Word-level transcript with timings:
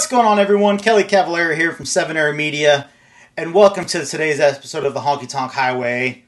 What's 0.00 0.10
going 0.10 0.24
on, 0.24 0.38
everyone? 0.38 0.78
Kelly 0.78 1.04
Cavallari 1.04 1.56
here 1.56 1.72
from 1.72 1.84
Seven 1.84 2.16
Era 2.16 2.32
Media, 2.32 2.88
and 3.36 3.52
welcome 3.52 3.84
to 3.84 4.06
today's 4.06 4.40
episode 4.40 4.86
of 4.86 4.94
the 4.94 5.00
Honky 5.00 5.28
Tonk 5.28 5.52
Highway. 5.52 6.24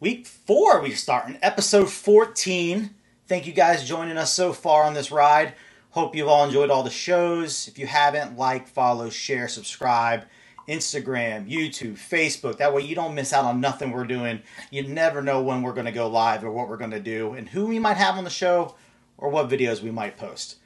Week 0.00 0.26
four, 0.26 0.82
we're 0.82 0.96
starting 0.96 1.38
episode 1.40 1.90
14. 1.90 2.90
Thank 3.28 3.46
you 3.46 3.52
guys 3.52 3.88
joining 3.88 4.16
us 4.16 4.32
so 4.32 4.52
far 4.52 4.82
on 4.82 4.94
this 4.94 5.12
ride. 5.12 5.54
Hope 5.90 6.16
you've 6.16 6.26
all 6.26 6.44
enjoyed 6.44 6.70
all 6.70 6.82
the 6.82 6.90
shows. 6.90 7.68
If 7.68 7.78
you 7.78 7.86
haven't, 7.86 8.36
like, 8.36 8.66
follow, 8.66 9.10
share, 9.10 9.46
subscribe. 9.46 10.24
Instagram, 10.68 11.48
YouTube, 11.48 11.94
Facebook. 11.94 12.58
That 12.58 12.74
way 12.74 12.82
you 12.82 12.96
don't 12.96 13.14
miss 13.14 13.32
out 13.32 13.44
on 13.44 13.60
nothing 13.60 13.92
we're 13.92 14.06
doing. 14.06 14.42
You 14.72 14.88
never 14.88 15.22
know 15.22 15.40
when 15.40 15.62
we're 15.62 15.72
going 15.72 15.86
to 15.86 15.92
go 15.92 16.08
live 16.08 16.42
or 16.42 16.50
what 16.50 16.68
we're 16.68 16.76
going 16.76 16.90
to 16.90 16.98
do 16.98 17.34
and 17.34 17.48
who 17.48 17.66
we 17.66 17.78
might 17.78 17.96
have 17.96 18.16
on 18.16 18.24
the 18.24 18.28
show 18.28 18.74
or 19.16 19.28
what 19.28 19.48
videos 19.48 19.82
we 19.82 19.92
might 19.92 20.16
post. 20.16 20.56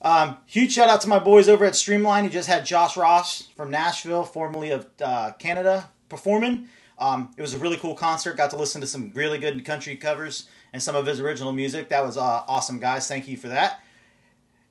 Um, 0.00 0.38
huge 0.46 0.72
shout 0.72 0.88
out 0.88 1.00
to 1.02 1.08
my 1.08 1.18
boys 1.18 1.48
over 1.48 1.64
at 1.64 1.74
Streamline. 1.74 2.24
He 2.24 2.30
just 2.30 2.48
had 2.48 2.64
Josh 2.64 2.96
Ross 2.96 3.48
from 3.56 3.70
Nashville, 3.70 4.24
formerly 4.24 4.70
of 4.70 4.86
uh, 5.02 5.32
Canada, 5.38 5.90
performing. 6.08 6.68
Um, 6.98 7.30
it 7.36 7.42
was 7.42 7.54
a 7.54 7.58
really 7.58 7.76
cool 7.76 7.94
concert. 7.94 8.36
Got 8.36 8.50
to 8.50 8.56
listen 8.56 8.80
to 8.80 8.86
some 8.86 9.12
really 9.14 9.38
good 9.38 9.64
country 9.64 9.96
covers 9.96 10.48
and 10.72 10.82
some 10.82 10.96
of 10.96 11.06
his 11.06 11.20
original 11.20 11.52
music. 11.52 11.88
That 11.88 12.04
was 12.04 12.16
uh, 12.16 12.42
awesome, 12.46 12.78
guys. 12.78 13.08
Thank 13.08 13.28
you 13.28 13.36
for 13.36 13.48
that. 13.48 13.80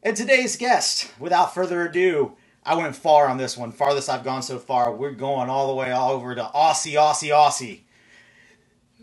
And 0.04 0.16
today's 0.16 0.56
guest, 0.56 1.12
without 1.20 1.54
further 1.54 1.86
ado, 1.88 2.34
I 2.64 2.76
went 2.76 2.96
far 2.96 3.28
on 3.28 3.38
this 3.38 3.58
one. 3.58 3.72
Farthest 3.72 4.10
I've 4.10 4.24
gone 4.24 4.44
so 4.44 4.60
far. 4.60 4.94
We're 4.94 5.12
going 5.12 5.50
all 5.50 5.68
the 5.68 5.74
way 5.74 5.92
all 5.92 6.12
over 6.12 6.36
to 6.36 6.44
Aussie, 6.54 6.94
Aussie, 6.94 7.30
Aussie. 7.30 7.82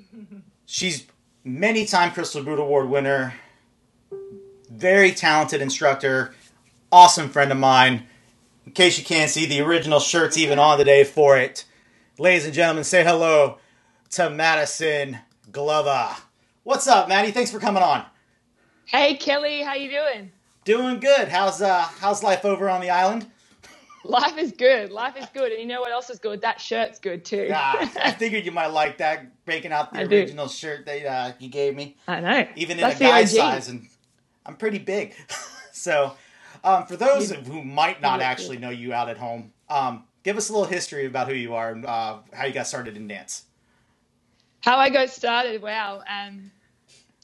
She's 0.67 1.07
many 1.43 1.87
time 1.87 2.13
Crystal 2.13 2.43
Boot 2.43 2.59
Award 2.59 2.89
winner, 2.89 3.35
very 4.77 5.13
talented 5.13 5.63
instructor, 5.63 6.35
awesome 6.93 7.29
friend 7.29 7.53
of 7.53 7.59
mine. 7.59 8.07
In 8.67 8.73
case 8.73 8.99
you 8.99 9.05
can't 9.05 9.31
see, 9.31 9.47
the 9.47 9.61
original 9.61 10.01
shirt's 10.01 10.39
even 10.39 10.59
on 10.59 10.79
today 10.79 11.05
for 11.05 11.37
it. 11.39 11.65
Ladies 12.19 12.45
and 12.47 12.55
gentlemen, 12.55 12.85
say 12.85 13.05
hello 13.05 13.59
to 14.11 14.31
Maddison 14.31 15.19
Glover. 15.53 16.11
What's 16.63 16.87
up, 16.89 17.09
Maddie? 17.09 17.31
Thanks 17.33 17.51
for 17.51 17.59
coming 17.59 17.83
on. 17.83 18.05
Hey 18.87 19.17
Kelly, 19.17 19.63
how 19.63 19.75
you 19.75 19.91
doing? 19.91 20.31
Doing 20.65 21.01
good. 21.01 21.29
How's 21.29 21.61
uh 21.63 21.83
how's 22.01 22.23
life 22.23 22.45
over 22.45 22.69
on 22.71 22.81
the 22.81 22.91
island? 22.91 23.27
Life 24.05 24.37
is 24.39 24.53
good. 24.53 24.91
Life 24.93 25.17
is 25.17 25.27
good. 25.35 25.53
And 25.53 25.61
you 25.61 25.67
know 25.67 25.81
what 25.81 25.91
else 25.93 26.11
is 26.11 26.19
good? 26.19 26.43
That 26.43 26.61
shirt's 26.61 26.99
good 26.99 27.25
too. 27.25 27.51
Ah, 27.55 27.91
I 28.03 28.13
figured 28.13 28.45
you 28.45 28.53
might 28.53 28.69
like 28.69 28.99
that, 28.99 29.45
breaking 29.47 29.73
out 29.73 29.93
the 29.93 30.01
I 30.01 30.07
do. 30.07 30.17
original 30.21 30.49
shirt 30.49 30.87
that 30.87 31.07
uh, 31.07 31.33
you 31.39 31.49
gave 31.49 31.75
me, 31.75 31.97
I 32.07 32.21
know. 32.21 32.47
even 32.57 32.79
in 32.79 32.83
That's 32.83 32.97
a 32.97 32.99
the 32.99 33.05
guy 33.05 33.25
size, 33.25 33.69
and 33.69 33.89
I'm 34.47 34.57
pretty 34.57 34.79
big. 34.79 35.15
so, 35.73 36.13
um, 36.63 36.87
for 36.87 36.97
those 36.97 37.31
You- 37.31 37.37
who 37.39 37.63
might 37.65 38.01
not 38.01 38.21
actually 38.21 38.59
know 38.59 38.71
you 38.71 38.93
out 38.93 39.09
at 39.09 39.17
home, 39.19 39.53
um, 39.69 40.05
give 40.23 40.37
us 40.37 40.49
a 40.49 40.53
little 40.53 40.67
history 40.69 41.07
about 41.07 41.29
who 41.29 41.35
you 41.35 41.55
are 41.55 41.73
and 41.73 41.85
uh, 41.85 42.19
how 42.33 42.47
you 42.47 42.53
got 42.53 42.67
started 42.67 42.97
in 42.97 43.09
dance. 43.09 43.45
How 44.61 44.79
I 44.79 44.89
got 44.89 45.11
started, 45.11 45.61
wow. 45.61 46.03
Um, 46.09 46.51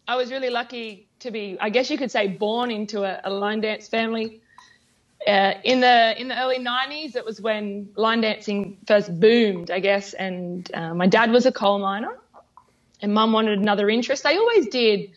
I 0.07 0.17
was 0.17 0.31
really 0.31 0.51
lucky 0.51 1.09
to 1.21 1.31
be, 1.31 1.57
I 1.61 1.71
guess 1.71 1.91
you 1.91 1.97
could 1.97 2.11
say, 2.11 2.27
born 2.29 2.71
into 2.71 3.05
a, 3.05 3.21
a 3.25 3.31
line 3.31 3.61
dance 3.61 3.89
family. 3.89 4.41
Uh, 5.27 5.53
in 5.65 5.81
the 5.81 6.19
in 6.19 6.29
the 6.29 6.39
early 6.39 6.59
90s, 6.59 7.15
it 7.15 7.25
was 7.25 7.41
when 7.41 7.89
line 7.97 8.23
dancing 8.23 8.79
first 8.87 9.21
boomed, 9.21 9.71
I 9.71 9.79
guess. 9.79 10.15
And 10.15 10.71
uh, 10.75 10.95
my 10.95 11.07
dad 11.07 11.31
was 11.31 11.45
a 11.47 11.53
coal 11.53 11.79
miner, 11.79 12.19
and 13.03 13.13
mum 13.13 13.33
wanted 13.33 13.59
another 13.59 13.89
interest. 13.91 14.23
They 14.23 14.37
always 14.37 14.69
did 14.69 15.11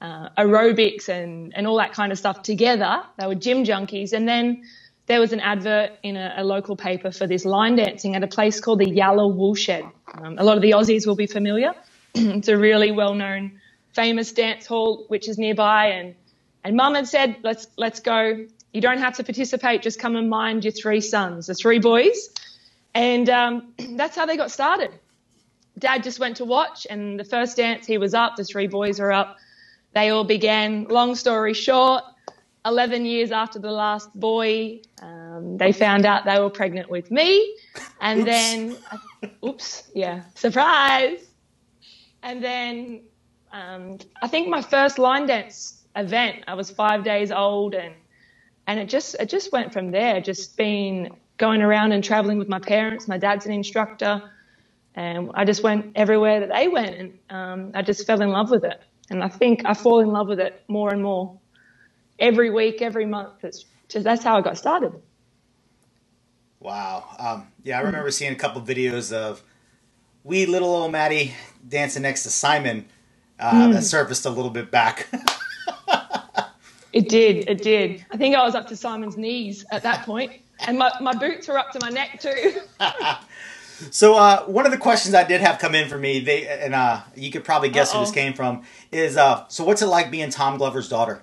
uh, 0.00 0.30
aerobics 0.38 1.08
and, 1.08 1.52
and 1.56 1.66
all 1.66 1.76
that 1.76 1.92
kind 1.92 2.12
of 2.12 2.18
stuff 2.18 2.42
together. 2.42 3.02
They 3.18 3.26
were 3.26 3.34
gym 3.34 3.64
junkies. 3.64 4.12
And 4.12 4.26
then 4.26 4.64
there 5.06 5.20
was 5.20 5.32
an 5.32 5.40
advert 5.40 5.92
in 6.02 6.16
a, 6.16 6.34
a 6.38 6.44
local 6.44 6.76
paper 6.76 7.10
for 7.10 7.26
this 7.26 7.44
line 7.44 7.76
dancing 7.76 8.16
at 8.16 8.22
a 8.22 8.26
place 8.26 8.60
called 8.60 8.78
the 8.78 8.88
Yalla 8.88 9.26
Woolshed. 9.26 9.82
Um, 10.14 10.38
a 10.38 10.44
lot 10.44 10.56
of 10.56 10.62
the 10.62 10.72
Aussies 10.72 11.06
will 11.06 11.16
be 11.16 11.26
familiar. 11.26 11.74
it's 12.14 12.48
a 12.48 12.56
really 12.56 12.92
well 12.92 13.14
known, 13.14 13.60
famous 13.92 14.32
dance 14.32 14.66
hall 14.66 15.04
which 15.08 15.28
is 15.28 15.38
nearby. 15.38 15.86
And, 15.86 16.14
and 16.64 16.76
mum 16.76 16.94
had 16.94 17.08
said, 17.08 17.36
let's, 17.42 17.66
let's 17.76 18.00
go. 18.00 18.46
You 18.72 18.80
don't 18.80 18.98
have 18.98 19.16
to 19.16 19.24
participate, 19.24 19.82
just 19.82 19.98
come 19.98 20.16
and 20.16 20.30
mind 20.30 20.64
your 20.64 20.72
three 20.72 21.00
sons, 21.00 21.48
the 21.48 21.54
three 21.54 21.80
boys. 21.80 22.30
And 22.94 23.28
um, 23.28 23.74
that's 23.96 24.16
how 24.16 24.26
they 24.26 24.36
got 24.36 24.50
started. 24.50 24.92
Dad 25.78 26.02
just 26.02 26.18
went 26.18 26.38
to 26.38 26.44
watch, 26.44 26.86
and 26.88 27.18
the 27.18 27.24
first 27.24 27.56
dance 27.56 27.86
he 27.86 27.96
was 27.96 28.12
up, 28.12 28.36
the 28.36 28.44
three 28.44 28.66
boys 28.66 29.00
were 29.00 29.12
up. 29.12 29.38
They 29.92 30.10
all 30.10 30.24
began. 30.24 30.84
Long 30.84 31.14
story 31.14 31.54
short, 31.54 32.04
11 32.64 33.04
years 33.04 33.32
after 33.32 33.58
the 33.58 33.70
last 33.70 34.14
boy, 34.14 34.80
um, 35.02 35.56
they 35.56 35.72
found 35.72 36.06
out 36.06 36.24
they 36.24 36.38
were 36.38 36.50
pregnant 36.50 36.90
with 36.90 37.10
me. 37.10 37.56
And 38.00 38.20
Oops. 38.20 38.30
then, 38.30 38.76
oops, 39.44 39.90
yeah, 39.94 40.22
surprise. 40.34 41.20
And 42.22 42.42
then 42.44 43.02
um, 43.52 43.98
I 44.22 44.28
think 44.28 44.48
my 44.48 44.62
first 44.62 44.98
line 44.98 45.26
dance 45.26 45.82
event, 45.96 46.44
I 46.46 46.54
was 46.54 46.70
five 46.70 47.02
days 47.02 47.32
old, 47.32 47.74
and 47.74 47.94
and 48.66 48.78
it 48.78 48.88
just 48.88 49.16
it 49.18 49.28
just 49.28 49.52
went 49.52 49.72
from 49.72 49.90
there. 49.90 50.20
Just 50.20 50.56
been 50.56 51.10
going 51.38 51.62
around 51.62 51.92
and 51.92 52.04
traveling 52.04 52.38
with 52.38 52.48
my 52.48 52.58
parents. 52.58 53.08
My 53.08 53.18
dad's 53.18 53.46
an 53.46 53.52
instructor, 53.52 54.22
and 54.94 55.30
I 55.34 55.44
just 55.44 55.62
went 55.62 55.92
everywhere 55.96 56.40
that 56.40 56.50
they 56.50 56.68
went, 56.68 56.96
and 56.96 57.18
um, 57.30 57.70
I 57.74 57.82
just 57.82 58.06
fell 58.06 58.20
in 58.22 58.30
love 58.30 58.50
with 58.50 58.64
it. 58.64 58.80
And 59.10 59.24
I 59.24 59.28
think 59.28 59.62
I 59.66 59.74
fall 59.74 60.00
in 60.00 60.08
love 60.10 60.28
with 60.28 60.40
it 60.40 60.62
more 60.68 60.92
and 60.92 61.02
more 61.02 61.40
every 62.18 62.50
week, 62.50 62.82
every 62.82 63.06
month. 63.06 63.44
It's 63.44 63.66
just 63.88 64.04
that's 64.04 64.24
how 64.24 64.38
I 64.38 64.42
got 64.42 64.58
started. 64.58 64.92
Wow. 66.60 67.04
Um, 67.18 67.48
yeah, 67.64 67.78
I 67.78 67.82
remember 67.82 68.10
seeing 68.10 68.32
a 68.32 68.36
couple 68.36 68.62
videos 68.62 69.12
of 69.12 69.42
wee 70.24 70.46
little 70.46 70.70
old 70.74 70.92
Maddie 70.92 71.34
dancing 71.68 72.02
next 72.02 72.24
to 72.24 72.30
Simon. 72.30 72.86
Uh, 73.38 73.68
Hmm. 73.68 73.72
That 73.72 73.84
surfaced 73.84 74.26
a 74.26 74.30
little 74.30 74.50
bit 74.50 74.70
back. 74.70 75.08
It 76.92 77.08
did, 77.08 77.48
it 77.48 77.62
did. 77.62 78.04
I 78.12 78.16
think 78.18 78.36
I 78.36 78.44
was 78.44 78.54
up 78.56 78.68
to 78.68 78.76
Simon's 78.76 79.16
knees 79.16 79.64
at 79.72 79.82
that 79.84 80.04
point, 80.06 80.32
and 80.66 80.78
my, 80.78 80.92
my 81.00 81.14
boots 81.14 81.48
were 81.48 81.58
up 81.58 81.72
to 81.72 81.80
my 81.80 81.90
neck 81.90 82.20
too. 82.20 82.54
So 83.90 84.14
uh, 84.16 84.44
one 84.44 84.66
of 84.66 84.72
the 84.72 84.78
questions 84.78 85.14
I 85.14 85.24
did 85.24 85.40
have 85.40 85.58
come 85.58 85.74
in 85.74 85.88
for 85.88 85.98
me, 85.98 86.20
they 86.20 86.46
and 86.46 86.74
uh, 86.74 87.00
you 87.16 87.30
could 87.30 87.44
probably 87.44 87.70
guess 87.70 87.92
who 87.92 88.00
this 88.00 88.10
came 88.10 88.34
from, 88.34 88.62
is 88.92 89.16
uh, 89.16 89.46
so 89.48 89.64
what's 89.64 89.82
it 89.82 89.86
like 89.86 90.10
being 90.10 90.30
Tom 90.30 90.58
Glover's 90.58 90.88
daughter? 90.88 91.22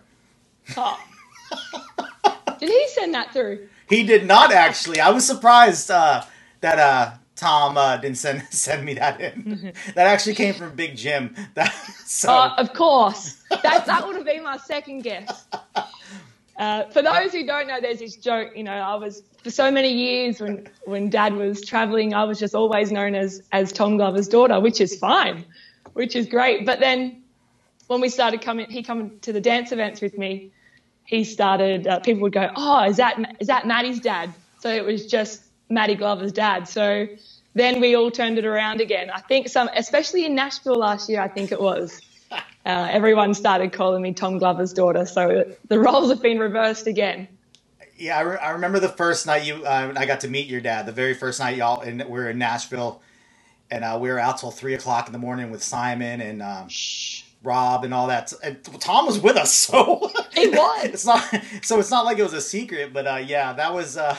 Oh. 0.76 1.00
Did 2.60 2.70
he 2.70 2.88
send 2.90 3.14
that 3.14 3.32
through? 3.34 3.68
He 3.88 4.04
did 4.04 4.26
not 4.26 4.52
actually. 4.52 5.00
I 5.00 5.12
was 5.12 5.26
surprised 5.26 5.90
uh, 5.92 6.24
that 6.62 6.80
uh, 6.80 7.14
Tom 7.36 7.78
uh, 7.78 7.98
didn't 7.98 8.18
send 8.18 8.44
send 8.50 8.84
me 8.84 8.96
that 8.96 9.22
in. 9.22 9.74
that 9.96 10.08
actually 10.08 10.36
came 10.36 10.54
from 10.54 10.76
Big 10.76 10.98
Jim. 10.98 11.36
That 11.54 11.72
so 12.06 12.34
of 12.58 12.74
course. 12.74 13.42
That 13.50 13.86
that 13.86 14.06
would 14.06 14.16
have 14.16 14.26
been 14.26 14.44
my 14.44 14.58
second 14.58 15.02
guess. 15.02 15.46
Uh, 16.58 16.86
for 16.90 17.02
those 17.04 17.32
who 17.34 17.46
don't 17.46 17.68
know, 17.68 17.80
there's 17.82 18.00
this 18.00 18.16
joke. 18.16 18.52
You 18.56 18.64
know, 18.64 18.74
I 18.74 18.96
was 18.96 19.24
for 19.44 19.52
so 19.52 19.72
many 19.72 19.94
years 19.94 20.42
when 20.42 20.68
when 20.86 21.10
Dad 21.10 21.34
was 21.36 21.64
traveling, 21.66 22.14
I 22.16 22.24
was 22.26 22.40
just 22.40 22.56
always 22.56 22.92
known 22.92 23.16
as 23.16 23.44
as 23.52 23.72
Tom 23.72 23.98
Glover's 23.98 24.28
daughter, 24.28 24.60
which 24.60 24.82
is 24.82 24.98
fine, 24.98 25.46
which 25.94 26.16
is 26.16 26.28
great. 26.28 26.66
But 26.66 26.80
then 26.80 27.24
when 27.88 28.02
we 28.02 28.10
started 28.10 28.42
coming, 28.42 28.70
he 28.70 28.84
coming 28.84 29.20
to 29.22 29.34
the 29.34 29.42
dance 29.42 29.72
events 29.72 30.02
with 30.02 30.18
me. 30.18 30.52
He 31.06 31.24
started. 31.24 31.88
Uh, 31.88 32.00
people 32.00 32.24
would 32.24 32.34
go, 32.34 32.50
"Oh, 32.56 32.84
is 32.86 32.98
that 32.98 33.38
is 33.40 33.48
that 33.48 33.68
Maddie's 33.68 34.00
dad?" 34.00 34.34
So 34.60 34.70
it 34.70 34.86
was 34.86 35.08
just 35.08 35.44
Maddie 35.70 35.96
Glover's 35.96 36.34
dad. 36.34 36.68
So 36.68 37.08
then 37.56 37.82
we 37.82 37.96
all 37.96 38.12
turned 38.12 38.38
it 38.40 38.46
around 38.46 38.82
again. 38.82 39.10
I 39.12 39.22
think 39.22 39.50
some, 39.50 39.70
especially 39.76 40.26
in 40.26 40.36
Nashville 40.36 40.76
last 40.76 41.10
year, 41.10 41.22
I 41.22 41.28
think 41.28 41.52
it 41.52 41.62
was. 41.62 42.02
Uh, 42.68 42.90
everyone 42.92 43.34
started 43.34 43.74
calling 43.74 44.04
me 44.04 44.14
Tom 44.14 44.40
Glover's 44.40 44.74
daughter, 44.74 45.06
so 45.08 45.46
the 45.70 45.80
roles 45.80 46.10
have 46.12 46.22
been 46.22 46.40
reversed 46.40 46.88
again. 46.88 47.30
yeah, 47.98 48.18
I, 48.18 48.22
re- 48.22 48.38
I 48.38 48.52
remember 48.52 48.80
the 48.80 48.90
first 48.90 49.28
night 49.28 49.46
you 49.46 49.66
uh, 49.66 49.94
I 49.98 50.06
got 50.06 50.22
to 50.22 50.30
meet 50.30 50.48
your 50.48 50.62
dad. 50.62 50.86
The 50.86 50.94
very 50.94 51.14
first 51.16 51.40
night 51.40 51.58
y'all 51.58 51.82
and 51.82 52.00
we 52.06 52.12
were 52.12 52.30
in 52.30 52.40
Nashville, 52.40 53.02
and 53.72 53.84
uh, 53.86 53.98
we 54.02 54.10
were 54.10 54.20
out 54.20 54.40
till 54.40 54.52
three 54.52 54.76
o'clock 54.76 55.08
in 55.08 55.14
the 55.14 55.20
morning 55.20 55.52
with 55.52 55.64
Simon 55.64 56.22
and 56.22 56.44
um, 56.44 56.68
Rob 57.44 57.86
and 57.86 57.94
all 57.94 58.08
that. 58.08 58.34
And 58.44 58.64
Tom 58.82 59.08
was 59.08 59.20
with 59.20 59.38
us, 59.38 59.54
so 59.70 60.12
He 60.34 60.50
was. 60.50 60.86
it's 60.86 61.06
not 61.06 61.24
so 61.64 61.80
it's 61.80 61.92
not 61.92 62.06
like 62.06 62.20
it 62.20 62.24
was 62.24 62.34
a 62.34 62.42
secret, 62.42 62.94
but 62.94 63.08
uh, 63.08 63.16
yeah, 63.26 63.54
that 63.54 63.74
was. 63.74 63.98
Uh, 63.98 64.18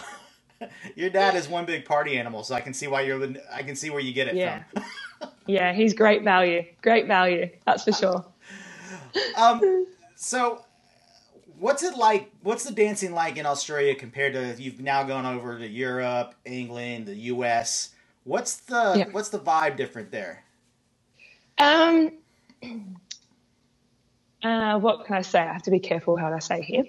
your 0.96 1.10
dad 1.10 1.36
is 1.36 1.48
one 1.48 1.66
big 1.66 1.84
party 1.84 2.18
animal, 2.18 2.44
so 2.44 2.54
I 2.54 2.60
can 2.62 2.74
see 2.74 2.88
why 2.88 3.02
you're. 3.02 3.22
I 3.52 3.62
can 3.62 3.76
see 3.76 3.90
where 3.90 4.00
you 4.00 4.12
get 4.12 4.28
it 4.28 4.36
Yeah. 4.36 4.62
from. 4.72 4.84
Yeah, 5.46 5.72
he's 5.72 5.94
great 5.94 6.24
value. 6.24 6.64
Great 6.82 7.06
value, 7.06 7.50
that's 7.66 7.84
for 7.84 7.92
sure. 7.92 8.26
Um, 9.36 9.86
so, 10.14 10.62
what's 11.58 11.82
it 11.82 11.96
like? 11.96 12.30
What's 12.42 12.64
the 12.64 12.72
dancing 12.72 13.12
like 13.12 13.36
in 13.36 13.46
Australia 13.46 13.94
compared 13.94 14.32
to 14.34 14.62
you've 14.62 14.80
now 14.80 15.02
gone 15.02 15.26
over 15.26 15.58
to 15.58 15.66
Europe, 15.66 16.34
England, 16.44 17.06
the 17.06 17.14
U.S. 17.14 17.90
What's 18.24 18.56
the 18.56 18.94
Yeah. 18.96 19.06
what's 19.12 19.28
the 19.30 19.38
vibe 19.38 19.76
different 19.76 20.10
there? 20.10 20.44
Um, 21.58 22.12
uh, 24.42 24.78
what 24.78 25.06
can 25.06 25.16
I 25.16 25.22
say? 25.22 25.40
I 25.40 25.52
have 25.52 25.62
to 25.62 25.70
be 25.70 25.80
careful 25.80 26.16
how 26.16 26.32
I 26.32 26.38
say 26.38 26.62
here. 26.62 26.84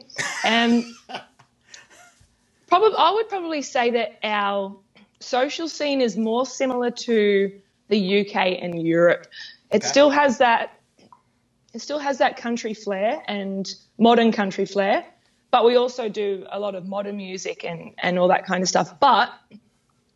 Um, 0.45 0.95
probably 2.67 2.97
I 2.97 3.11
would 3.11 3.29
probably 3.29 3.61
say 3.61 3.91
that 3.91 4.19
our 4.23 4.75
social 5.19 5.67
scene 5.67 6.01
is 6.01 6.17
more 6.17 6.45
similar 6.45 6.91
to 6.91 7.51
the 7.89 8.21
UK 8.21 8.35
and 8.61 8.81
Europe. 8.81 9.27
It 9.71 9.77
Okay. 9.77 9.87
still 9.87 10.09
has 10.09 10.37
that 10.39 10.78
it 11.74 11.80
still 11.81 12.00
has 12.00 12.18
that 12.18 12.38
country 12.38 12.74
flair 12.74 13.21
and 13.27 13.74
modern 13.98 14.31
country 14.31 14.66
flair, 14.66 15.06
but 15.51 15.66
we 15.66 15.75
also 15.75 16.10
do 16.10 16.45
a 16.51 16.60
lot 16.60 16.75
of 16.75 16.88
modern 16.88 17.18
music 17.18 17.63
and, 17.63 17.94
and 18.00 18.18
all 18.18 18.27
that 18.27 18.45
kind 18.45 18.62
of 18.63 18.69
stuff. 18.69 19.00
But 19.00 19.31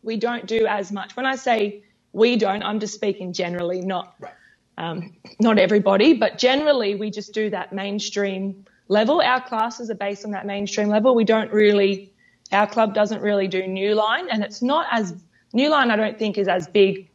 we 0.02 0.16
don't 0.16 0.46
do 0.46 0.66
as 0.66 0.92
much. 0.92 1.16
When 1.16 1.26
I 1.26 1.36
say 1.36 1.82
we 2.12 2.36
don't, 2.36 2.62
I'm 2.62 2.80
just 2.80 2.94
speaking 2.94 3.32
generally, 3.32 3.80
not 3.80 4.14
Right. 4.20 4.32
um, 4.78 5.14
not 5.40 5.58
everybody, 5.58 6.14
but 6.14 6.38
generally 6.38 6.94
we 6.94 7.10
just 7.10 7.32
do 7.32 7.50
that 7.50 7.72
mainstream 7.72 8.64
level. 8.88 9.20
Our 9.20 9.40
classes 9.40 9.90
are 9.90 9.94
based 9.96 10.24
on 10.24 10.32
that 10.32 10.46
mainstream 10.46 10.88
level. 10.88 11.14
We 11.14 11.24
don't 11.24 11.52
really, 11.52 12.12
our 12.52 12.66
club 12.66 12.94
doesn't 12.94 13.22
really 13.22 13.48
do 13.48 13.66
new 13.66 13.94
line, 13.94 14.28
and 14.30 14.42
it's 14.42 14.62
not 14.62 14.86
as 14.90 15.14
new 15.52 15.68
line. 15.70 15.90
I 15.90 15.96
don't 15.96 16.18
think 16.18 16.36
is 16.38 16.48
as 16.48 16.66
big 16.68 17.08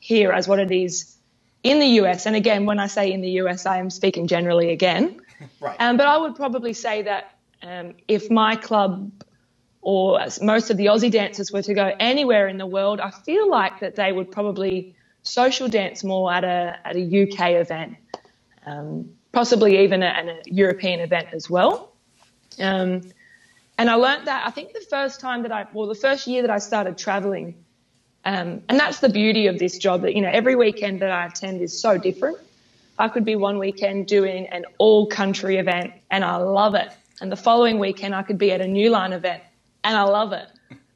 here 0.00 0.32
as 0.32 0.48
what 0.48 0.58
it 0.58 0.70
is 0.72 1.16
in 1.62 1.78
the 1.78 1.86
US. 2.02 2.26
And 2.26 2.36
again, 2.36 2.66
when 2.66 2.78
I 2.78 2.86
say 2.86 3.12
in 3.12 3.20
the 3.20 3.30
US, 3.42 3.66
I 3.66 3.78
am 3.78 3.90
speaking 3.90 4.26
generally 4.26 4.70
again. 4.70 5.20
Right. 5.58 5.76
Um, 5.80 5.96
but 5.96 6.06
I 6.06 6.18
would 6.18 6.36
probably 6.36 6.72
say 6.72 7.02
that 7.02 7.36
um, 7.64 7.94
if 8.06 8.30
my 8.30 8.54
club 8.54 9.10
or 9.80 10.20
most 10.40 10.70
of 10.70 10.76
the 10.76 10.86
Aussie 10.86 11.10
dancers 11.10 11.50
were 11.50 11.62
to 11.62 11.74
go 11.74 11.92
anywhere 11.98 12.46
in 12.46 12.58
the 12.58 12.66
world, 12.66 13.00
I 13.00 13.10
feel 13.10 13.50
like 13.50 13.80
that 13.80 13.96
they 13.96 14.12
would 14.12 14.30
probably 14.30 14.94
social 15.22 15.66
dance 15.68 16.04
more 16.04 16.32
at 16.32 16.44
a 16.44 16.78
at 16.84 16.94
a 16.94 17.22
UK 17.22 17.60
event, 17.60 17.96
um, 18.66 19.10
possibly 19.32 19.82
even 19.82 20.04
at 20.04 20.26
a 20.26 20.42
European 20.46 21.00
event 21.00 21.28
as 21.32 21.50
well. 21.50 21.92
Um, 22.60 23.02
and 23.78 23.90
I 23.90 23.94
learnt 23.94 24.26
that 24.26 24.46
I 24.46 24.50
think 24.50 24.72
the 24.72 24.86
first 24.88 25.20
time 25.20 25.42
that 25.42 25.50
I, 25.50 25.66
well, 25.72 25.88
the 25.88 25.96
first 25.96 26.26
year 26.26 26.42
that 26.42 26.50
I 26.50 26.58
started 26.58 26.98
traveling, 26.98 27.64
um, 28.24 28.60
and 28.68 28.78
that's 28.78 29.00
the 29.00 29.08
beauty 29.08 29.46
of 29.46 29.58
this 29.58 29.78
job 29.78 30.02
that 30.02 30.14
you 30.14 30.20
know 30.22 30.30
every 30.32 30.56
weekend 30.56 31.00
that 31.00 31.10
I 31.10 31.26
attend 31.26 31.60
is 31.60 31.78
so 31.78 31.98
different. 31.98 32.38
I 32.98 33.08
could 33.08 33.24
be 33.24 33.36
one 33.36 33.58
weekend 33.58 34.06
doing 34.06 34.46
an 34.48 34.64
all 34.78 35.06
country 35.06 35.56
event 35.56 35.94
and 36.10 36.24
I 36.24 36.36
love 36.36 36.74
it. 36.74 36.92
And 37.20 37.32
the 37.32 37.36
following 37.36 37.78
weekend 37.78 38.14
I 38.14 38.22
could 38.22 38.38
be 38.38 38.52
at 38.52 38.60
a 38.60 38.68
New 38.68 38.90
Line 38.90 39.12
event 39.12 39.42
and 39.82 39.96
I 39.96 40.02
love 40.02 40.32
it. 40.32 40.46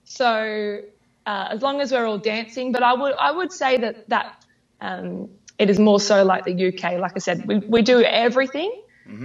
So 0.05 0.81
uh, 1.27 1.49
as 1.51 1.63
long 1.63 1.81
as 1.81 1.93
we're 1.93 2.07
all 2.07 2.19
dancing, 2.19 2.73
but 2.73 2.83
I 2.83 2.95
would 2.95 3.15
I 3.19 3.33
would 3.33 3.53
say 3.53 3.79
that 3.79 4.09
that 4.09 4.45
um, 4.81 5.29
it 5.59 5.71
is 5.71 5.79
more 5.79 6.01
so 6.01 6.25
like 6.25 6.45
the 6.45 6.69
UK. 6.69 6.99
Like 7.01 7.13
I 7.17 7.19
said, 7.21 7.47
we, 7.47 7.59
we 7.59 7.83
do 7.83 8.03
everything, 8.03 8.73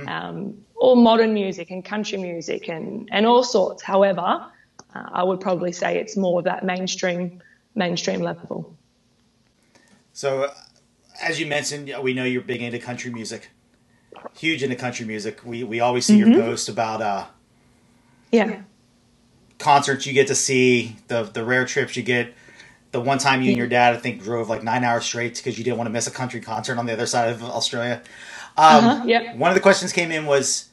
um, 0.08 0.56
all 0.76 0.96
modern 0.96 1.34
music 1.34 1.72
and 1.72 1.84
country 1.84 2.18
music 2.18 2.70
and, 2.70 3.10
and 3.12 3.26
all 3.26 3.44
sorts. 3.44 3.84
However, 3.84 4.22
uh, 4.96 5.10
I 5.14 5.24
would 5.24 5.40
probably 5.42 5.72
say 5.74 5.98
it's 6.00 6.18
more 6.18 6.40
of 6.40 6.46
that 6.46 6.64
mainstream 6.66 7.42
mainstream 7.76 8.22
level. 8.22 8.76
So, 10.14 10.44
uh, 10.44 10.54
as 11.22 11.40
you 11.40 11.46
mentioned, 11.46 11.94
we 12.02 12.14
know 12.14 12.24
you're 12.26 12.42
big 12.42 12.62
into 12.62 12.80
country 12.80 13.12
music, 13.12 13.50
huge 14.38 14.64
into 14.64 14.76
country 14.76 15.06
music. 15.06 15.40
We 15.46 15.64
we 15.64 15.80
always 15.80 16.06
see 16.06 16.20
Mm-hmm. 16.20 16.32
your 16.34 16.42
post 16.42 16.70
about 16.70 17.02
uh, 17.02 17.26
Yeah. 18.32 18.62
concerts 19.60 20.06
you 20.06 20.14
get 20.14 20.28
to 20.28 20.36
see, 20.36 20.96
the 21.08 21.24
the 21.24 21.44
rare 21.44 21.66
trips 21.66 21.96
you 21.96 22.04
get. 22.04 22.34
The 22.92 23.00
one 23.00 23.20
time 23.20 23.42
you 23.42 23.50
and 23.50 23.58
your 23.58 23.68
dad, 23.68 23.94
I 23.94 23.98
think, 23.98 24.22
drove 24.22 24.50
like 24.50 24.64
nine 24.64 24.84
hours 24.84 25.06
straight 25.06 25.36
because 25.38 25.58
you 25.58 25.64
didn't 25.64 25.78
want 25.78 25.88
to 25.88 25.92
miss 25.94 26.08
a 26.08 26.12
country 26.12 26.42
concert 26.42 26.78
on 26.78 26.86
the 26.86 26.92
other 26.92 27.06
side 27.06 27.30
of 27.30 27.42
Australia. 27.42 28.02
Um, 28.58 28.84
Uh-huh, 28.86 29.04
yep. 29.06 29.38
One 29.38 29.50
of 29.50 29.56
the 29.56 29.62
questions 29.62 29.94
came 29.94 30.12
in 30.12 30.26
was, 30.26 30.68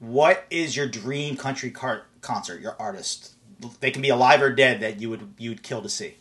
"What 0.00 0.44
is 0.50 0.76
your 0.76 0.86
dream 0.86 1.38
country 1.38 1.70
car- 1.70 2.02
concert? 2.20 2.60
Your 2.60 2.76
artist? 2.78 3.33
They 3.80 3.90
can 3.90 4.02
be 4.02 4.10
alive 4.10 4.42
or 4.42 4.50
dead 4.50 4.80
that 4.80 5.00
you 5.00 5.10
would 5.10 5.34
you 5.38 5.50
would 5.50 5.62
kill 5.62 5.82
to 5.82 5.88
see." 5.88 6.14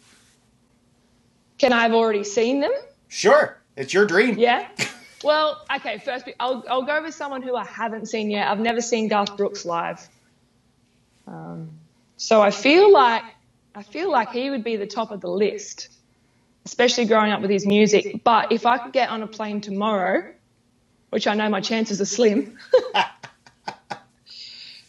Can 1.57 1.72
I 1.72 1.84
have 1.84 1.94
already 1.94 2.24
seen 2.24 2.60
them? 2.60 2.72
Sure, 3.07 3.57
it's 3.78 3.94
your 3.94 4.06
dream. 4.06 4.38
Yeah. 4.38 4.68
Well, 5.24 5.62
okay. 5.74 6.00
First, 6.00 6.30
I'll 6.40 6.63
I'll 6.69 6.84
go 6.84 7.01
with 7.01 7.16
someone 7.16 7.42
who 7.42 7.56
I 7.56 7.66
haven't 7.66 8.07
seen 8.07 8.30
yet. 8.30 8.48
I've 8.48 8.60
never 8.60 8.81
seen 8.81 9.07
Garth 9.07 9.38
Brooks 9.38 9.66
live. 9.66 10.07
Um, 11.28 11.72
so 12.18 12.42
I 12.42 12.51
feel 12.51 12.92
like 12.92 13.24
I 13.75 13.84
feel 13.84 14.12
like 14.12 14.31
he 14.31 14.50
would 14.50 14.63
be 14.63 14.75
the 14.75 14.86
top 14.86 15.12
of 15.12 15.22
the 15.22 15.30
list, 15.30 15.89
especially 16.66 17.06
growing 17.06 17.31
up 17.31 17.42
with 17.42 17.50
his 17.50 17.66
music. 17.66 18.22
But 18.24 18.51
if 18.51 18.66
I 18.66 18.78
could 18.78 18.94
get 18.94 19.10
on 19.10 19.24
a 19.24 19.28
plane 19.28 19.62
tomorrow, 19.62 20.31
which 21.10 21.28
I 21.28 21.34
know 21.34 21.50
my 21.50 21.62
chances 21.62 22.01
are 22.01 22.06
slim, 22.06 22.57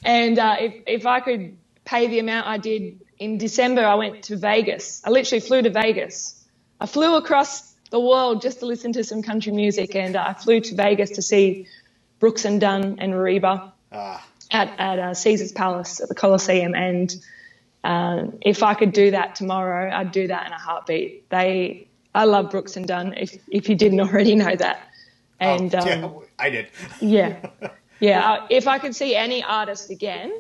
and 0.04 0.38
uh, 0.38 0.56
if 0.58 0.74
if 0.86 1.06
I 1.06 1.20
could 1.20 1.56
pay 1.84 2.06
the 2.06 2.19
amount 2.19 2.46
I 2.46 2.58
did 2.58 3.00
in 3.19 3.38
December, 3.38 3.84
I 3.84 3.94
went 3.94 4.25
to 4.25 4.36
Vegas. 4.36 5.02
I 5.04 5.10
literally 5.10 5.40
flew 5.40 5.62
to 5.62 5.70
Vegas. 5.70 6.42
I 6.81 6.86
flew 6.86 7.16
across 7.16 7.75
the 7.90 8.00
world 8.00 8.42
just 8.42 8.60
to 8.60 8.66
listen 8.66 8.92
to 8.94 9.04
some 9.04 9.22
country 9.22 9.52
music, 9.52 9.94
and 9.94 10.16
I 10.16 10.32
flew 10.32 10.60
to 10.60 10.75
Vegas 10.75 11.10
to 11.10 11.22
see 11.22 11.66
Brooks 12.19 12.44
and 12.44 12.60
Dunn 12.60 12.96
and 12.98 13.19
Reba 13.19 13.72
Ah, 13.92 14.26
at 14.50 14.69
at 14.78 14.98
uh, 14.98 15.14
Caesar's 15.14 15.52
Palace 15.52 16.00
at 16.00 16.08
the 16.08 16.14
Coliseum. 16.14 16.75
And 16.75 17.14
uh, 17.84 18.25
if 18.40 18.62
I 18.62 18.75
could 18.75 18.92
do 18.92 19.12
that 19.12 19.36
tomorrow, 19.36 19.90
I'd 19.94 20.10
do 20.10 20.26
that 20.26 20.46
in 20.46 20.52
a 20.52 20.58
heartbeat. 20.58 21.28
They, 21.31 21.86
I 22.14 22.25
love 22.25 22.50
Brooks 22.50 22.76
and 22.76 22.86
Dunn. 22.86 23.14
If 23.16 23.38
if 23.48 23.69
you 23.69 23.76
didn't 23.76 24.00
already 24.00 24.34
know 24.34 24.56
that, 24.56 24.88
and 25.38 25.72
oh, 25.75 25.78
um, 25.78 25.86
yeah, 25.86 26.10
I 26.38 26.50
did. 26.50 26.66
yeah, 27.00 27.46
yeah. 28.00 28.46
If 28.50 28.66
I 28.66 28.78
could 28.78 28.96
see 28.96 29.14
any 29.14 29.44
artist 29.44 29.90
again, 29.90 30.32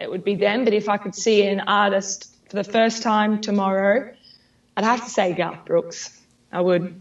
it 0.00 0.10
would 0.10 0.24
be 0.24 0.34
them. 0.34 0.64
But 0.64 0.74
if 0.74 0.88
I 0.88 0.96
could 0.96 1.14
see 1.14 1.46
an 1.46 1.60
artist 1.60 2.34
for 2.48 2.56
the 2.56 2.64
first 2.64 3.02
time 3.02 3.40
tomorrow, 3.40 4.12
I'd 4.76 4.84
have 4.84 5.04
to 5.04 5.10
say 5.10 5.32
Garth 5.32 5.64
Brooks. 5.64 6.20
I 6.52 6.60
would. 6.60 7.00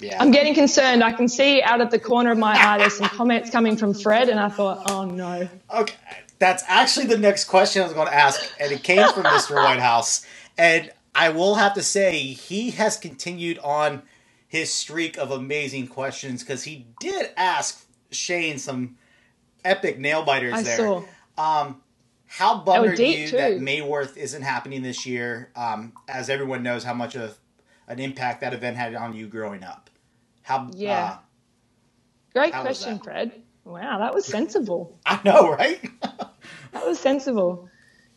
Yeah. 0.00 0.22
I'm 0.22 0.30
getting 0.30 0.54
concerned. 0.54 1.02
I 1.02 1.12
can 1.12 1.28
see 1.28 1.60
out 1.62 1.80
of 1.80 1.90
the 1.90 1.98
corner 1.98 2.30
of 2.30 2.38
my 2.38 2.54
eye 2.54 2.78
there's 2.78 2.96
some 2.96 3.08
comments 3.08 3.50
coming 3.50 3.76
from 3.76 3.94
Fred, 3.94 4.28
and 4.28 4.38
I 4.38 4.48
thought, 4.48 4.90
oh 4.90 5.04
no. 5.04 5.48
Okay, 5.74 5.94
that's 6.38 6.62
actually 6.68 7.06
the 7.06 7.18
next 7.18 7.44
question 7.44 7.82
I 7.82 7.84
was 7.86 7.94
going 7.94 8.06
to 8.06 8.14
ask, 8.14 8.40
and 8.60 8.70
it 8.70 8.82
came 8.84 9.12
from 9.12 9.24
Mr. 9.24 9.54
Whitehouse. 9.64 10.24
And 10.56 10.92
I 11.14 11.30
will 11.30 11.56
have 11.56 11.74
to 11.74 11.82
say, 11.82 12.18
he 12.18 12.70
has 12.70 12.96
continued 12.96 13.58
on 13.58 14.02
his 14.46 14.72
streak 14.72 15.18
of 15.18 15.30
amazing 15.30 15.88
questions 15.88 16.42
because 16.42 16.62
he 16.62 16.86
did 17.00 17.30
ask 17.36 17.84
Shane 18.10 18.58
some 18.58 18.96
epic 19.64 19.98
nail 19.98 20.24
biters 20.24 20.54
I 20.54 20.62
there. 20.62 20.76
saw. 20.76 21.02
Um, 21.38 21.80
how 22.26 22.60
bummed 22.60 22.84
were 22.84 22.92
are 22.92 22.94
you 22.94 23.28
too. 23.28 23.36
that 23.36 23.60
Mayworth 23.60 24.16
isn't 24.16 24.42
happening 24.42 24.82
this 24.82 25.06
year? 25.06 25.50
Um, 25.56 25.94
as 26.08 26.28
everyone 26.28 26.62
knows, 26.62 26.84
how 26.84 26.94
much 26.94 27.14
of 27.14 27.38
an 27.86 27.98
impact 27.98 28.42
that 28.42 28.52
event 28.52 28.76
had 28.76 28.94
on 28.94 29.14
you 29.14 29.26
growing 29.26 29.64
up. 29.64 29.88
How? 30.42 30.68
Yeah. 30.72 31.04
uh, 31.04 31.18
Great 32.34 32.52
How 32.52 32.62
question. 32.62 32.98
Fred. 32.98 33.32
Wow, 33.64 33.98
that 33.98 34.14
was 34.14 34.26
sensible. 34.26 34.98
I 35.06 35.20
know, 35.24 35.50
right? 35.50 35.80
That 36.72 36.86
was 36.86 36.98
sensible. 36.98 37.70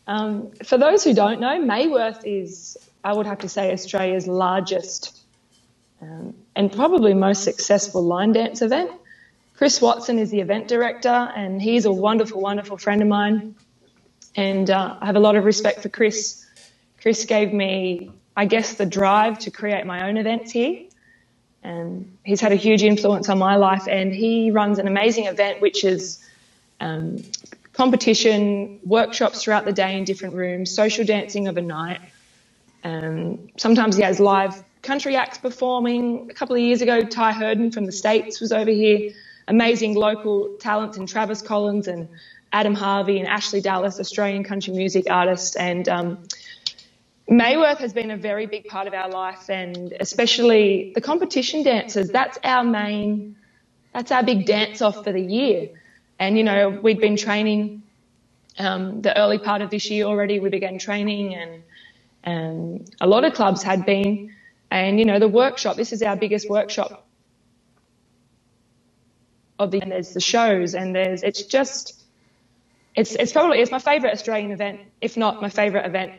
Um, 0.06 0.50
for 0.64 0.76
those 0.76 1.02
who 1.02 1.14
don't 1.14 1.40
know, 1.40 1.58
Mayworth 1.58 2.20
is, 2.24 2.76
I 3.02 3.14
would 3.14 3.26
have 3.26 3.38
to 3.40 3.48
say, 3.48 3.72
Australia's 3.72 4.26
largest 4.26 5.18
um, 6.02 6.34
and 6.54 6.70
probably 6.70 7.14
most 7.14 7.44
successful 7.44 8.02
line 8.02 8.32
dance 8.32 8.60
event. 8.60 8.90
Chris 9.62 9.80
Watson 9.80 10.18
is 10.18 10.28
the 10.32 10.40
event 10.40 10.66
director, 10.66 11.08
and 11.36 11.62
he's 11.62 11.84
a 11.84 11.92
wonderful, 11.92 12.40
wonderful 12.40 12.76
friend 12.76 13.00
of 13.00 13.06
mine. 13.06 13.54
And 14.34 14.68
uh, 14.68 14.96
I 15.00 15.06
have 15.06 15.14
a 15.14 15.20
lot 15.20 15.36
of 15.36 15.44
respect 15.44 15.82
for 15.82 15.88
Chris. 15.88 16.44
Chris 17.00 17.24
gave 17.26 17.52
me, 17.52 18.10
I 18.36 18.46
guess, 18.46 18.74
the 18.74 18.86
drive 18.86 19.38
to 19.38 19.52
create 19.52 19.86
my 19.86 20.08
own 20.08 20.16
events 20.16 20.50
here. 20.50 20.82
And 21.62 22.18
he's 22.24 22.40
had 22.40 22.50
a 22.50 22.56
huge 22.56 22.82
influence 22.82 23.28
on 23.28 23.38
my 23.38 23.54
life, 23.54 23.86
and 23.86 24.12
he 24.12 24.50
runs 24.50 24.80
an 24.80 24.88
amazing 24.88 25.26
event 25.26 25.60
which 25.60 25.84
is 25.84 26.18
um, 26.80 27.22
competition, 27.72 28.80
workshops 28.84 29.44
throughout 29.44 29.64
the 29.64 29.72
day 29.72 29.96
in 29.96 30.02
different 30.02 30.34
rooms, 30.34 30.72
social 30.72 31.04
dancing 31.04 31.46
of 31.46 31.56
a 31.56 31.62
night. 31.62 32.00
Um, 32.82 33.46
sometimes 33.58 33.94
he 33.94 34.02
has 34.02 34.18
live 34.18 34.60
country 34.82 35.14
acts 35.14 35.38
performing. 35.38 36.28
A 36.32 36.34
couple 36.34 36.56
of 36.56 36.62
years 36.62 36.82
ago, 36.82 37.02
Ty 37.02 37.30
Herndon 37.30 37.70
from 37.70 37.86
the 37.86 37.92
States 37.92 38.40
was 38.40 38.50
over 38.50 38.72
here. 38.72 39.12
Amazing 39.48 39.94
local 39.94 40.56
talents 40.60 40.96
in 40.96 41.06
Travis 41.06 41.42
Collins 41.42 41.88
and 41.88 42.08
Adam 42.52 42.74
Harvey 42.74 43.18
and 43.18 43.28
Ashleigh 43.28 43.62
Dallas, 43.62 43.98
Australian 43.98 44.44
country 44.44 44.74
music 44.74 45.06
artist. 45.10 45.56
And 45.58 45.88
um, 45.88 46.18
Mayworth 47.30 47.78
has 47.78 47.92
been 47.92 48.10
a 48.10 48.16
very 48.16 48.46
big 48.46 48.66
part 48.66 48.86
of 48.86 48.94
our 48.94 49.08
life, 49.08 49.48
and 49.48 49.94
especially 50.00 50.92
the 50.94 51.00
competition 51.00 51.62
dancers. 51.62 52.08
That's 52.10 52.38
our 52.44 52.62
main, 52.62 53.36
that's 53.94 54.12
our 54.12 54.22
big 54.22 54.46
dance 54.46 54.82
off 54.82 55.02
for 55.02 55.12
the 55.12 55.20
year. 55.20 55.70
And 56.18 56.36
you 56.36 56.44
know, 56.44 56.68
we'd 56.70 57.00
been 57.00 57.16
training 57.16 57.82
um, 58.58 59.00
the 59.02 59.16
early 59.18 59.38
part 59.38 59.62
of 59.62 59.70
this 59.70 59.90
year 59.90 60.04
already. 60.04 60.40
We 60.40 60.50
began 60.50 60.78
training, 60.78 61.34
and 61.34 61.62
um, 62.24 62.84
a 63.00 63.06
lot 63.06 63.24
of 63.24 63.34
clubs 63.34 63.62
had 63.62 63.86
been. 63.86 64.34
And 64.70 64.98
you 64.98 65.04
know, 65.06 65.18
the 65.18 65.28
workshop. 65.28 65.76
This 65.76 65.92
is 65.92 66.02
our 66.02 66.16
biggest 66.16 66.50
workshop 66.50 67.01
of 69.62 69.70
the. 69.70 69.80
And 69.80 69.90
there's 69.92 70.12
the 70.12 70.20
shows, 70.20 70.74
and 70.74 70.94
there's. 70.94 71.22
It's 71.22 71.42
just. 71.42 72.02
it's 72.94 73.14
it's 73.14 73.32
probably 73.32 73.60
it's 73.60 73.70
my 73.70 73.78
favorite 73.78 74.12
Australian 74.12 74.50
event, 74.50 74.80
if 75.00 75.16
not 75.16 75.40
my 75.40 75.48
favorite 75.48 75.86
event 75.86 76.12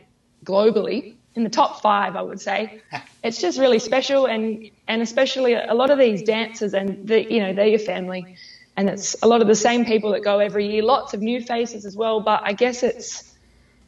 globally. 0.44 1.14
In 1.36 1.42
the 1.42 1.50
top 1.50 1.82
five, 1.82 2.14
I 2.14 2.22
would 2.22 2.40
say. 2.40 2.80
It's 3.24 3.40
just 3.40 3.58
really 3.58 3.78
special, 3.78 4.26
and 4.26 4.70
and 4.86 5.00
especially 5.00 5.54
a 5.54 5.72
lot 5.72 5.90
of 5.90 5.98
these 5.98 6.22
dancers, 6.22 6.74
and 6.74 7.08
the, 7.08 7.24
you 7.32 7.40
know 7.40 7.54
they're 7.54 7.68
your 7.68 7.78
family, 7.78 8.36
and 8.76 8.90
it's 8.90 9.16
a 9.22 9.26
lot 9.26 9.40
of 9.40 9.48
the 9.48 9.54
same 9.54 9.86
people 9.86 10.12
that 10.12 10.22
go 10.22 10.40
every 10.40 10.70
year. 10.70 10.82
Lots 10.82 11.14
of 11.14 11.22
new 11.22 11.40
faces 11.40 11.86
as 11.86 11.96
well, 11.96 12.20
but 12.20 12.42
I 12.44 12.52
guess 12.52 12.82
it's 12.82 13.34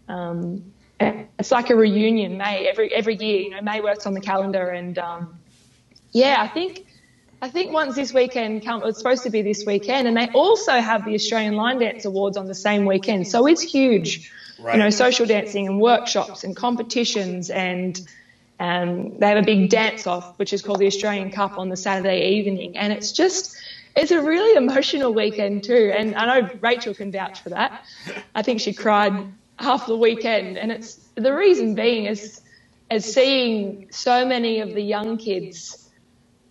um, 0.09 0.73
it's 0.99 1.51
like 1.51 1.69
a 1.69 1.77
reunion. 1.77 2.39
May 2.39 2.67
every 2.67 2.93
every 2.95 3.17
year, 3.17 3.41
you 3.43 3.51
know, 3.51 3.61
Mayworth's 3.61 4.07
on 4.07 4.15
the 4.15 4.23
calendar, 4.23 4.71
and 4.71 4.99
um, 4.99 5.39
yeah, 6.13 6.37
I 6.41 6.49
think 6.49 6.86
I 7.43 7.51
think 7.51 7.73
once 7.73 7.95
this 7.95 8.15
weekend 8.15 8.65
come, 8.65 8.83
it's 8.85 8.99
supposed 8.99 9.25
to 9.25 9.31
be 9.31 9.43
this 9.43 9.65
weekend, 9.67 10.09
and 10.09 10.17
they 10.17 10.29
also 10.29 10.73
have 10.73 11.05
the 11.05 11.15
Australian 11.15 11.55
Line 11.57 11.79
Dance 11.79 12.05
Awards 12.05 12.37
on 12.37 12.47
the 12.47 12.55
same 12.55 12.87
weekend, 12.87 13.29
so 13.29 13.47
it's 13.47 13.61
huge. 13.61 14.33
Right. 14.59 14.75
You 14.75 14.83
know, 14.83 14.91
social 14.91 15.27
dancing 15.27 15.67
and 15.67 15.79
workshops 15.79 16.43
and 16.45 16.57
competitions, 16.57 17.51
and 17.51 18.01
um, 18.59 19.19
they 19.19 19.29
have 19.29 19.37
a 19.37 19.43
big 19.43 19.69
dance 19.69 20.07
off, 20.07 20.39
which 20.39 20.55
is 20.55 20.63
called 20.63 20.79
the 20.79 20.87
Australian 20.87 21.31
Cup 21.31 21.59
on 21.59 21.69
the 21.69 21.77
Saturday 21.77 22.37
evening, 22.37 22.79
and 22.79 22.91
it's 22.93 23.13
just 23.13 23.55
it's 23.95 24.13
a 24.13 24.23
really 24.23 24.57
emotional 24.57 25.13
weekend 25.13 25.65
too. 25.65 25.93
And 25.95 26.15
I 26.15 26.41
know 26.41 26.51
Rachel 26.63 26.95
can 26.95 27.13
vouch 27.13 27.43
for 27.43 27.51
that. 27.51 27.85
I 28.35 28.43
think 28.43 28.61
she 28.61 28.73
cried 28.73 29.13
half 29.59 29.87
the 29.87 29.97
weekend, 29.97 30.57
and 30.57 30.73
it's 30.73 30.95
the 31.17 31.35
reason 31.35 31.75
being 31.75 32.07
is 32.07 32.41
is 32.91 33.13
seeing 33.13 33.89
so 33.91 34.25
many 34.25 34.61
of 34.61 34.73
the 34.73 34.83
young 34.83 35.19
kids 35.19 35.87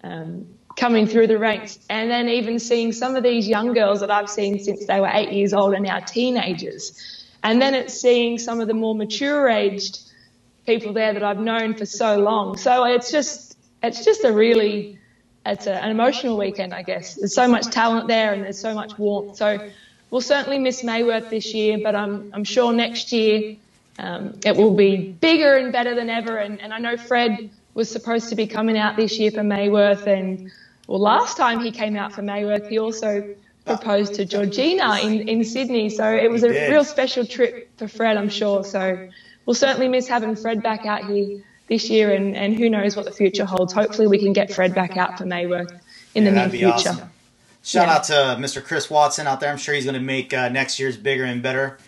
um, 0.04 0.46
coming 0.76 1.08
through 1.08 1.28
the 1.28 1.38
ranks, 1.38 1.80
and 1.90 2.10
then 2.10 2.28
even 2.28 2.60
seeing 2.60 2.92
some 2.92 3.16
of 3.16 3.24
these 3.24 3.48
young 3.48 3.74
girls 3.74 4.02
that 4.02 4.12
I've 4.12 4.30
seen 4.30 4.60
since 4.60 4.86
they 4.86 5.00
were 5.00 5.10
eight 5.12 5.32
years 5.32 5.54
old 5.54 5.74
and 5.74 5.84
now 5.84 6.00
teenagers, 6.00 7.26
and 7.44 7.62
then 7.62 7.74
it's 7.74 7.94
seeing 7.94 8.38
some 8.38 8.60
of 8.60 8.68
the 8.68 8.74
more 8.74 8.96
mature 8.96 9.48
aged 9.50 10.00
people 10.66 10.94
there 10.94 11.14
that 11.14 11.24
I've 11.24 11.40
known 11.40 11.76
for 11.76 11.86
so 11.86 12.18
long. 12.18 12.58
So 12.58 12.86
it's 12.86 13.12
just 13.12 13.58
it's 13.84 14.04
just 14.04 14.24
a 14.24 14.34
really 14.34 15.00
it's 15.46 15.68
a, 15.68 15.74
an 15.74 15.92
emotional 15.92 16.38
weekend, 16.38 16.74
I 16.74 16.82
guess. 16.82 17.16
There's 17.16 17.36
so 17.36 17.48
much 17.48 17.68
talent 17.68 18.08
there 18.08 18.34
and 18.34 18.44
there's 18.44 18.60
so 18.60 18.74
much 18.74 18.98
warmth. 18.98 19.38
So 19.38 19.70
we'll 20.10 20.22
certainly 20.22 20.58
miss 20.58 20.84
Mayworth 20.84 21.30
this 21.30 21.54
year, 21.54 21.80
but 21.82 21.96
I'm 21.96 22.32
I'm 22.34 22.44
sure 22.44 22.74
next 22.74 23.12
year 23.12 23.58
um, 24.00 24.40
it 24.44 24.56
will 24.56 24.74
be 24.76 25.12
bigger 25.12 25.56
and 25.56 25.72
better 25.72 25.96
than 25.96 26.10
ever. 26.10 26.38
And, 26.38 26.60
and 26.62 26.74
I 26.74 26.80
know 26.80 26.98
Fred 26.98 27.50
was 27.74 27.90
supposed 27.90 28.30
to 28.30 28.36
be 28.36 28.48
coming 28.48 28.78
out 28.78 28.96
this 28.96 29.20
year 29.20 29.32
for 29.32 29.44
Mayworth 29.44 30.08
and 30.08 30.52
well, 30.88 31.00
last 31.00 31.38
time 31.38 31.60
he 31.60 31.72
came 31.72 31.96
out 31.96 32.14
for 32.14 32.22
Mayworth, 32.22 32.68
he 32.70 32.78
also 32.78 33.36
proposed 33.66 34.14
to 34.16 34.26
Georgina 34.26 35.00
in, 35.00 35.28
in 35.28 35.44
Sydney. 35.44 35.90
So 35.90 36.08
it 36.12 36.30
was 36.30 36.44
a 36.44 36.50
real 36.70 36.84
special 36.84 37.26
trip 37.26 37.70
for 37.78 37.88
Fred, 37.88 38.18
I'm 38.18 38.30
sure. 38.30 38.64
So 38.64 39.10
we'll 39.46 39.56
certainly 39.56 39.88
miss 39.88 40.08
having 40.08 40.36
Fred 40.36 40.62
back 40.62 40.86
out 40.86 41.06
here 41.06 41.44
this 41.68 41.90
year, 41.90 42.14
and, 42.14 42.36
and 42.36 42.56
who 42.56 42.70
knows 42.70 42.96
what 42.96 43.06
the 43.06 43.12
future 43.12 43.46
holds. 43.46 43.74
Hopefully, 43.74 44.08
we 44.08 44.20
can 44.20 44.34
get 44.34 44.54
Fred 44.54 44.76
back 44.76 44.98
out 44.98 45.18
for 45.18 45.26
Mayworth 45.26 45.72
in 46.14 46.24
yeah, 46.26 46.30
the 46.30 46.36
near 46.36 46.50
future. 46.50 46.90
Awesome. 46.90 47.10
Shout 47.64 47.88
yeah. 47.88 47.96
out 47.96 48.04
to 48.04 48.42
Mr. 48.42 48.64
Chris 48.64 48.90
Watson 48.92 49.26
out 49.26 49.40
there. 49.40 49.52
I'm 49.52 49.58
sure 49.58 49.74
he's 49.74 49.86
going 49.86 49.96
to 49.96 50.00
make 50.00 50.32
uh, 50.34 50.50
next 50.50 50.80
year's 50.80 50.98
bigger 50.98 51.24
and 51.24 51.42
better, 51.42 51.80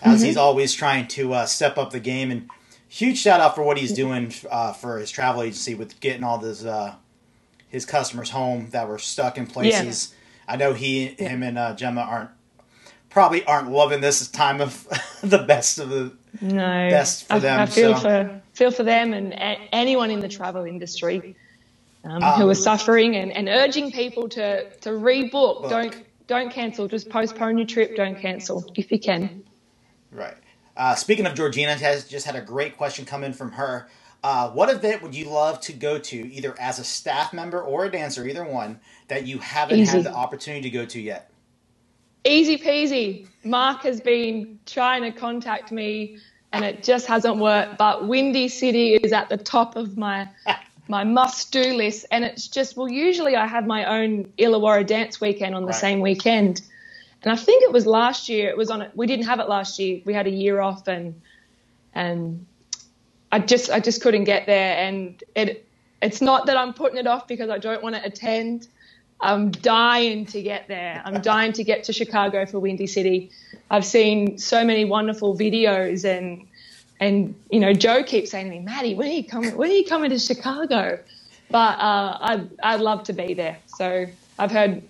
as 0.00 0.18
mm-hmm. 0.18 0.26
he's 0.26 0.36
always 0.36 0.72
trying 0.72 1.08
to 1.08 1.32
uh, 1.32 1.46
step 1.46 1.76
up 1.76 1.90
the 1.90 1.98
game. 1.98 2.30
And 2.30 2.48
huge 2.88 3.18
shout 3.18 3.40
out 3.40 3.56
for 3.56 3.64
what 3.64 3.76
he's 3.76 3.92
doing 3.92 4.32
uh, 4.48 4.72
for 4.72 4.98
his 4.98 5.10
travel 5.10 5.42
agency 5.42 5.74
with 5.74 5.98
getting 5.98 6.22
all 6.22 6.38
this 6.38 6.64
uh, 6.64 6.94
his 7.76 7.84
customers 7.84 8.30
home 8.30 8.70
that 8.70 8.88
were 8.88 8.98
stuck 8.98 9.36
in 9.36 9.46
places. 9.46 10.14
Yeah. 10.48 10.54
I 10.54 10.56
know 10.56 10.72
he, 10.72 11.10
yeah. 11.10 11.28
him, 11.28 11.42
and 11.42 11.58
uh, 11.58 11.74
Gemma 11.74 12.00
aren't 12.00 12.30
probably 13.10 13.44
aren't 13.44 13.70
loving 13.70 14.00
this 14.00 14.26
time 14.28 14.62
of 14.62 14.86
the 15.22 15.38
best 15.38 15.78
of 15.78 15.90
the 15.90 16.10
no 16.40 16.88
best 16.88 17.26
for 17.28 17.34
I, 17.34 17.38
them. 17.38 17.60
I 17.60 17.66
feel 17.66 17.94
so. 17.94 18.00
for 18.00 18.42
feel 18.54 18.70
for 18.70 18.82
them 18.82 19.12
and 19.12 19.34
a- 19.34 19.68
anyone 19.72 20.10
in 20.10 20.20
the 20.20 20.28
travel 20.28 20.64
industry 20.64 21.36
um, 22.04 22.22
um, 22.22 22.40
who 22.40 22.48
are 22.48 22.54
suffering 22.54 23.14
and, 23.14 23.30
and 23.30 23.46
urging 23.46 23.92
people 23.92 24.26
to 24.30 24.70
to 24.80 24.90
rebook. 24.90 25.60
Book. 25.60 25.70
Don't 25.70 26.02
don't 26.26 26.50
cancel. 26.50 26.88
Just 26.88 27.10
postpone 27.10 27.58
your 27.58 27.66
trip. 27.66 27.94
Don't 27.94 28.18
cancel 28.18 28.64
if 28.74 28.90
you 28.90 28.98
can. 28.98 29.44
Right. 30.10 30.36
Uh, 30.78 30.94
speaking 30.94 31.26
of 31.26 31.34
Georgina, 31.34 31.74
has 31.74 32.08
just 32.08 32.24
had 32.24 32.36
a 32.36 32.40
great 32.40 32.78
question 32.78 33.04
come 33.04 33.22
in 33.22 33.34
from 33.34 33.52
her. 33.52 33.88
Uh, 34.26 34.50
what 34.50 34.68
event 34.68 35.00
would 35.02 35.14
you 35.14 35.26
love 35.26 35.60
to 35.60 35.72
go 35.72 36.00
to, 36.00 36.16
either 36.34 36.52
as 36.58 36.80
a 36.80 36.84
staff 36.84 37.32
member 37.32 37.62
or 37.62 37.84
a 37.84 37.88
dancer, 37.88 38.26
either 38.26 38.42
one, 38.42 38.80
that 39.06 39.24
you 39.24 39.38
haven't 39.38 39.78
Easy. 39.78 39.98
had 39.98 40.04
the 40.04 40.12
opportunity 40.12 40.68
to 40.68 40.70
go 40.70 40.84
to 40.84 41.00
yet? 41.00 41.30
Easy 42.24 42.58
peasy. 42.58 43.28
Mark 43.44 43.82
has 43.82 44.00
been 44.00 44.58
trying 44.66 45.02
to 45.02 45.12
contact 45.16 45.70
me 45.70 46.18
and 46.50 46.64
it 46.64 46.82
just 46.82 47.06
hasn't 47.06 47.36
worked. 47.36 47.78
But 47.78 48.08
Windy 48.08 48.48
City 48.48 48.94
is 48.96 49.12
at 49.12 49.28
the 49.28 49.36
top 49.36 49.76
of 49.76 49.96
my 49.96 50.28
my 50.88 51.04
must 51.04 51.52
do 51.52 51.74
list. 51.74 52.06
And 52.10 52.24
it's 52.24 52.48
just, 52.48 52.76
well, 52.76 52.88
usually 52.88 53.36
I 53.36 53.46
have 53.46 53.64
my 53.64 53.84
own 53.84 54.24
Illawarra 54.38 54.84
dance 54.84 55.20
weekend 55.20 55.54
on 55.54 55.62
the 55.62 55.68
right. 55.68 55.76
same 55.76 56.00
weekend. 56.00 56.62
And 57.22 57.30
I 57.32 57.36
think 57.36 57.62
it 57.62 57.70
was 57.70 57.86
last 57.86 58.28
year, 58.28 58.50
it 58.50 58.56
was 58.56 58.72
on 58.72 58.82
it. 58.82 58.90
We 58.96 59.06
didn't 59.06 59.26
have 59.26 59.38
it 59.38 59.48
last 59.48 59.78
year. 59.78 60.00
We 60.04 60.14
had 60.14 60.26
a 60.26 60.30
year 60.30 60.60
off 60.60 60.88
and, 60.88 61.14
and 61.94 62.44
I 63.32 63.38
just 63.40 63.70
I 63.70 63.80
just 63.80 64.02
couldn't 64.02 64.24
get 64.24 64.46
there, 64.46 64.76
and 64.78 65.22
it 65.34 65.66
it's 66.02 66.20
not 66.20 66.46
that 66.46 66.56
I'm 66.56 66.72
putting 66.74 66.98
it 66.98 67.06
off 67.06 67.26
because 67.26 67.50
I 67.50 67.58
don't 67.58 67.82
want 67.82 67.96
to 67.96 68.04
attend. 68.04 68.68
I'm 69.20 69.50
dying 69.50 70.26
to 70.26 70.42
get 70.42 70.68
there. 70.68 71.02
I'm 71.04 71.22
dying 71.22 71.52
to 71.54 71.64
get 71.64 71.84
to 71.84 71.92
Chicago 71.92 72.44
for 72.44 72.58
Windy 72.58 72.86
City. 72.86 73.30
I've 73.70 73.84
seen 73.84 74.36
so 74.36 74.62
many 74.62 74.84
wonderful 74.84 75.36
videos 75.36 76.04
and 76.04 76.46
and 77.00 77.34
you 77.50 77.60
know 77.60 77.72
Joe 77.72 78.02
keeps 78.02 78.30
saying 78.30 78.46
to 78.46 78.50
me, 78.50 78.60
Maddie, 78.60 78.94
when 78.94 79.08
are 79.08 79.12
you 79.12 79.24
coming? 79.24 79.56
When 79.56 79.70
are 79.70 79.74
you 79.74 79.84
coming 79.84 80.10
to 80.10 80.18
Chicago? 80.18 80.98
But 81.50 81.78
uh, 81.78 82.18
I'd 82.20 82.50
I'd 82.62 82.80
love 82.80 83.04
to 83.04 83.12
be 83.12 83.34
there. 83.34 83.58
So 83.66 84.06
I've 84.38 84.50
heard 84.50 84.82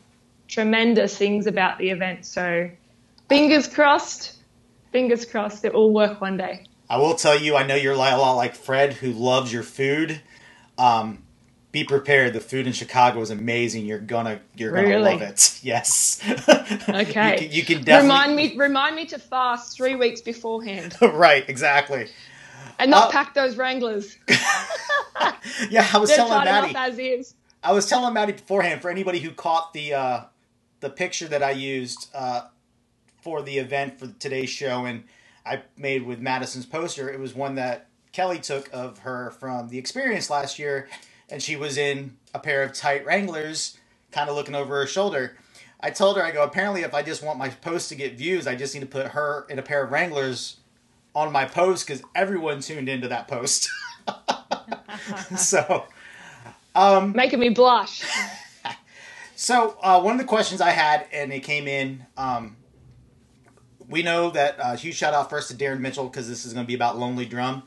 tremendous 0.49 1.17
things 1.17 1.47
about 1.47 1.79
the 1.79 1.91
event. 1.91 2.27
So 2.27 2.71
fingers 3.29 3.67
crossed, 3.69 4.37
fingers 4.93 5.25
crossed 5.25 5.65
it 5.65 5.73
will 5.73 5.93
work 5.93 6.21
one 6.21 6.37
day. 6.37 6.67
I 6.89 6.99
will 6.99 7.15
tell 7.15 7.39
you, 7.39 7.57
I 7.57 7.67
know 7.67 7.75
you're 7.75 7.95
a 7.95 7.97
lot 7.97 8.35
like 8.35 8.55
Fred, 8.55 8.95
who 8.95 9.13
loves 9.13 9.53
your 9.53 9.63
food. 9.63 10.21
Um, 10.79 11.25
be 11.73 11.85
prepared. 11.85 12.33
The 12.33 12.41
food 12.41 12.67
in 12.67 12.73
Chicago 12.73 13.21
is 13.21 13.31
amazing. 13.31 13.85
You're 13.87 13.99
gonna 13.99 14.41
you're 14.57 14.73
gonna 14.73 14.89
really? 14.89 15.13
love 15.13 15.23
it. 15.23 15.59
Yes. 15.63 16.23
Okay. 16.89 17.33
you, 17.33 17.39
can, 17.39 17.53
you 17.53 17.63
can 17.65 17.85
definitely 17.85 18.09
remind 18.09 18.37
me 18.37 18.57
remind 18.57 18.97
me 18.97 19.07
to 19.07 19.19
fast 19.19 19.77
three 19.77 19.95
weeks 19.95 20.21
beforehand. 20.21 20.97
right. 21.01 21.49
Exactly. 21.49 22.09
And 22.79 22.91
not 22.91 23.09
uh, 23.09 23.11
pack 23.11 23.35
those 23.35 23.57
Wranglers. 23.57 24.17
yeah, 25.71 25.87
I 25.93 25.99
was 25.99 26.09
They're 26.09 26.19
telling 26.19 26.45
Maddie. 26.45 26.75
As 26.75 26.99
is. 26.99 27.35
I 27.63 27.73
was 27.73 27.89
telling 27.89 28.15
Maddie 28.15 28.33
beforehand 28.33 28.81
for 28.83 28.91
anybody 28.91 29.19
who 29.21 29.31
caught 29.31 29.73
the 29.73 29.95
uh, 29.95 30.21
the 30.81 30.91
picture 30.91 31.29
that 31.29 31.43
I 31.43 31.53
used 31.53 32.09
uh, 32.15 32.43
for 33.21 33.43
the 33.43 33.59
event 33.59 33.99
for 33.99 34.09
today's 34.19 34.51
show 34.51 34.85
and 34.87 35.05
I 35.47 35.63
made 35.77 36.05
with 36.05 36.21
Maddison's 36.21 36.67
poster. 36.67 37.09
It 37.09 37.21
was 37.21 37.35
one 37.35 37.55
that 37.55 37.89
Kelly 38.13 38.39
took 38.39 38.69
of 38.73 38.99
her 39.01 39.31
from 39.31 39.69
the 39.69 39.79
experience 39.79 40.29
last 40.29 40.59
year, 40.59 40.89
and 41.31 41.43
she 41.43 41.55
was 41.55 41.79
in 41.79 42.17
a 42.35 42.39
pair 42.39 42.63
of 42.63 42.73
tight 42.73 43.07
Wranglers, 43.07 43.79
kind 44.11 44.29
of 44.29 44.35
looking 44.35 44.55
over 44.55 44.75
her 44.77 44.87
shoulder. 44.87 45.37
I 45.81 45.91
told 45.91 46.17
her, 46.17 46.25
I 46.25 46.31
go, 46.33 46.43
apparently, 46.43 46.83
if 46.83 46.95
I 46.95 47.03
just 47.03 47.23
want 47.23 47.39
my 47.39 47.49
post 47.49 47.91
to 47.91 47.95
get 47.95 48.17
views, 48.17 48.47
I 48.47 48.57
just 48.57 48.75
need 48.75 48.81
to 48.81 48.87
put 48.87 49.09
her 49.09 49.47
in 49.49 49.59
a 49.59 49.63
pair 49.63 49.85
of 49.85 49.93
Wranglers 49.93 50.57
on 51.15 51.31
my 51.31 51.45
post 51.45 51.87
because 51.87 52.03
everyone 52.15 52.61
tuned 52.61 52.89
into 52.89 53.09
that 53.09 53.29
post. 53.29 53.69
so, 55.37 55.87
um, 56.75 57.13
making 57.13 57.39
me 57.39 57.51
blush. 57.51 58.03
so, 59.37 59.77
uh, 59.83 60.01
one 60.01 60.15
of 60.15 60.19
the 60.19 60.27
questions 60.27 60.61
I 60.61 60.71
had, 60.71 61.07
and 61.13 61.33
it 61.33 61.41
came 61.41 61.69
in 61.69 62.05
um, 62.17 62.57
we 63.89 64.03
know 64.03 64.31
that 64.31 64.59
uh, 64.61 64.77
huge 64.77 64.97
shout 64.97 65.15
out 65.15 65.31
first 65.31 65.51
to 65.51 65.57
Darren 65.57 65.81
Mitchell 65.81 66.09
because 66.09 66.29
this 66.29 66.45
is 66.45 66.53
going 66.53 66.65
to 66.65 66.69
be 66.69 66.75
about 66.75 66.99
Lonely 66.99 67.25
Drum. 67.25 67.63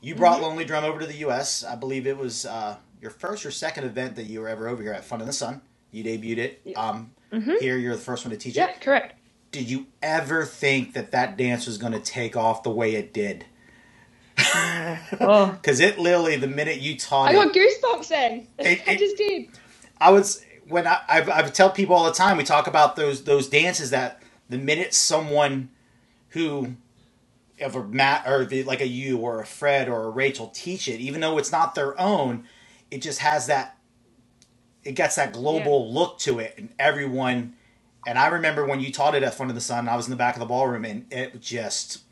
You 0.00 0.14
brought 0.14 0.34
mm-hmm. 0.34 0.44
Lonely 0.44 0.64
Drum 0.64 0.84
over 0.84 1.00
to 1.00 1.06
the 1.06 1.16
U.S. 1.16 1.64
I 1.64 1.74
believe 1.74 2.06
it 2.06 2.16
was 2.16 2.46
uh, 2.46 2.76
your 3.00 3.10
first 3.10 3.44
or 3.44 3.50
second 3.50 3.84
event 3.84 4.16
that 4.16 4.24
you 4.24 4.40
were 4.40 4.48
ever 4.48 4.68
over 4.68 4.82
here 4.82 4.92
at 4.92 5.04
Fun 5.04 5.20
in 5.20 5.26
the 5.26 5.32
Sun. 5.32 5.60
You 5.90 6.04
debuted 6.04 6.38
it. 6.38 6.62
Um, 6.76 7.10
mm-hmm. 7.32 7.54
Here, 7.60 7.76
you're 7.76 7.96
the 7.96 8.00
first 8.00 8.24
one 8.24 8.30
to 8.30 8.36
teach 8.36 8.56
yeah, 8.56 8.66
it. 8.66 8.76
Yeah, 8.76 8.84
correct. 8.84 9.14
Did 9.50 9.70
you 9.70 9.86
ever 10.02 10.44
think 10.44 10.92
that 10.92 11.10
that 11.12 11.36
dance 11.36 11.66
was 11.66 11.78
going 11.78 11.94
to 11.94 12.00
take 12.00 12.36
off 12.36 12.62
the 12.62 12.70
way 12.70 12.94
it 12.94 13.12
did? 13.12 13.46
Because 14.36 15.00
oh. 15.20 15.58
it 15.64 15.98
literally, 15.98 16.36
the 16.36 16.46
minute 16.46 16.80
you 16.80 16.96
taught 16.96 17.30
it. 17.34 17.38
I 17.38 17.44
got 17.44 17.54
goosebumps 17.54 18.08
then. 18.08 18.46
It, 18.58 18.82
I 18.86 18.96
just 18.96 19.16
did. 19.16 19.48
I 20.00 20.10
was 20.10 20.44
when 20.68 20.86
I, 20.86 21.00
I 21.08 21.38
I 21.38 21.42
tell 21.48 21.70
people 21.70 21.96
all 21.96 22.04
the 22.04 22.12
time. 22.12 22.36
We 22.36 22.44
talk 22.44 22.66
about 22.66 22.94
those 22.94 23.24
those 23.24 23.48
dances 23.48 23.90
that 23.90 24.22
the 24.48 24.58
minute 24.58 24.94
someone 24.94 25.70
who 26.30 26.74
of 27.60 27.74
a 27.74 27.82
Matt 27.82 28.26
or 28.26 28.44
the, 28.44 28.62
like 28.62 28.80
a 28.80 28.86
you 28.86 29.18
or 29.18 29.40
a 29.40 29.46
Fred 29.46 29.88
or 29.88 30.04
a 30.04 30.10
Rachel 30.10 30.48
teach 30.54 30.88
it, 30.88 31.00
even 31.00 31.20
though 31.20 31.38
it's 31.38 31.50
not 31.52 31.74
their 31.74 32.00
own, 32.00 32.44
it 32.90 33.02
just 33.02 33.18
has 33.18 33.46
that. 33.48 33.76
It 34.84 34.92
gets 34.92 35.16
that 35.16 35.32
global 35.32 35.86
yeah. 35.86 35.98
look 35.98 36.18
to 36.20 36.38
it, 36.38 36.54
and 36.56 36.70
everyone 36.78 37.54
And 38.06 38.18
I 38.18 38.28
remember 38.28 38.64
when 38.64 38.80
you 38.80 38.90
taught 38.90 39.14
it 39.14 39.22
at 39.22 39.34
Fun 39.34 39.50
of 39.50 39.54
the 39.54 39.60
Sun, 39.60 39.86
I 39.86 39.96
was 39.96 40.06
in 40.06 40.10
the 40.10 40.16
back 40.16 40.34
of 40.34 40.40
the 40.40 40.46
ballroom, 40.46 40.86
and 40.86 41.04
it 41.12 41.40
just 41.42 42.04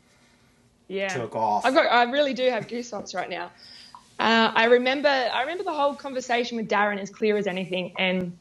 yeah. 0.87 1.07
took 1.07 1.35
off. 1.35 1.65
I've 1.65 1.73
got, 1.73 1.91
I 1.91 2.03
really 2.03 2.35
do 2.35 2.47
have 2.51 2.67
goosebumps 2.67 3.15
right 3.15 3.29
now. 3.29 3.45
Uh, 4.19 4.51
I 4.53 4.65
remember, 4.65 5.09
I 5.09 5.41
remember 5.41 5.63
the 5.63 5.73
whole 5.73 5.95
conversation 5.95 6.55
with 6.57 6.69
Darren 6.69 6.99
as 6.99 7.09
clear 7.09 7.35
as 7.35 7.47
anything, 7.47 7.93
and 7.97 8.37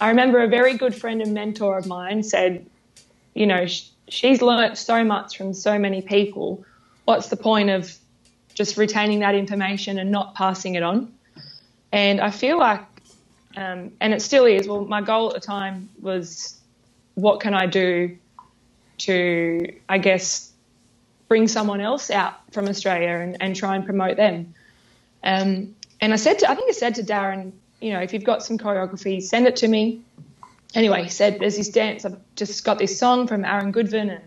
I 0.00 0.08
remember 0.08 0.42
a 0.42 0.48
very 0.48 0.76
good 0.76 0.94
friend 0.94 1.22
and 1.22 1.34
mentor 1.34 1.78
of 1.78 1.86
mine 1.86 2.22
said, 2.22 2.66
you 3.34 3.46
know, 3.46 3.66
sh- 3.66 3.88
she's 4.08 4.42
learnt 4.42 4.76
so 4.78 5.04
much 5.04 5.36
from 5.36 5.54
so 5.54 5.78
many 5.78 6.02
people. 6.02 6.64
What's 7.04 7.28
the 7.28 7.36
point 7.36 7.70
of 7.70 7.94
just 8.54 8.76
retaining 8.76 9.20
that 9.20 9.34
information 9.34 9.98
and 9.98 10.10
not 10.10 10.34
passing 10.34 10.74
it 10.74 10.82
on? 10.82 11.12
And 11.92 12.20
I 12.20 12.30
feel 12.30 12.58
like, 12.58 12.82
um, 13.56 13.92
and 14.00 14.12
it 14.12 14.20
still 14.20 14.46
is. 14.46 14.66
Well, 14.66 14.84
my 14.84 15.00
goal 15.00 15.28
at 15.28 15.34
the 15.34 15.46
time 15.46 15.88
was, 16.00 16.58
what 17.14 17.40
can 17.40 17.54
I 17.54 17.66
do 17.66 18.18
to, 18.98 19.72
I 19.88 19.98
guess, 19.98 20.52
bring 21.28 21.48
someone 21.48 21.80
else 21.80 22.10
out 22.10 22.34
from 22.52 22.68
Australia 22.68 23.08
and, 23.08 23.36
and 23.40 23.56
try 23.56 23.76
and 23.76 23.84
promote 23.84 24.16
them. 24.16 24.54
Um, 25.22 25.74
and 26.00 26.12
I 26.12 26.16
said 26.16 26.40
to, 26.40 26.50
I 26.50 26.54
think 26.54 26.68
I 26.68 26.72
said 26.72 26.96
to 26.96 27.02
Darren, 27.02 27.52
you 27.84 27.92
know, 27.92 28.00
if 28.00 28.14
you've 28.14 28.24
got 28.24 28.42
some 28.42 28.56
choreography, 28.56 29.22
send 29.22 29.46
it 29.46 29.56
to 29.56 29.68
me. 29.68 30.00
Anyway, 30.74 31.02
he 31.02 31.10
said, 31.10 31.38
there's 31.38 31.58
this 31.58 31.68
dance, 31.68 32.06
I've 32.06 32.16
just 32.34 32.64
got 32.64 32.78
this 32.78 32.98
song 32.98 33.26
from 33.26 33.44
Aaron 33.44 33.74
Goodvin. 33.74 34.10
And, 34.10 34.22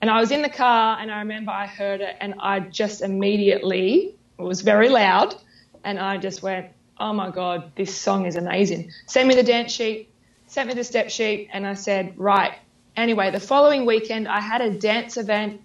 and 0.00 0.10
I 0.10 0.18
was 0.18 0.32
in 0.32 0.42
the 0.42 0.48
car 0.48 0.98
and 1.00 1.08
I 1.08 1.20
remember 1.20 1.52
I 1.52 1.68
heard 1.68 2.00
it 2.00 2.16
and 2.20 2.34
I 2.40 2.58
just 2.58 3.00
immediately, 3.00 4.16
it 4.40 4.42
was 4.42 4.62
very 4.62 4.88
loud, 4.88 5.36
and 5.84 6.00
I 6.00 6.18
just 6.18 6.42
went, 6.42 6.66
oh 6.98 7.12
my 7.12 7.30
God, 7.30 7.70
this 7.76 7.96
song 7.96 8.26
is 8.26 8.34
amazing. 8.34 8.90
Send 9.06 9.28
me 9.28 9.36
the 9.36 9.44
dance 9.44 9.70
sheet, 9.70 10.08
sent 10.48 10.66
me 10.68 10.74
the 10.74 10.82
step 10.82 11.10
sheet, 11.10 11.48
and 11.52 11.64
I 11.64 11.74
said, 11.74 12.12
right. 12.18 12.54
Anyway, 12.96 13.30
the 13.30 13.38
following 13.38 13.86
weekend, 13.86 14.26
I 14.26 14.40
had 14.40 14.60
a 14.62 14.70
dance 14.70 15.16
event 15.16 15.60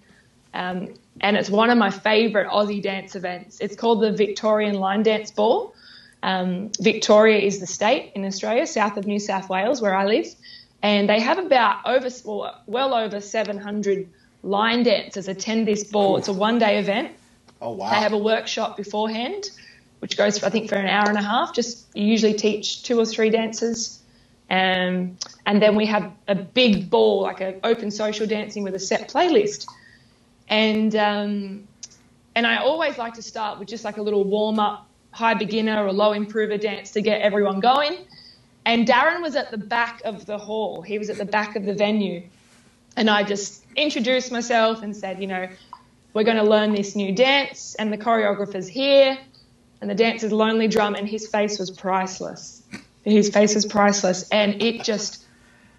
um, 0.53 0.93
and 1.21 1.35
it's 1.35 1.49
one 1.49 1.71
of 1.71 1.77
my 1.79 1.89
favourite 1.89 2.47
Aussie 2.47 2.83
dance 2.83 3.15
events. 3.15 3.59
It's 3.59 3.75
called 3.75 4.03
the 4.03 4.11
Victorian 4.11 4.75
Line 4.75 5.01
Dance 5.01 5.31
Ball. 5.31 5.72
Um, 6.23 6.71
Victoria 6.79 7.37
is 7.37 7.59
the 7.59 7.67
state 7.67 8.13
in 8.15 8.25
Australia, 8.25 8.65
south 8.65 8.97
of 8.97 9.05
New 9.05 9.19
South 9.19 9.49
Wales, 9.49 9.81
where 9.81 9.95
I 9.95 10.05
live, 10.05 10.27
and 10.81 11.07
they 11.07 11.19
have 11.19 11.37
about 11.37 11.85
over 11.85 12.09
well, 12.25 12.61
well 12.65 12.93
over 12.95 13.21
700 13.21 14.09
line 14.41 14.83
dancers 14.83 15.27
attend 15.27 15.67
this 15.67 15.83
ball. 15.83 16.17
It's 16.17 16.29
a 16.29 16.33
one-day 16.33 16.79
event. 16.79 17.11
Oh 17.61 17.73
wow! 17.73 17.91
They 17.91 17.97
have 17.97 18.13
a 18.13 18.17
workshop 18.17 18.77
beforehand, 18.77 19.51
which 19.99 20.17
goes 20.17 20.39
for, 20.39 20.47
I 20.47 20.49
think 20.49 20.69
for 20.69 20.75
an 20.75 20.87
hour 20.87 21.07
and 21.07 21.17
a 21.17 21.21
half. 21.21 21.53
Just 21.53 21.85
you 21.93 22.05
usually 22.05 22.33
teach 22.33 22.83
two 22.83 22.99
or 22.99 23.05
three 23.05 23.29
dancers. 23.29 23.99
Um, 24.49 25.17
and 25.45 25.61
then 25.61 25.75
we 25.75 25.85
have 25.87 26.11
a 26.27 26.35
big 26.35 26.89
ball, 26.89 27.21
like 27.21 27.41
an 27.41 27.59
open 27.63 27.91
social 27.91 28.25
dancing 28.27 28.63
with 28.63 28.75
a 28.75 28.79
set 28.79 29.09
playlist 29.09 29.67
and 30.49 30.95
um, 30.95 31.67
and 32.35 32.47
I 32.47 32.57
always 32.57 32.97
like 32.97 33.15
to 33.15 33.21
start 33.21 33.59
with 33.59 33.67
just 33.67 33.83
like 33.83 33.97
a 33.97 34.01
little 34.01 34.23
warm 34.23 34.59
up, 34.59 34.87
high 35.13 35.35
beginner 35.35 35.85
or 35.85 35.93
low 35.93 36.11
improver 36.11 36.57
dance 36.57 36.91
to 36.91 37.01
get 37.01 37.21
everyone 37.21 37.59
going. 37.59 37.97
And 38.65 38.87
Darren 38.87 39.21
was 39.21 39.35
at 39.35 39.51
the 39.51 39.57
back 39.57 40.01
of 40.03 40.25
the 40.25 40.37
hall. 40.37 40.81
He 40.81 40.97
was 40.97 41.09
at 41.09 41.17
the 41.17 41.25
back 41.25 41.55
of 41.55 41.65
the 41.65 41.73
venue, 41.73 42.23
and 42.95 43.09
I 43.09 43.23
just 43.23 43.63
introduced 43.75 44.31
myself 44.31 44.83
and 44.83 44.95
said, 44.95 45.21
you 45.21 45.27
know, 45.27 45.47
we're 46.13 46.23
going 46.23 46.37
to 46.37 46.43
learn 46.43 46.73
this 46.73 46.95
new 46.95 47.13
dance, 47.13 47.75
and 47.75 47.91
the 47.91 47.97
choreographer's 47.97 48.67
here, 48.67 49.17
and 49.81 49.89
the 49.89 49.95
dancer's 49.95 50.31
lonely 50.31 50.67
drum, 50.67 50.95
and 50.95 51.07
his 51.07 51.27
face 51.27 51.59
was 51.59 51.71
priceless. 51.71 52.63
His 53.03 53.29
face 53.29 53.53
was 53.53 53.65
priceless, 53.65 54.29
and 54.29 54.61
it 54.61 54.83
just 54.83 55.25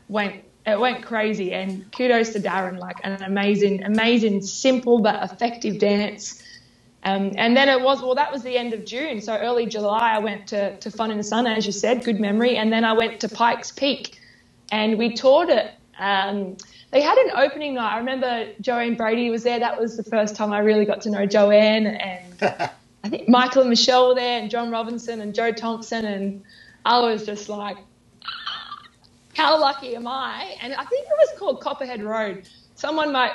went 0.09 0.44
it 0.66 0.80
went 0.80 1.04
crazy. 1.04 1.52
And 1.52 1.90
kudos 1.92 2.30
to 2.30 2.40
Darren, 2.40 2.78
like 2.78 2.96
an 3.04 3.22
amazing, 3.22 3.82
amazing, 3.82 4.42
simple 4.42 5.00
but 5.00 5.22
effective 5.22 5.78
dance. 5.78 6.42
Um, 7.04 7.32
and 7.36 7.56
then 7.56 7.68
it 7.68 7.80
was, 7.82 8.02
well, 8.02 8.14
that 8.14 8.32
was 8.32 8.42
the 8.42 8.56
end 8.56 8.72
of 8.72 8.84
June. 8.84 9.20
So 9.20 9.36
early 9.36 9.66
July, 9.66 10.12
I 10.14 10.18
went 10.20 10.48
to, 10.48 10.76
to 10.78 10.90
Fun 10.90 11.10
in 11.10 11.18
the 11.18 11.24
Sun, 11.24 11.46
as 11.46 11.66
you 11.66 11.72
said, 11.72 12.04
good 12.04 12.20
memory. 12.20 12.56
And 12.56 12.72
then 12.72 12.84
I 12.84 12.94
went 12.94 13.20
to 13.20 13.28
Pikes 13.28 13.72
Peak 13.72 14.18
and 14.72 14.98
we 14.98 15.14
toured 15.14 15.50
it. 15.50 15.72
Um, 15.98 16.56
they 16.90 17.02
had 17.02 17.18
an 17.18 17.32
opening 17.36 17.74
night. 17.74 17.94
I 17.94 17.98
remember 17.98 18.48
Joanne 18.60 18.94
Brady 18.96 19.30
was 19.30 19.42
there. 19.42 19.58
That 19.58 19.80
was 19.80 19.96
the 19.96 20.04
first 20.04 20.36
time 20.36 20.52
I 20.52 20.60
really 20.60 20.84
got 20.84 21.02
to 21.02 21.10
know 21.10 21.26
Joanne. 21.26 21.86
And 21.86 22.34
I 23.04 23.08
think 23.08 23.28
Michael 23.28 23.62
and 23.62 23.70
Michelle 23.70 24.08
were 24.08 24.14
there, 24.14 24.40
and 24.40 24.50
John 24.50 24.70
Robinson 24.70 25.20
and 25.20 25.34
Joe 25.34 25.52
Thompson. 25.52 26.04
And 26.04 26.42
I 26.84 27.00
was 27.00 27.26
just 27.26 27.48
like, 27.48 27.78
how 29.36 29.60
lucky 29.60 29.96
am 29.96 30.06
I? 30.06 30.56
And 30.60 30.74
I 30.74 30.84
think 30.84 31.06
it 31.06 31.12
was 31.18 31.38
called 31.38 31.60
Copperhead 31.60 32.02
Road. 32.02 32.48
Someone 32.76 33.12
might, 33.12 33.32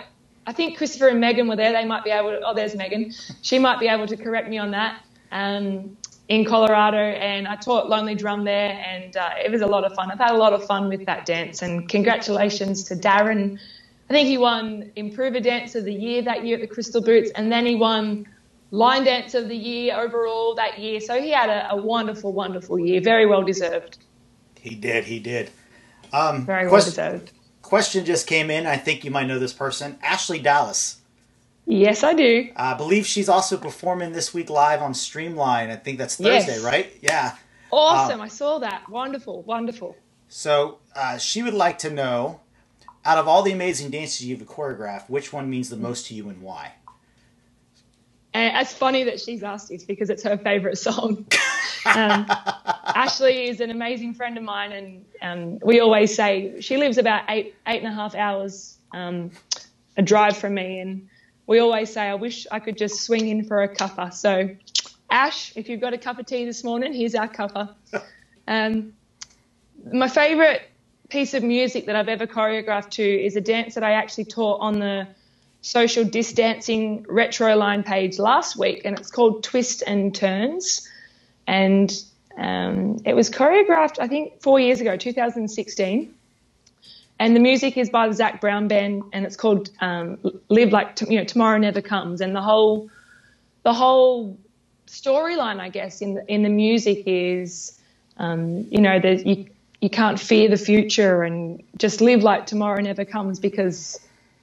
I 0.50 0.52
think 0.52 0.78
Christopher 0.78 1.10
and 1.10 1.20
Megan 1.20 1.48
were 1.48 1.56
there. 1.56 1.72
They 1.72 1.86
might 1.86 2.04
be 2.04 2.10
able 2.10 2.32
to, 2.32 2.42
oh, 2.44 2.56
there's 2.56 2.76
Megan. 2.76 3.14
She 3.44 3.60
might 3.60 3.80
be 3.80 3.88
able 3.88 4.08
to 4.08 4.18
correct 4.18 4.50
me 4.50 4.58
on 4.58 4.72
that. 4.72 5.00
Um, 5.32 5.96
in 6.28 6.44
Colorado, 6.44 6.98
and 6.98 7.48
I 7.48 7.56
taught 7.56 7.88
Lonely 7.88 8.16
Drum 8.16 8.46
there, 8.46 8.72
and 8.72 9.16
uh, 9.16 9.30
it 9.44 9.52
was 9.52 9.62
a 9.62 9.68
lot 9.68 9.84
of 9.84 9.94
fun. 9.94 10.10
I've 10.12 10.18
had 10.18 10.32
a 10.32 10.38
lot 10.38 10.54
of 10.54 10.66
fun 10.66 10.90
with 10.90 11.06
that 11.06 11.28
dance, 11.28 11.62
and 11.62 11.88
congratulations 11.88 12.84
to 12.86 12.96
Darren. 12.96 13.60
I 14.10 14.14
think 14.14 14.28
he 14.28 14.40
won 14.40 14.92
Improver 14.96 15.40
Dance 15.40 15.76
of 15.76 15.86
the 15.86 15.94
Year 15.94 16.24
that 16.24 16.44
year 16.44 16.56
at 16.56 16.62
the 16.62 16.68
Crystal 16.68 17.02
Boots, 17.02 17.30
and 17.36 17.52
then 17.52 17.68
he 17.68 17.76
won 17.76 18.26
Line 18.72 19.04
Dance 19.04 19.36
of 19.36 19.50
the 19.50 19.56
Year 19.56 20.00
overall 20.00 20.56
that 20.56 20.80
year. 20.80 21.00
So 21.00 21.22
he 21.22 21.30
had 21.30 21.50
a, 21.50 21.74
a 21.74 21.76
wonderful, 21.76 22.34
wonderful 22.34 22.80
year, 22.80 23.02
very 23.02 23.28
well 23.28 23.44
deserved. 23.44 24.00
He 24.60 24.74
did, 24.74 25.04
he 25.04 25.20
did. 25.20 25.52
Um, 26.12 26.46
Very 26.46 26.64
well 26.64 26.72
question, 26.72 26.92
deserved. 26.92 27.32
Question 27.69 28.03
just 28.03 28.25
came 28.25 28.49
in. 28.49 28.65
I 28.65 28.77
think 28.77 29.05
you 29.05 29.12
might 29.12 29.27
know 29.27 29.38
this 29.38 29.53
person, 29.53 29.99
Ashleigh 30.03 30.41
Dallas. 30.41 31.01
Yes, 31.67 32.03
I 32.03 32.15
do. 32.15 32.49
I 32.55 32.73
believe 32.73 33.05
she's 33.05 33.29
also 33.29 33.58
performing 33.58 34.12
this 34.12 34.34
week 34.34 34.49
live 34.49 34.82
on 34.82 34.95
Streamline. 34.95 35.69
I 35.69 35.75
think 35.75 35.99
that's 35.99 36.15
Thursday, 36.15 36.55
yes. 36.55 36.63
right? 36.63 36.91
Yeah. 36.99 37.36
Awesome. 37.71 38.15
Um, 38.15 38.21
I 38.21 38.27
saw 38.27 38.58
that. 38.58 38.89
Wonderful. 38.89 39.43
Wonderful. 39.43 39.95
So 40.29 40.79
uh, 40.95 41.19
she 41.19 41.43
would 41.43 41.53
like 41.53 41.77
to 41.79 41.91
know 41.91 42.39
out 43.05 43.19
of 43.19 43.27
all 43.27 43.43
the 43.43 43.51
amazing 43.51 43.91
dances 43.91 44.25
you've 44.25 44.39
choreographed, 44.39 45.08
which 45.08 45.32
one 45.32 45.47
means 45.47 45.69
the 45.69 45.77
most 45.77 46.08
to 46.08 46.15
you 46.15 46.27
and 46.27 46.41
why? 46.41 46.73
And 48.34 48.58
it's 48.58 48.74
funny 48.74 49.04
that 49.06 49.20
she's 49.20 49.44
asked 49.44 49.70
this 49.70 49.84
because 49.84 50.10
it's 50.10 50.24
her 50.24 50.38
favorite 50.38 50.78
song. 50.78 51.26
Um, 51.86 52.26
Ashleigh 52.28 53.48
is 53.48 53.62
an 53.62 53.72
amazing 53.72 54.13
friend 54.13 54.38
of 54.38 54.44
mine, 54.44 54.74
and 54.74 55.06
um, 55.22 55.60
we 55.63 55.80
always 55.80 56.13
say 56.13 56.60
she 56.60 56.76
lives 56.76 56.98
about 56.98 57.24
eight 57.30 57.56
eight 57.68 57.82
and 57.82 57.88
a 57.88 57.96
half 57.96 58.15
hours 58.15 58.78
um, 58.92 59.32
a 59.96 60.02
drive 60.02 60.36
from 60.36 60.56
me, 60.56 60.80
and 60.82 61.08
we 61.48 61.60
always 61.60 61.92
say 61.92 62.02
I 62.02 62.15
wish 62.15 62.46
I 62.52 62.60
could 62.60 62.78
just 62.78 63.06
swing 63.06 63.30
in 63.30 63.46
for 63.46 63.63
a 63.63 63.74
cuppa. 63.74 64.13
So, 64.13 64.50
Ash, 65.10 65.54
if 65.56 65.70
you've 65.70 65.80
got 65.80 65.94
a 65.94 65.98
cup 65.98 66.20
of 66.20 66.26
tea 66.26 66.44
this 66.44 66.65
morning, 66.65 66.94
here's 66.94 67.15
our 67.15 67.30
cuppa. 67.30 67.74
Um, 68.46 68.92
my 69.94 70.10
favourite 70.10 70.63
piece 71.08 71.34
of 71.34 71.44
music 71.44 71.86
that 71.86 71.96
I've 71.96 72.10
ever 72.10 72.28
choreographed 72.28 72.92
to 72.92 73.04
is 73.04 73.36
a 73.36 73.42
dance 73.42 73.74
that 73.76 73.84
I 73.84 73.94
actually 73.94 74.26
taught 74.26 74.60
on 74.60 74.80
the 74.80 75.08
social 75.62 76.04
distancing 76.04 77.06
retro 77.10 77.56
line 77.56 77.84
page 77.84 78.19
last 78.19 78.58
week, 78.58 78.82
and 78.86 78.98
it's 78.98 79.12
called 79.12 79.43
Twist 79.43 79.84
and 79.86 80.13
Turns. 80.15 80.88
And 81.48 81.91
um, 82.38 83.00
it 83.06 83.15
was 83.15 83.30
choreographed, 83.30 84.00
I 84.00 84.08
think, 84.08 84.41
four 84.41 84.60
years 84.60 84.82
ago, 84.82 84.95
2016. 84.95 86.13
And 87.22 87.36
the 87.36 87.39
music 87.41 87.78
is 87.78 87.89
by 87.89 88.08
the 88.08 88.13
Zac 88.13 88.39
Brown 88.39 88.69
Band, 88.69 89.04
and 89.12 89.26
it's 89.26 89.36
called 89.36 89.69
um, 89.82 90.17
"Live 90.48 90.72
Like 90.72 91.02
you 91.02 91.17
know 91.17 91.26
Tomorrow 91.26 91.58
Never 91.58 91.82
Comes." 91.82 92.22
And 92.22 92.34
the 92.34 92.41
whole, 92.41 92.89
the 93.63 93.74
whole 93.74 94.38
storyline, 94.88 95.60
I 95.60 95.67
guess, 95.67 96.02
in 96.02 96.13
the 96.13 96.34
in 96.34 96.43
the 96.43 96.50
music 96.50 97.04
is, 97.06 97.78
um, 98.17 98.65
you 98.72 98.80
know, 98.80 99.00
that 99.02 99.26
you 99.28 99.48
you 99.82 99.89
can't 99.89 100.19
fear 100.19 100.50
the 100.50 100.58
future 100.58 101.24
and 101.24 101.62
just 101.78 102.00
live 102.00 102.24
like 102.24 102.45
tomorrow 102.45 102.82
never 102.82 103.06
comes 103.06 103.39
because, 103.39 104.00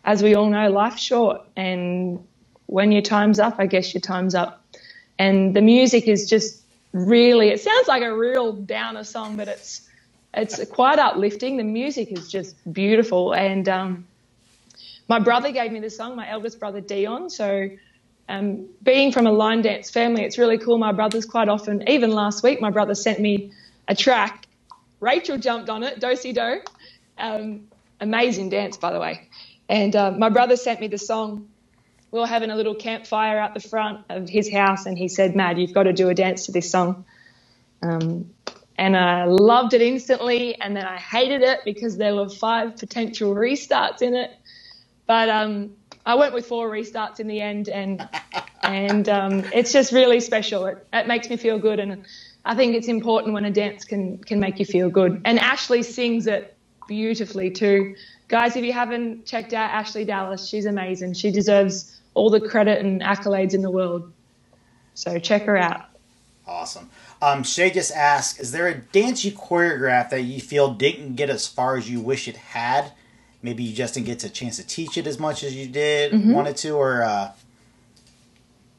as 0.06 0.22
we 0.22 0.36
all 0.36 0.48
know, 0.48 0.70
life's 0.70 1.02
short, 1.02 1.42
and 1.56 2.24
when 2.66 2.92
your 2.92 3.02
time's 3.02 3.40
up, 3.40 3.56
I 3.58 3.66
guess 3.66 3.92
your 3.92 4.00
time's 4.00 4.34
up. 4.34 4.64
And 5.18 5.54
the 5.54 5.60
music 5.60 6.06
is 6.08 6.30
just 6.30 6.62
really 6.92 7.48
it 7.48 7.60
sounds 7.60 7.88
like 7.88 8.02
a 8.02 8.16
real 8.16 8.54
downer 8.54 9.04
song 9.04 9.36
but 9.36 9.48
it's 9.48 9.86
it's 10.32 10.64
quite 10.70 10.98
uplifting. 10.98 11.56
The 11.56 11.64
music 11.64 12.12
is 12.12 12.30
just 12.30 12.54
beautiful. 12.72 13.32
And 13.34 13.68
um, 13.68 14.06
my 15.08 15.18
brother 15.18 15.50
gave 15.50 15.72
me 15.72 15.80
the 15.80 15.90
song 15.90 16.14
my 16.16 16.28
eldest 16.28 16.60
brother 16.60 16.80
dion. 16.80 17.30
So 17.30 17.70
um, 18.28 18.66
being 18.82 19.12
from 19.12 19.26
a 19.26 19.32
line 19.32 19.62
dance 19.62 19.90
family 19.90 20.24
it's 20.24 20.38
really 20.38 20.58
cool. 20.58 20.78
My 20.78 20.92
brothers 20.92 21.24
quite 21.24 21.48
often 21.48 21.88
even 21.88 22.10
last 22.10 22.44
week 22.44 22.60
my 22.60 22.70
brother 22.70 22.94
sent 22.94 23.18
me 23.18 23.52
a 23.88 23.94
track. 23.94 24.46
Rachel 25.00 25.38
jumped 25.38 25.68
on 25.70 25.82
it 25.82 25.98
do 26.00 26.14
si 26.14 26.32
do. 26.32 26.60
Um, 27.18 27.68
amazing 28.00 28.50
dance 28.50 28.76
by 28.76 28.92
the 28.92 29.00
way 29.00 29.26
and 29.68 29.94
uh, 29.96 30.12
my 30.12 30.28
brother 30.28 30.56
sent 30.56 30.80
me 30.80 30.88
the 30.88 30.98
song 30.98 31.48
we 32.10 32.20
were 32.20 32.26
having 32.26 32.50
a 32.50 32.56
little 32.56 32.74
campfire 32.74 33.38
out 33.38 33.54
the 33.54 33.60
front 33.60 34.04
of 34.08 34.28
his 34.28 34.50
house, 34.50 34.86
and 34.86 34.96
he 34.96 35.08
said, 35.08 35.36
"Mad, 35.36 35.58
you've 35.58 35.74
got 35.74 35.84
to 35.84 35.92
do 35.92 36.08
a 36.08 36.14
dance 36.14 36.46
to 36.46 36.52
this 36.52 36.70
song." 36.70 37.04
Um, 37.82 38.30
and 38.78 38.96
I 38.96 39.24
loved 39.24 39.74
it 39.74 39.82
instantly. 39.82 40.58
And 40.60 40.76
then 40.76 40.84
I 40.84 40.96
hated 40.96 41.42
it 41.42 41.60
because 41.64 41.96
there 41.96 42.14
were 42.14 42.28
five 42.28 42.76
potential 42.76 43.34
restarts 43.34 44.02
in 44.02 44.14
it. 44.14 44.30
But 45.06 45.28
um, 45.28 45.72
I 46.04 46.14
went 46.14 46.34
with 46.34 46.46
four 46.46 46.70
restarts 46.70 47.20
in 47.20 47.26
the 47.26 47.40
end, 47.40 47.68
and 47.68 48.08
and 48.62 49.08
um, 49.08 49.44
it's 49.52 49.72
just 49.72 49.92
really 49.92 50.20
special. 50.20 50.66
It, 50.66 50.86
it 50.92 51.06
makes 51.06 51.28
me 51.28 51.36
feel 51.36 51.58
good, 51.58 51.80
and 51.80 52.04
I 52.44 52.54
think 52.54 52.74
it's 52.74 52.88
important 52.88 53.34
when 53.34 53.44
a 53.44 53.50
dance 53.50 53.84
can 53.84 54.18
can 54.18 54.40
make 54.40 54.58
you 54.58 54.64
feel 54.64 54.90
good. 54.90 55.22
And 55.24 55.38
Ashleigh 55.38 55.84
sings 55.84 56.26
it 56.26 56.56
beautifully 56.88 57.50
too. 57.50 57.94
Guys, 58.28 58.56
if 58.56 58.64
you 58.64 58.72
haven't 58.72 59.24
checked 59.24 59.52
out 59.52 59.70
Ashleigh 59.70 60.06
Dallas, 60.06 60.48
she's 60.48 60.66
amazing. 60.66 61.14
She 61.14 61.30
deserves 61.30 62.00
all 62.14 62.30
the 62.30 62.40
credit 62.40 62.84
and 62.84 63.00
accolades 63.00 63.54
in 63.54 63.62
the 63.62 63.70
world. 63.70 64.12
So 64.94 65.18
check 65.18 65.42
her 65.42 65.56
out. 65.56 65.84
Awesome. 66.46 66.90
Um, 67.20 67.42
Shay 67.42 67.70
just 67.70 67.92
asked, 67.92 68.40
is 68.40 68.52
there 68.52 68.68
a 68.68 68.74
dance 68.74 69.24
you 69.24 69.32
choreographed 69.32 70.10
that 70.10 70.22
you 70.22 70.40
feel 70.40 70.72
didn't 70.72 71.14
get 71.14 71.30
as 71.30 71.46
far 71.46 71.76
as 71.76 71.90
you 71.90 72.00
wish 72.00 72.28
it 72.28 72.36
had? 72.36 72.92
Maybe 73.42 73.62
you 73.62 73.74
just 73.74 73.94
didn't 73.94 74.06
get 74.06 74.24
a 74.24 74.30
chance 74.30 74.56
to 74.56 74.66
teach 74.66 74.96
it 74.96 75.06
as 75.06 75.18
much 75.18 75.44
as 75.44 75.54
you 75.54 75.66
did, 75.66 76.12
mm-hmm. 76.12 76.32
wanted 76.32 76.56
to, 76.58 76.70
or. 76.70 77.02
Uh... 77.02 77.32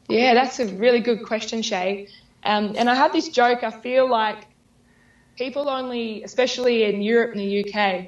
Yeah, 0.10 0.34
that's 0.34 0.60
a 0.60 0.68
really 0.76 1.00
good 1.00 1.26
question, 1.26 1.62
Shay. 1.62 2.08
Um, 2.44 2.76
and 2.78 2.90
I 2.90 2.96
have 2.96 3.14
this 3.14 3.30
joke. 3.30 3.64
I 3.64 3.72
feel 3.72 4.10
like 4.10 4.48
people 5.38 5.70
only, 5.70 6.24
especially 6.24 6.84
in 6.84 7.02
Europe 7.02 7.32
and 7.32 7.40
the 7.40 7.64
UK, 7.64 8.08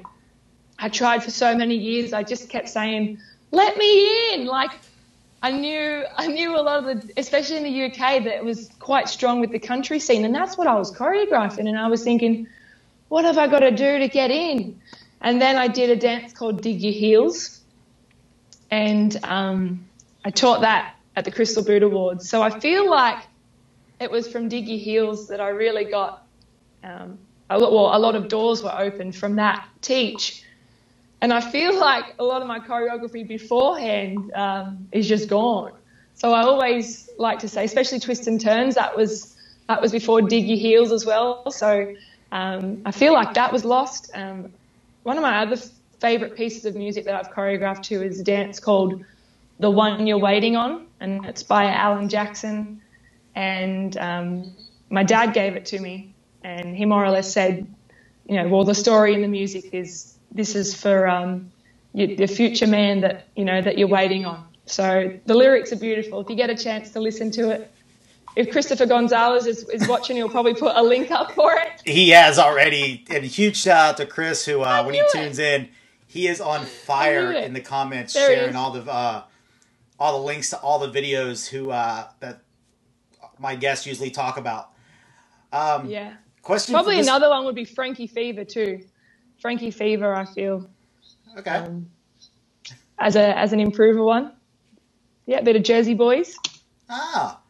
I 0.80 0.88
tried 0.88 1.22
for 1.22 1.30
so 1.30 1.54
many 1.54 1.76
years. 1.76 2.12
I 2.12 2.22
just 2.22 2.48
kept 2.48 2.68
saying, 2.68 3.18
"Let 3.50 3.76
me 3.76 4.34
in!" 4.34 4.46
Like 4.46 4.72
I 5.42 5.52
knew, 5.52 6.04
I 6.16 6.26
knew 6.26 6.56
a 6.56 6.60
lot 6.60 6.84
of 6.84 7.06
the, 7.06 7.12
especially 7.16 7.56
in 7.56 7.62
the 7.62 7.84
UK, 7.84 8.24
that 8.24 8.36
it 8.36 8.44
was 8.44 8.68
quite 8.78 9.08
strong 9.08 9.40
with 9.40 9.50
the 9.50 9.58
country 9.58 9.98
scene, 9.98 10.24
and 10.24 10.34
that's 10.34 10.58
what 10.58 10.66
I 10.66 10.74
was 10.74 10.92
choreographing. 10.92 11.68
And 11.68 11.78
I 11.78 11.88
was 11.88 12.02
thinking, 12.02 12.46
what 13.08 13.24
have 13.24 13.38
I 13.38 13.46
got 13.46 13.60
to 13.60 13.70
do 13.70 13.98
to 13.98 14.08
get 14.08 14.30
in? 14.30 14.80
And 15.22 15.40
then 15.40 15.56
I 15.56 15.68
did 15.68 15.90
a 15.90 15.96
dance 15.96 16.32
called 16.32 16.62
Dig 16.62 16.80
Your 16.80 16.92
Heels, 16.92 17.60
and 18.70 19.18
um, 19.24 19.86
I 20.24 20.30
taught 20.30 20.60
that 20.62 20.94
at 21.16 21.24
the 21.24 21.30
Crystal 21.30 21.64
Boot 21.64 21.82
Awards. 21.82 22.28
So 22.28 22.42
I 22.42 22.58
feel 22.60 22.88
like 22.90 23.18
it 23.98 24.10
was 24.10 24.28
from 24.28 24.48
Dig 24.48 24.68
Your 24.68 24.78
Heels 24.78 25.28
that 25.28 25.40
I 25.40 25.48
really 25.48 25.84
got, 25.84 26.26
um, 26.84 27.18
a, 27.48 27.58
well, 27.58 27.96
a 27.96 27.98
lot 27.98 28.14
of 28.14 28.28
doors 28.28 28.62
were 28.62 28.74
opened 28.76 29.16
from 29.16 29.36
that 29.36 29.66
teach. 29.80 30.44
And 31.20 31.32
I 31.32 31.40
feel 31.40 31.78
like 31.88 32.14
a 32.18 32.24
lot 32.24 32.42
of 32.42 32.48
my 32.48 32.60
choreography 32.60 33.26
beforehand 33.26 34.32
um, 34.34 34.88
is 34.92 35.08
just 35.08 35.28
gone. 35.28 35.72
So 36.14 36.32
I 36.32 36.42
always 36.42 37.08
like 37.18 37.38
to 37.40 37.48
say, 37.48 37.64
especially 37.64 38.00
twists 38.00 38.26
and 38.26 38.40
turns, 38.40 38.74
that 38.74 38.96
was 38.96 39.36
that 39.68 39.80
was 39.80 39.92
before 39.92 40.20
dig 40.20 40.46
your 40.46 40.58
heels 40.58 40.92
as 40.92 41.06
well. 41.06 41.50
So 41.50 41.94
um, 42.32 42.82
I 42.84 42.90
feel 42.90 43.12
like 43.12 43.34
that 43.34 43.52
was 43.52 43.64
lost. 43.64 44.10
Um, 44.14 44.52
one 45.02 45.16
of 45.16 45.22
my 45.22 45.38
other 45.38 45.56
favorite 46.00 46.36
pieces 46.36 46.64
of 46.64 46.74
music 46.74 47.04
that 47.04 47.14
I've 47.14 47.32
choreographed 47.32 47.84
to 47.84 48.02
is 48.02 48.20
a 48.20 48.24
dance 48.24 48.60
called 48.60 49.04
"The 49.58 49.70
One 49.70 50.06
You're 50.06 50.18
Waiting 50.18 50.56
On," 50.56 50.86
and 51.00 51.24
it's 51.24 51.42
by 51.42 51.72
Alan 51.72 52.08
Jackson. 52.08 52.82
And 53.34 53.96
um, 53.96 54.52
my 54.90 55.04
dad 55.04 55.32
gave 55.32 55.56
it 55.56 55.66
to 55.66 55.80
me, 55.80 56.12
and 56.42 56.76
he 56.76 56.84
more 56.84 57.04
or 57.04 57.10
less 57.10 57.32
said, 57.32 57.66
you 58.26 58.36
know, 58.36 58.48
well, 58.48 58.64
the 58.64 58.74
story 58.74 59.14
in 59.14 59.22
the 59.22 59.28
music 59.28 59.72
is 59.72 60.14
this 60.32 60.54
is 60.54 60.74
for 60.74 61.08
um, 61.08 61.50
you, 61.92 62.16
the 62.16 62.26
future 62.26 62.66
man 62.66 63.00
that 63.00 63.28
you 63.36 63.44
know 63.44 63.60
that 63.60 63.78
you're 63.78 63.88
waiting 63.88 64.26
on. 64.26 64.46
So 64.66 65.18
the 65.26 65.34
lyrics 65.34 65.72
are 65.72 65.76
beautiful. 65.76 66.20
If 66.20 66.30
you 66.30 66.36
get 66.36 66.50
a 66.50 66.56
chance 66.56 66.90
to 66.92 67.00
listen 67.00 67.30
to 67.32 67.50
it, 67.50 67.70
if 68.36 68.50
Christopher 68.50 68.86
Gonzalez 68.86 69.46
is, 69.46 69.68
is 69.68 69.88
watching, 69.88 70.16
he'll 70.16 70.28
probably 70.28 70.54
put 70.54 70.76
a 70.76 70.82
link 70.82 71.10
up 71.10 71.32
for 71.32 71.52
it. 71.52 71.82
He 71.84 72.10
has 72.10 72.38
already. 72.38 73.04
And 73.10 73.24
a 73.24 73.26
huge 73.26 73.56
shout 73.56 73.90
out 73.90 73.96
to 73.96 74.06
Chris, 74.06 74.44
who 74.44 74.62
uh, 74.62 74.84
when 74.84 74.94
he 74.94 75.00
it. 75.00 75.10
tunes 75.12 75.38
in, 75.38 75.68
he 76.06 76.28
is 76.28 76.40
on 76.40 76.64
fire 76.64 77.32
in 77.32 77.52
the 77.52 77.60
comments, 77.60 78.14
there 78.14 78.36
sharing 78.36 78.56
all 78.56 78.72
the 78.72 78.90
uh, 78.90 79.22
all 79.98 80.18
the 80.18 80.24
links 80.24 80.50
to 80.50 80.58
all 80.60 80.78
the 80.78 80.90
videos 80.90 81.48
who 81.48 81.70
uh, 81.70 82.08
that 82.20 82.42
my 83.38 83.56
guests 83.56 83.86
usually 83.86 84.10
talk 84.10 84.36
about. 84.36 84.70
Um, 85.52 85.88
yeah. 85.88 86.14
Question. 86.42 86.72
Probably 86.74 87.00
another 87.00 87.28
one 87.28 87.44
would 87.44 87.54
be 87.54 87.64
Frankie 87.64 88.06
Fever 88.06 88.44
too. 88.44 88.84
Frankie 89.40 89.70
Fever, 89.70 90.14
I 90.14 90.24
feel. 90.24 90.68
Okay. 91.38 91.50
Um, 91.50 91.90
as 92.98 93.16
a 93.16 93.36
as 93.36 93.52
an 93.52 93.60
improver 93.60 94.04
one. 94.04 94.32
Yeah, 95.26 95.38
a 95.38 95.42
bit 95.42 95.56
of 95.56 95.62
Jersey 95.62 95.94
Boys. 95.94 96.36
Ah. 96.88 97.40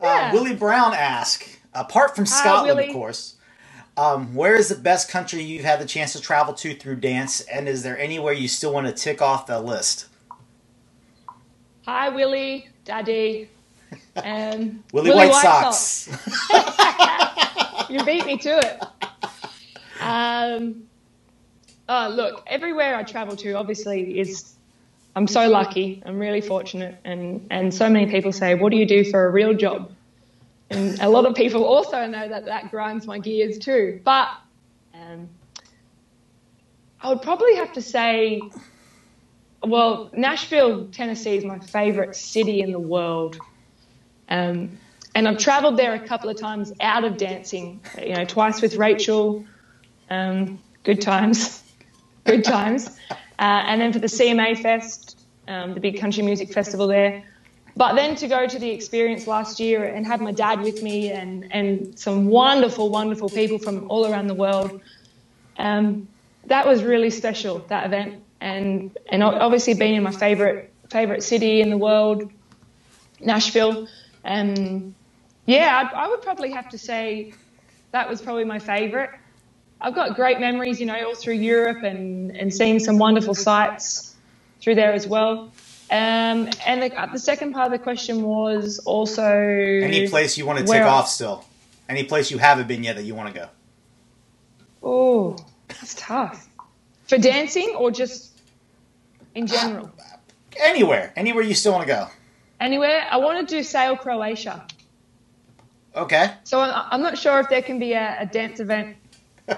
Uh, 0.00 0.06
yeah. 0.06 0.30
Uh, 0.30 0.32
Willie 0.32 0.56
Brown 0.56 0.94
ask, 0.94 1.46
apart 1.74 2.16
from 2.16 2.26
Scotland, 2.26 2.80
of 2.80 2.92
course, 2.92 3.36
um, 3.96 4.34
where 4.34 4.54
is 4.54 4.70
the 4.70 4.74
best 4.74 5.10
country 5.10 5.42
you've 5.42 5.64
had 5.64 5.80
the 5.80 5.86
chance 5.86 6.12
to 6.14 6.20
travel 6.20 6.54
to 6.54 6.74
through 6.74 6.96
dance, 6.96 7.42
and 7.42 7.68
is 7.68 7.82
there 7.82 7.98
anywhere 7.98 8.32
you 8.32 8.48
still 8.48 8.72
want 8.72 8.86
to 8.86 8.92
tick 8.92 9.20
off 9.20 9.46
the 9.46 9.60
list? 9.60 10.06
Hi, 11.86 12.08
Willie, 12.08 12.68
Daddy. 12.84 13.50
Um, 14.16 14.82
Willie, 14.92 15.10
Willie 15.10 15.12
White, 15.28 15.30
White 15.30 15.42
Sox. 15.42 15.76
Sox. 15.76 16.50
you 17.90 18.04
beat 18.04 18.26
me 18.26 18.36
to 18.38 18.58
it. 18.58 18.82
Um, 20.02 20.84
Oh, 21.92 22.06
look, 22.08 22.44
everywhere 22.46 22.94
I 22.94 23.02
travel 23.02 23.34
to, 23.38 23.54
obviously, 23.54 24.20
is 24.20 24.54
I'm 25.16 25.26
so 25.26 25.48
lucky. 25.48 26.00
I'm 26.06 26.20
really 26.20 26.40
fortunate, 26.40 26.96
and 27.04 27.48
and 27.50 27.74
so 27.74 27.90
many 27.90 28.08
people 28.08 28.30
say, 28.30 28.54
"What 28.54 28.70
do 28.70 28.76
you 28.76 28.86
do 28.86 29.02
for 29.10 29.26
a 29.26 29.28
real 29.28 29.54
job?" 29.54 29.90
And 30.70 31.00
a 31.00 31.08
lot 31.08 31.26
of 31.26 31.34
people 31.34 31.64
also 31.64 32.06
know 32.06 32.28
that 32.28 32.44
that 32.44 32.70
grinds 32.70 33.08
my 33.08 33.18
gears 33.18 33.58
too. 33.58 34.00
But 34.04 34.28
um, 34.94 35.28
I 37.00 37.08
would 37.08 37.22
probably 37.22 37.56
have 37.56 37.72
to 37.72 37.82
say, 37.82 38.40
well, 39.64 40.10
Nashville, 40.12 40.86
Tennessee 40.92 41.38
is 41.38 41.44
my 41.44 41.58
favorite 41.58 42.14
city 42.14 42.60
in 42.60 42.70
the 42.70 42.78
world. 42.78 43.36
Um, 44.28 44.78
and 45.16 45.26
I've 45.26 45.38
traveled 45.38 45.76
there 45.76 45.94
a 45.94 46.06
couple 46.06 46.30
of 46.30 46.38
times 46.38 46.72
out 46.80 47.02
of 47.02 47.16
dancing, 47.16 47.80
you 48.00 48.14
know, 48.14 48.24
twice 48.24 48.62
with 48.62 48.76
Rachel. 48.76 49.44
Um, 50.08 50.60
good 50.84 51.00
times 51.00 51.64
good 52.24 52.44
times. 52.44 52.98
Uh, 53.10 53.64
and 53.66 53.80
then 53.80 53.92
for 53.92 53.98
the 53.98 54.06
CMA 54.06 54.60
Fest, 54.60 55.18
um, 55.48 55.74
the 55.74 55.80
big 55.80 55.98
country 55.98 56.22
music 56.22 56.52
festival 56.52 56.86
there. 56.86 57.24
But 57.76 57.94
then 57.94 58.14
to 58.16 58.28
go 58.28 58.46
to 58.46 58.58
the 58.58 58.70
experience 58.70 59.26
last 59.26 59.60
year 59.60 59.84
and 59.84 60.06
have 60.06 60.20
my 60.20 60.32
dad 60.32 60.60
with 60.60 60.82
me 60.82 61.10
and, 61.10 61.50
and 61.52 61.98
some 61.98 62.26
wonderful, 62.26 62.90
wonderful 62.90 63.28
people 63.28 63.58
from 63.58 63.90
all 63.90 64.10
around 64.10 64.26
the 64.26 64.34
world, 64.34 64.80
um, 65.58 66.08
that 66.46 66.66
was 66.66 66.82
really 66.82 67.10
special, 67.10 67.60
that 67.68 67.86
event. 67.86 68.22
And, 68.40 68.96
and 69.10 69.22
obviously 69.22 69.74
being 69.74 69.94
in 69.94 70.02
my 70.02 70.10
favorite, 70.10 70.72
favorite 70.90 71.22
city 71.22 71.60
in 71.60 71.70
the 71.70 71.78
world, 71.78 72.30
Nashville. 73.20 73.86
And 74.24 74.94
yeah, 75.46 75.90
I, 75.94 76.04
I 76.04 76.08
would 76.08 76.22
probably 76.22 76.50
have 76.52 76.68
to 76.70 76.78
say 76.78 77.34
that 77.92 78.08
was 78.08 78.20
probably 78.20 78.44
my 78.44 78.58
favorite. 78.58 79.10
I've 79.80 79.94
got 79.94 80.14
great 80.14 80.40
memories, 80.40 80.78
you 80.78 80.86
know, 80.86 81.06
all 81.06 81.14
through 81.14 81.34
Europe 81.34 81.82
and, 81.82 82.36
and 82.36 82.52
seeing 82.52 82.78
some 82.78 82.98
wonderful 82.98 83.34
sights 83.34 84.14
through 84.60 84.74
there 84.74 84.92
as 84.92 85.06
well. 85.06 85.52
Um, 85.90 86.48
and 86.66 86.82
the, 86.82 87.08
the, 87.12 87.18
second 87.18 87.52
part 87.52 87.66
of 87.66 87.72
the 87.72 87.82
question 87.82 88.22
was 88.22 88.78
also 88.80 89.24
any 89.24 90.06
place 90.08 90.38
you 90.38 90.46
want 90.46 90.60
to 90.60 90.64
tick 90.64 90.82
off 90.82 91.08
still, 91.08 91.44
any 91.88 92.04
place 92.04 92.30
you 92.30 92.38
haven't 92.38 92.68
been 92.68 92.84
yet 92.84 92.94
that 92.94 93.02
you 93.02 93.16
want 93.16 93.34
to 93.34 93.40
go. 93.40 93.48
Oh, 94.82 95.36
that's 95.66 95.94
tough. 95.94 96.48
For 97.08 97.18
dancing 97.18 97.74
or 97.76 97.90
just 97.90 98.38
in 99.34 99.48
general? 99.48 99.90
Anywhere, 100.60 101.12
anywhere 101.16 101.42
you 101.42 101.54
still 101.54 101.72
want 101.72 101.82
to 101.82 101.92
go. 101.92 102.06
Anywhere. 102.60 103.04
I 103.10 103.16
want 103.16 103.48
to 103.48 103.56
do 103.56 103.64
Sail 103.64 103.96
Croatia. 103.96 104.64
Okay. 105.96 106.32
So 106.44 106.60
I'm 106.60 107.02
not 107.02 107.18
sure 107.18 107.40
if 107.40 107.48
there 107.48 107.62
can 107.62 107.80
be 107.80 107.94
a, 107.94 108.18
a 108.20 108.26
dance 108.26 108.60
event 108.60 108.96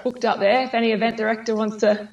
booked 0.03 0.25
up 0.25 0.39
there 0.39 0.63
if 0.63 0.73
any 0.73 0.91
event 0.91 1.17
director 1.17 1.55
wants 1.55 1.77
to 1.77 2.07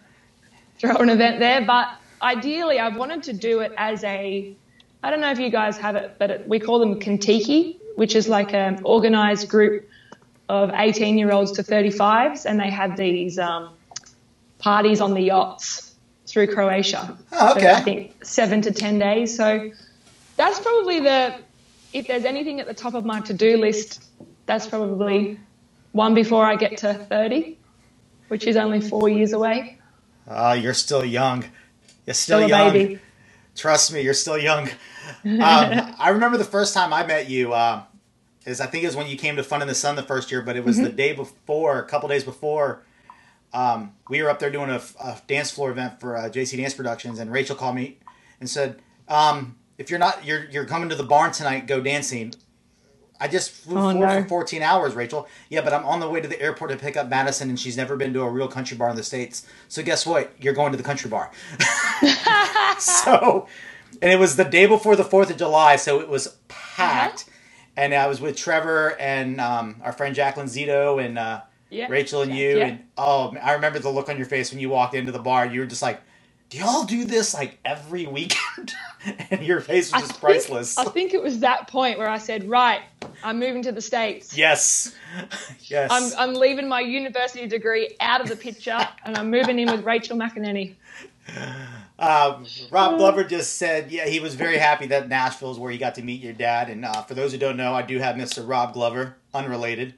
throw 0.78 0.96
an 0.96 1.10
event 1.10 1.38
there. 1.38 1.64
But 1.64 1.88
ideally, 2.22 2.78
I've 2.78 2.96
wanted 2.96 3.22
to 3.24 3.32
do 3.32 3.60
it 3.60 3.72
as 3.76 4.02
a, 4.04 4.54
I 5.02 5.10
don't 5.10 5.20
know 5.20 5.30
if 5.30 5.38
you 5.38 5.50
guys 5.50 5.76
have 5.78 5.96
it, 5.96 6.16
but 6.18 6.30
it, 6.30 6.48
we 6.48 6.58
call 6.58 6.78
them 6.78 6.98
Contiki, 6.98 7.76
which 7.96 8.14
is 8.14 8.28
like 8.28 8.54
an 8.54 8.80
organized 8.84 9.48
group 9.48 9.88
of 10.48 10.70
18 10.74 11.16
year 11.16 11.32
olds 11.32 11.52
to 11.52 11.62
35s, 11.62 12.44
and 12.44 12.58
they 12.58 12.70
have 12.70 12.96
these 12.96 13.38
um, 13.38 13.70
parties 14.58 15.00
on 15.00 15.14
the 15.14 15.20
yachts 15.20 15.94
through 16.26 16.48
Croatia. 16.48 17.16
Oh, 17.32 17.52
okay. 17.52 17.70
I 17.70 17.80
think 17.80 18.24
seven 18.24 18.62
to 18.62 18.70
10 18.70 18.98
days. 18.98 19.36
So 19.36 19.70
that's 20.36 20.60
probably 20.60 21.00
the, 21.00 21.36
if 21.92 22.06
there's 22.06 22.24
anything 22.24 22.60
at 22.60 22.66
the 22.66 22.74
top 22.74 22.94
of 22.94 23.04
my 23.04 23.20
to 23.20 23.34
do 23.34 23.56
list, 23.56 24.04
that's 24.46 24.66
probably 24.66 25.38
one 25.92 26.14
before 26.14 26.44
I 26.44 26.56
get 26.56 26.78
to 26.78 26.94
30 26.94 27.58
which 28.30 28.46
is 28.46 28.56
only 28.56 28.80
four 28.80 29.08
years 29.08 29.32
away. 29.32 29.76
Ah, 30.28 30.50
uh, 30.50 30.52
you're 30.54 30.74
still 30.74 31.04
young. 31.04 31.42
You're 32.06 32.14
still, 32.14 32.38
still 32.38 32.48
young. 32.48 32.72
Baby. 32.72 33.00
Trust 33.56 33.92
me, 33.92 34.02
you're 34.02 34.14
still 34.14 34.38
young. 34.38 34.68
Um, 34.68 34.70
I 35.98 36.10
remember 36.10 36.38
the 36.38 36.44
first 36.44 36.72
time 36.72 36.92
I 36.92 37.04
met 37.04 37.28
you. 37.28 37.52
Uh, 37.52 37.82
is 38.46 38.60
I 38.60 38.66
think 38.66 38.84
it 38.84 38.86
was 38.86 38.96
when 38.96 39.08
you 39.08 39.16
came 39.16 39.34
to 39.36 39.42
Fun 39.42 39.62
in 39.62 39.68
the 39.68 39.74
Sun 39.74 39.96
the 39.96 40.02
first 40.02 40.30
year, 40.30 40.42
but 40.42 40.56
it 40.56 40.64
was 40.64 40.78
the 40.78 40.88
day 40.88 41.12
before, 41.12 41.78
a 41.80 41.84
couple 41.84 42.08
days 42.08 42.24
before. 42.24 42.82
Um, 43.52 43.94
we 44.08 44.22
were 44.22 44.30
up 44.30 44.38
there 44.38 44.50
doing 44.50 44.70
a, 44.70 44.80
a 45.02 45.18
dance 45.26 45.50
floor 45.50 45.72
event 45.72 45.98
for 45.98 46.16
uh, 46.16 46.30
JC 46.30 46.56
Dance 46.56 46.72
Productions, 46.72 47.18
and 47.18 47.32
Rachel 47.32 47.56
called 47.56 47.74
me 47.74 47.98
and 48.38 48.48
said, 48.48 48.80
um, 49.08 49.56
"If 49.76 49.90
you're 49.90 49.98
not, 49.98 50.24
you're 50.24 50.44
you're 50.50 50.66
coming 50.66 50.88
to 50.88 50.94
the 50.94 51.02
barn 51.02 51.32
tonight. 51.32 51.66
Go 51.66 51.80
dancing." 51.80 52.32
I 53.22 53.28
just 53.28 53.50
flew 53.50 53.78
Oh, 53.78 53.92
no. 53.92 54.22
for 54.22 54.28
14 54.28 54.62
hours, 54.62 54.94
Rachel. 54.94 55.28
Yeah, 55.50 55.60
but 55.60 55.74
I'm 55.74 55.84
on 55.84 56.00
the 56.00 56.08
way 56.08 56.20
to 56.22 56.26
the 56.28 56.40
airport 56.40 56.70
to 56.70 56.76
pick 56.78 56.96
up 56.96 57.08
Maddison, 57.08 57.50
and 57.50 57.60
she's 57.60 57.76
never 57.76 57.94
been 57.96 58.14
to 58.14 58.22
a 58.22 58.30
real 58.30 58.48
country 58.48 58.76
bar 58.76 58.88
in 58.90 58.96
the 58.96 59.02
States. 59.02 59.46
So 59.68 59.82
guess 59.82 60.06
what? 60.06 60.32
You're 60.40 60.54
going 60.54 60.72
to 60.72 60.78
the 60.78 60.82
country 60.84 61.10
bar. 61.10 61.30
so, 62.78 63.46
and 64.00 64.10
it 64.12 64.18
was 64.18 64.36
the 64.36 64.44
day 64.44 64.66
before 64.66 64.96
the 64.96 65.04
4th 65.04 65.30
of 65.30 65.36
July, 65.36 65.76
so 65.76 66.00
it 66.00 66.08
was 66.08 66.36
packed. 66.48 67.26
And 67.76 67.94
I 67.94 68.06
was 68.08 68.20
with 68.20 68.36
Trevor 68.36 68.96
and 68.98 69.40
um, 69.40 69.76
our 69.82 69.92
friend 69.92 70.14
Jacqueline 70.14 70.48
Zito 70.48 71.02
and 71.04 71.18
uh, 71.18 71.42
Yeah. 71.70 71.86
Rachel 71.88 72.22
and 72.22 72.30
Jack, 72.30 72.40
you. 72.40 72.58
yeah. 72.58 72.66
And 72.66 72.84
oh, 72.98 73.34
I 73.42 73.52
remember 73.52 73.78
the 73.78 73.90
look 73.90 74.08
on 74.08 74.16
your 74.16 74.26
face 74.26 74.50
when 74.50 74.60
you 74.60 74.68
walked 74.70 74.94
into 74.94 75.12
the 75.12 75.18
bar. 75.20 75.46
You 75.46 75.60
were 75.60 75.66
just 75.66 75.82
like, 75.82 76.00
do 76.50 76.58
y'all 76.58 76.84
do 76.84 77.04
this 77.04 77.32
like 77.32 77.58
every 77.64 78.06
weekend? 78.06 78.72
and 79.30 79.42
your 79.42 79.60
face 79.60 79.92
was 79.92 79.94
I 79.94 80.00
just 80.00 80.12
think- 80.12 80.20
priceless. 80.20 80.78
I 80.78 80.84
think 80.84 81.14
it 81.14 81.22
was 81.22 81.40
that 81.40 81.68
point 81.68 81.98
where 81.98 82.08
I 82.08 82.18
said, 82.18 82.48
right, 82.48 82.80
I'm 83.22 83.38
moving 83.38 83.62
to 83.62 83.72
the 83.72 83.80
States. 83.80 84.36
yes. 84.36 84.94
yes. 85.60 85.90
I'm, 85.90 86.12
I'm 86.30 86.34
leaving 86.34 86.68
my 86.68 86.80
university 86.80 87.46
degree 87.46 87.96
out 88.00 88.20
of 88.20 88.28
the 88.28 88.36
picture 88.36 88.78
and 89.04 89.16
I'm 89.16 89.30
moving 89.30 89.58
in 89.58 89.70
with 89.70 89.84
Rachel 89.84 90.16
McEnaney. 90.16 90.74
Um, 91.98 92.46
Rob 92.70 92.96
Glover 92.96 93.24
just 93.24 93.56
said, 93.56 93.90
yeah, 93.90 94.06
he 94.06 94.20
was 94.20 94.34
very 94.34 94.56
happy 94.56 94.86
that 94.86 95.10
Nashville 95.10 95.50
is 95.50 95.58
where 95.58 95.70
he 95.70 95.76
got 95.76 95.96
to 95.96 96.02
meet 96.02 96.22
your 96.22 96.32
dad. 96.32 96.70
And 96.70 96.82
uh, 96.86 97.02
for 97.02 97.12
those 97.12 97.32
who 97.32 97.36
don't 97.36 97.58
know, 97.58 97.74
I 97.74 97.82
do 97.82 97.98
have 97.98 98.16
Mr. 98.16 98.42
Rob 98.48 98.72
Glover, 98.72 99.16
unrelated. 99.34 99.92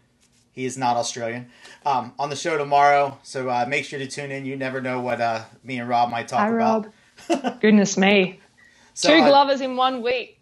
He 0.52 0.64
is 0.64 0.76
not 0.76 0.96
Australian. 0.96 1.48
Um, 1.86 2.12
on 2.18 2.28
the 2.28 2.34
show 2.34 2.58
tomorrow, 2.58 3.18
so 3.22 3.48
uh, 3.48 3.66
make 3.68 3.84
sure 3.84 4.00
to 4.00 4.08
tune 4.08 4.32
in. 4.32 4.44
You 4.44 4.56
never 4.56 4.80
know 4.80 5.00
what 5.00 5.20
uh, 5.20 5.44
me 5.62 5.78
and 5.78 5.88
Rob 5.88 6.10
might 6.10 6.26
talk 6.26 6.40
Hi, 6.40 6.48
about. 6.48 6.88
Rob. 7.30 7.60
Goodness 7.60 7.96
me. 7.96 8.40
So, 8.94 9.08
Two 9.08 9.24
Glovers 9.24 9.60
in 9.60 9.76
one 9.76 10.02
week. 10.02 10.38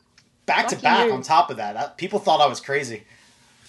back 0.46 0.68
to 0.68 0.76
back. 0.76 1.06
you. 1.06 1.12
On 1.12 1.22
top 1.22 1.50
of 1.50 1.56
that, 1.58 1.76
uh, 1.76 1.88
people 1.90 2.18
thought 2.18 2.40
I 2.40 2.46
was 2.46 2.60
crazy. 2.60 3.04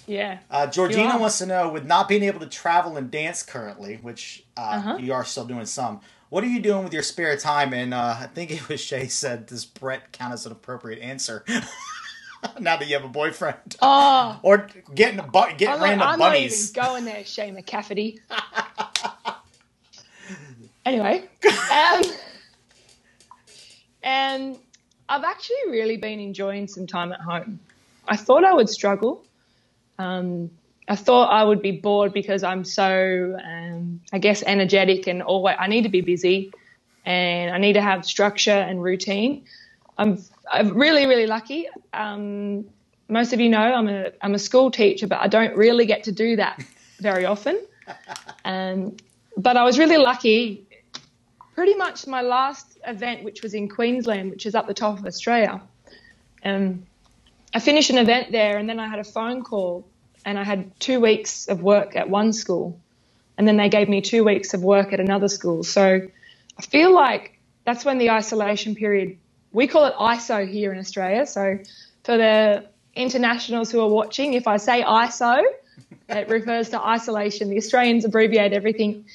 Yeah. 0.08 0.40
Uh, 0.50 0.66
Georgina 0.68 1.18
wants 1.18 1.38
to 1.38 1.46
know, 1.46 1.70
with 1.70 1.86
not 1.86 2.10
being 2.10 2.24
able 2.24 2.40
to 2.40 2.48
travel 2.48 2.98
and 2.98 3.12
dance 3.12 3.44
currently, 3.44 3.98
which 4.02 4.44
uh, 4.58 4.62
Uh-huh. 4.62 4.98
you 5.00 5.14
are 5.14 5.24
still 5.24 5.46
doing 5.46 5.66
some, 5.66 6.02
what 6.30 6.44
are 6.44 6.48
you 6.48 6.60
doing 6.60 6.84
with 6.84 6.94
your 6.94 7.04
spare 7.04 7.38
time? 7.38 7.74
And 7.74 7.94
uh, 7.94 8.16
I 8.20 8.26
think 8.28 8.50
it 8.52 8.68
was 8.68 8.82
Shay 8.82 9.08
said, 9.08 9.46
does 9.46 9.64
Brett 9.66 10.12
count 10.12 10.34
as 10.34 10.46
an 10.48 10.52
appropriate 10.52 11.00
answer? 11.02 11.46
now 12.60 12.76
that 12.78 12.88
you 12.88 12.96
have 12.96 13.06
a 13.06 13.10
boyfriend, 13.10 13.76
Oh, 13.82 14.40
or 14.44 14.68
getting 14.96 15.20
a 15.20 15.24
bu- 15.24 15.54
getting 15.58 15.70
I'm, 15.76 15.82
random 15.84 16.08
I'm 16.08 16.20
not 16.20 16.36
even 16.36 16.58
going 16.74 17.06
there, 17.06 17.24
Shay 17.24 17.52
McCafferty. 17.52 18.20
anyway, 20.86 21.30
um, 21.72 22.02
and 24.04 24.58
I've 25.12 25.26
actually 25.26 25.58
really 25.68 25.98
been 25.98 26.22
enjoying 26.22 26.70
some 26.70 26.88
time 26.88 27.12
at 27.12 27.20
home. 27.20 27.60
I 28.08 28.16
thought 28.16 28.46
I 28.46 28.54
would 28.54 28.70
struggle. 28.70 29.26
Um, 30.00 30.52
I 30.88 30.96
thought 30.96 31.30
I 31.30 31.44
would 31.44 31.62
be 31.62 31.72
bored 31.72 32.14
because 32.14 32.44
I'm 32.44 32.64
so, 32.64 33.38
um, 33.44 34.00
I 34.14 34.20
guess, 34.20 34.42
energetic 34.42 35.08
and 35.08 35.22
always 35.22 35.58
I 35.60 35.68
need 35.68 35.82
to 35.84 35.90
be 35.90 36.00
busy, 36.00 36.54
and 37.06 37.54
I 37.54 37.58
need 37.58 37.74
to 37.74 37.82
have 37.82 38.06
structure 38.06 38.52
and 38.52 38.82
routine. 38.82 39.44
I'm, 39.98 40.24
I'm 40.50 40.78
really, 40.78 41.06
really 41.06 41.28
lucky. 41.28 41.68
Um, 41.94 42.66
most 43.10 43.34
of 43.34 43.42
you 43.42 43.50
know 43.50 43.60
I'm 43.60 43.90
a 43.90 44.12
I'm 44.22 44.34
a 44.34 44.40
school 44.40 44.72
teacher, 44.72 45.08
but 45.08 45.20
I 45.20 45.28
don't 45.28 45.58
really 45.58 45.86
get 45.86 46.06
to 46.06 46.14
do 46.14 46.38
that 46.38 46.64
very 47.00 47.26
often. 47.26 47.60
Um, 48.44 48.96
but 49.38 49.56
I 49.56 49.64
was 49.64 49.78
really 49.78 49.98
lucky. 49.98 50.66
Pretty 51.62 51.78
much 51.78 52.08
my 52.08 52.24
last 52.24 52.80
event, 52.88 53.24
which 53.24 53.44
was 53.44 53.54
in 53.54 53.70
Queensland, 53.70 54.32
which 54.32 54.48
is 54.48 54.56
up 54.56 54.66
the 54.66 54.74
top 54.74 54.98
of 54.98 55.06
Australia. 55.06 55.62
Um, 56.44 56.88
I 57.54 57.60
finished 57.60 57.92
an 57.92 58.00
event 58.00 58.32
there, 58.32 58.58
and 58.58 58.68
then 58.68 58.80
I 58.80 58.88
had 58.88 58.98
a 58.98 59.04
phone 59.04 59.44
call, 59.44 59.88
and 60.26 60.40
I 60.40 60.44
had 60.44 60.72
two 60.80 61.00
weeks 61.00 61.48
of 61.48 61.62
work 61.62 61.96
at 61.96 62.10
one 62.10 62.34
school, 62.34 62.80
and 63.38 63.48
then 63.48 63.58
they 63.58 63.70
gave 63.70 63.88
me 63.90 64.02
two 64.02 64.24
weeks 64.24 64.56
of 64.56 64.64
work 64.64 64.92
at 64.92 65.00
another 65.00 65.28
school. 65.28 65.62
So 65.64 66.02
I 66.58 66.62
feel 66.64 66.92
like 66.96 67.38
that's 67.64 67.86
when 67.86 68.00
the 68.00 68.10
isolation 68.10 68.74
period. 68.74 69.20
We 69.52 69.68
call 69.68 69.86
it 69.86 69.94
ISO 69.94 70.50
here 70.50 70.74
in 70.74 70.80
Australia. 70.80 71.28
So 71.28 71.60
for 72.04 72.18
the 72.18 72.66
internationals 72.96 73.72
who 73.72 73.82
are 73.82 73.90
watching, 73.90 74.34
if 74.34 74.48
I 74.48 74.58
say 74.58 74.82
ISO, 74.82 75.44
it 76.10 76.28
refers 76.28 76.70
to 76.70 76.84
isolation. 76.84 77.50
The 77.50 77.58
Australians 77.58 78.04
abbreviate 78.04 78.52
everything. 78.52 79.06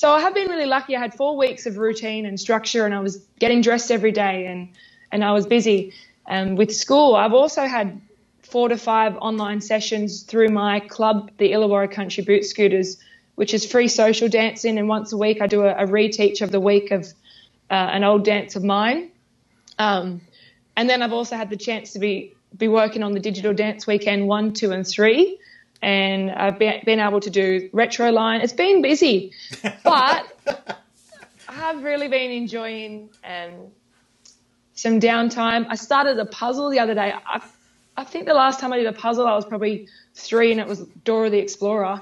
So 0.00 0.10
I 0.10 0.22
have 0.22 0.32
been 0.32 0.48
really 0.48 0.64
lucky. 0.64 0.96
I 0.96 0.98
had 0.98 1.12
four 1.12 1.36
weeks 1.36 1.66
of 1.66 1.76
routine 1.76 2.24
and 2.24 2.40
structure, 2.40 2.86
and 2.86 2.94
I 2.94 3.00
was 3.00 3.18
getting 3.38 3.60
dressed 3.60 3.90
every 3.90 4.12
day, 4.12 4.46
and 4.46 4.70
and 5.12 5.22
I 5.22 5.32
was 5.32 5.44
busy. 5.44 5.92
Um, 6.26 6.56
with 6.56 6.74
school, 6.74 7.14
I've 7.14 7.34
also 7.34 7.66
had 7.66 8.00
four 8.40 8.70
to 8.70 8.78
five 8.78 9.18
online 9.18 9.60
sessions 9.60 10.22
through 10.22 10.48
my 10.48 10.80
club, 10.80 11.30
the 11.36 11.52
Illawarra 11.52 11.92
Country 11.92 12.24
Boot 12.24 12.46
Scooters, 12.46 12.96
which 13.34 13.52
is 13.52 13.70
free 13.70 13.88
social 13.88 14.30
dancing. 14.30 14.78
And 14.78 14.88
once 14.88 15.12
a 15.12 15.18
week, 15.18 15.42
I 15.42 15.46
do 15.46 15.64
a, 15.64 15.74
a 15.74 15.86
reteach 15.86 16.40
of 16.40 16.50
the 16.50 16.60
week 16.60 16.92
of 16.92 17.04
uh, 17.70 17.74
an 17.74 18.02
old 18.02 18.24
dance 18.24 18.56
of 18.56 18.64
mine. 18.64 19.10
Um, 19.78 20.22
and 20.78 20.88
then 20.88 21.02
I've 21.02 21.12
also 21.12 21.36
had 21.36 21.50
the 21.50 21.58
chance 21.58 21.92
to 21.92 21.98
be 21.98 22.32
be 22.56 22.68
working 22.68 23.02
on 23.02 23.12
the 23.12 23.20
digital 23.20 23.52
dance 23.52 23.86
weekend 23.86 24.26
one, 24.26 24.54
two, 24.54 24.72
and 24.72 24.86
three. 24.88 25.38
And 25.82 26.30
I've 26.30 26.58
been, 26.58 26.82
been 26.84 27.00
able 27.00 27.20
to 27.20 27.30
do 27.30 27.70
retro 27.72 28.10
line. 28.10 28.42
It's 28.42 28.52
been 28.52 28.82
busy, 28.82 29.32
but 29.84 30.26
I 31.48 31.52
have 31.52 31.82
really 31.82 32.08
been 32.08 32.30
enjoying 32.30 33.08
um, 33.24 33.68
some 34.74 35.00
downtime. 35.00 35.66
I 35.68 35.74
started 35.76 36.18
a 36.18 36.26
puzzle 36.26 36.70
the 36.70 36.78
other 36.78 36.94
day. 36.94 37.12
I, 37.26 37.40
I 37.96 38.04
think 38.04 38.26
the 38.26 38.34
last 38.34 38.60
time 38.60 38.72
I 38.72 38.78
did 38.78 38.86
a 38.86 38.92
puzzle, 38.92 39.26
I 39.26 39.34
was 39.34 39.44
probably 39.44 39.88
three, 40.14 40.52
and 40.52 40.60
it 40.60 40.66
was 40.66 40.80
Dora 41.04 41.30
the 41.30 41.38
Explorer. 41.38 42.00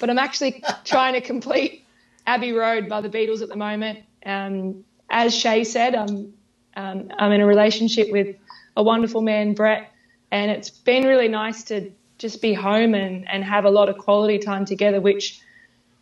But 0.00 0.10
I'm 0.10 0.18
actually 0.18 0.62
trying 0.84 1.14
to 1.14 1.20
complete 1.20 1.84
Abbey 2.26 2.52
Road 2.52 2.88
by 2.88 3.00
the 3.00 3.08
Beatles 3.08 3.42
at 3.42 3.48
the 3.48 3.56
moment. 3.56 4.00
Um, 4.24 4.84
as 5.08 5.34
Shay 5.34 5.64
said, 5.64 5.94
I'm 5.94 6.32
um, 6.76 7.10
I'm 7.18 7.32
in 7.32 7.40
a 7.40 7.46
relationship 7.46 8.10
with 8.10 8.36
a 8.76 8.82
wonderful 8.82 9.22
man, 9.22 9.54
Brett, 9.54 9.92
and 10.30 10.50
it's 10.50 10.70
been 10.70 11.04
really 11.04 11.28
nice 11.28 11.64
to 11.64 11.90
just 12.20 12.42
be 12.42 12.52
home 12.52 12.94
and, 12.94 13.28
and 13.28 13.42
have 13.42 13.64
a 13.64 13.70
lot 13.70 13.88
of 13.88 13.96
quality 13.96 14.38
time 14.38 14.66
together, 14.66 15.00
which 15.00 15.40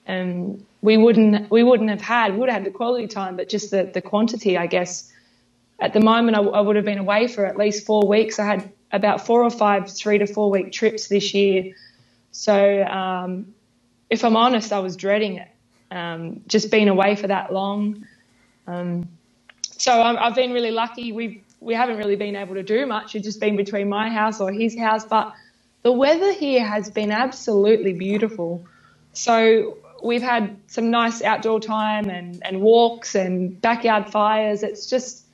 um, 0.08 0.66
we 0.82 0.96
wouldn't 0.96 1.50
we 1.50 1.62
wouldn't 1.62 1.90
have 1.90 2.00
had. 2.00 2.32
We 2.32 2.40
would 2.40 2.48
have 2.50 2.62
had 2.62 2.66
the 2.66 2.76
quality 2.76 3.06
time, 3.06 3.36
but 3.36 3.48
just 3.48 3.70
the, 3.70 3.84
the 3.84 4.02
quantity, 4.02 4.58
I 4.58 4.66
guess. 4.66 5.12
At 5.78 5.92
the 5.92 6.00
moment, 6.00 6.36
I, 6.36 6.40
I 6.40 6.60
would 6.60 6.74
have 6.74 6.84
been 6.84 6.98
away 6.98 7.28
for 7.28 7.46
at 7.46 7.56
least 7.56 7.86
four 7.86 8.06
weeks. 8.06 8.40
I 8.40 8.46
had 8.46 8.72
about 8.90 9.24
four 9.24 9.44
or 9.44 9.50
five 9.50 9.88
three 9.88 10.18
to 10.18 10.26
four 10.26 10.50
week 10.50 10.72
trips 10.72 11.06
this 11.08 11.32
year. 11.34 11.72
So, 12.32 12.82
um, 12.82 13.54
if 14.10 14.24
I'm 14.24 14.36
honest, 14.36 14.72
I 14.72 14.80
was 14.80 14.96
dreading 14.96 15.36
it. 15.36 15.48
Um, 15.90 16.42
just 16.48 16.70
being 16.70 16.88
away 16.88 17.14
for 17.14 17.28
that 17.28 17.52
long. 17.52 18.06
Um, 18.66 19.08
so 19.62 20.02
I'm, 20.02 20.18
I've 20.18 20.34
been 20.34 20.52
really 20.52 20.72
lucky. 20.72 21.12
We 21.12 21.44
we 21.60 21.74
haven't 21.74 21.96
really 21.96 22.16
been 22.16 22.34
able 22.34 22.54
to 22.54 22.62
do 22.64 22.86
much. 22.86 23.14
It's 23.14 23.24
just 23.24 23.40
been 23.40 23.56
between 23.56 23.88
my 23.88 24.08
house 24.08 24.40
or 24.40 24.52
his 24.52 24.76
house, 24.76 25.04
but 25.04 25.32
the 25.82 25.92
weather 25.92 26.32
here 26.32 26.64
has 26.64 26.90
been 26.90 27.12
absolutely 27.12 27.92
beautiful. 27.92 28.66
So 29.12 29.78
we've 30.02 30.22
had 30.22 30.56
some 30.66 30.90
nice 30.90 31.22
outdoor 31.22 31.60
time 31.60 32.08
and, 32.08 32.42
and 32.44 32.60
walks 32.60 33.14
and 33.14 33.60
backyard 33.60 34.10
fires. 34.10 34.62
It's 34.62 34.86
just 34.86 35.24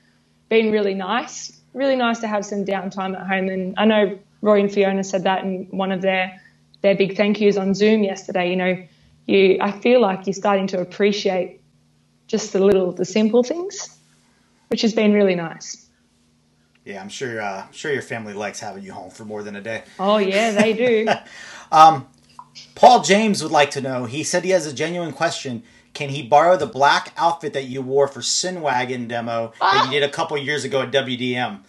been 0.49 0.71
really 0.71 0.95
nice. 0.95 1.53
Really 1.73 1.97
nice 1.97 2.21
to 2.21 2.29
have 2.29 2.45
some 2.45 2.65
downtime 2.65 3.19
at 3.19 3.27
home. 3.27 3.49
And 3.49 3.75
I 3.77 3.85
know 3.85 4.19
Roy 4.43 4.61
and 4.61 4.73
Fiona 4.73 5.03
said 5.03 5.25
that 5.25 5.45
in 5.45 5.67
one 5.71 5.93
of 5.93 6.03
their 6.03 6.41
their 6.83 6.95
big 6.95 7.17
thank 7.17 7.41
yous 7.41 7.57
on 7.57 7.75
Zoom 7.75 8.05
yesterday. 8.05 8.51
You 8.51 8.57
know, 8.57 8.85
you 9.27 9.59
I 9.61 9.73
feel 9.73 10.01
like 10.01 10.27
you're 10.27 10.35
starting 10.35 10.67
to 10.69 10.81
appreciate 10.81 11.61
just 12.27 12.53
the 12.53 12.61
little 12.61 12.93
the 12.93 13.07
simple 13.07 13.43
things, 13.43 13.99
which 14.69 14.83
has 14.83 14.93
been 14.93 15.15
really 15.15 15.35
nice. 15.35 15.85
Yeah, 16.85 17.01
I'm 17.01 17.09
sure. 17.09 17.41
Uh, 17.41 17.65
I'm 17.67 17.73
sure 17.73 17.93
your 17.93 18.03
family 18.03 18.35
likes 18.35 18.61
having 18.61 18.83
you 18.83 18.93
home 18.93 19.11
for 19.11 19.25
more 19.25 19.43
than 19.43 19.57
a 19.57 19.61
day. 19.61 19.85
Oh 19.99 20.19
yeah, 20.19 20.51
they 20.51 20.73
do. 20.73 21.09
Paul 22.75 23.03
James 23.03 23.43
would 23.43 23.53
like 23.53 23.71
to 23.73 23.81
know. 23.81 24.05
He 24.05 24.23
said 24.23 24.45
he 24.45 24.51
has 24.51 24.67
a 24.67 24.73
genuine 24.73 25.13
question. 25.13 25.63
Can 25.93 26.09
he 26.09 26.23
borrow 26.23 26.57
the 26.57 26.67
black 26.67 27.13
outfit 27.17 27.53
that 27.53 27.65
you 27.65 27.81
wore 27.81 28.09
for 28.09 28.21
Sin 28.21 28.61
Wagon 28.61 29.07
demo 29.07 29.53
that 29.61 29.87
you 29.87 29.93
did 29.93 30.03
a 30.03 30.09
couple 30.09 30.37
years 30.37 30.65
ago 30.65 30.83
at 30.83 30.93
WDM? 30.93 31.61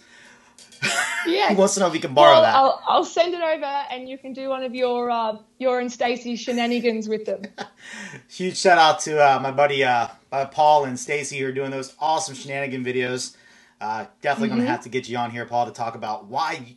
Yeah. 1.26 1.48
He 1.48 1.56
wants 1.56 1.74
to 1.74 1.80
know 1.80 1.88
if 1.88 1.92
he 1.92 1.98
can 1.98 2.14
borrow 2.14 2.34
well, 2.34 2.42
that. 2.42 2.54
I'll, 2.54 2.80
I'll 2.86 3.04
send 3.04 3.34
it 3.34 3.40
over, 3.40 3.64
and 3.64 4.08
you 4.08 4.16
can 4.16 4.32
do 4.32 4.48
one 4.48 4.62
of 4.62 4.76
your 4.76 5.10
uh, 5.10 5.38
your 5.58 5.80
and 5.80 5.90
Stacey 5.90 6.36
shenanigans 6.36 7.08
with 7.08 7.24
them. 7.24 7.42
Huge 8.28 8.56
shout 8.56 8.78
out 8.78 9.00
to 9.00 9.18
uh, 9.18 9.40
my 9.40 9.50
buddy 9.50 9.82
uh, 9.82 10.06
uh, 10.30 10.46
Paul 10.46 10.84
and 10.84 10.96
Stacy 10.96 11.38
who 11.38 11.48
are 11.48 11.52
doing 11.52 11.72
those 11.72 11.94
awesome 11.98 12.36
shenanigan 12.36 12.84
videos. 12.84 13.36
Uh, 13.80 14.06
definitely 14.22 14.48
Mm-hmm. 14.48 14.56
going 14.56 14.66
to 14.66 14.72
have 14.72 14.82
to 14.82 14.88
get 14.88 15.08
you 15.08 15.16
on 15.18 15.30
here, 15.30 15.44
Paul, 15.44 15.66
to 15.66 15.72
talk 15.72 15.94
about 15.94 16.26
why 16.26 16.76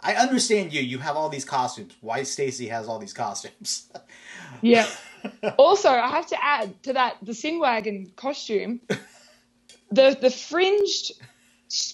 I 0.00 0.14
understand 0.14 0.72
you. 0.72 0.80
You 0.80 0.98
have 0.98 1.16
all 1.16 1.28
these 1.28 1.44
costumes. 1.44 1.92
Why 2.00 2.22
Stacy 2.22 2.68
has 2.68 2.86
all 2.88 2.98
these 2.98 3.12
costumes? 3.12 3.90
Yeah. 4.62 4.86
also, 5.58 5.90
I 5.90 6.08
have 6.08 6.26
to 6.28 6.42
add 6.44 6.82
to 6.84 6.92
that 6.94 7.16
the 7.22 7.34
Sin 7.34 7.58
Wagon 7.58 8.12
costume. 8.16 8.80
The 9.90 10.18
the 10.20 10.28
fringed 10.30 11.12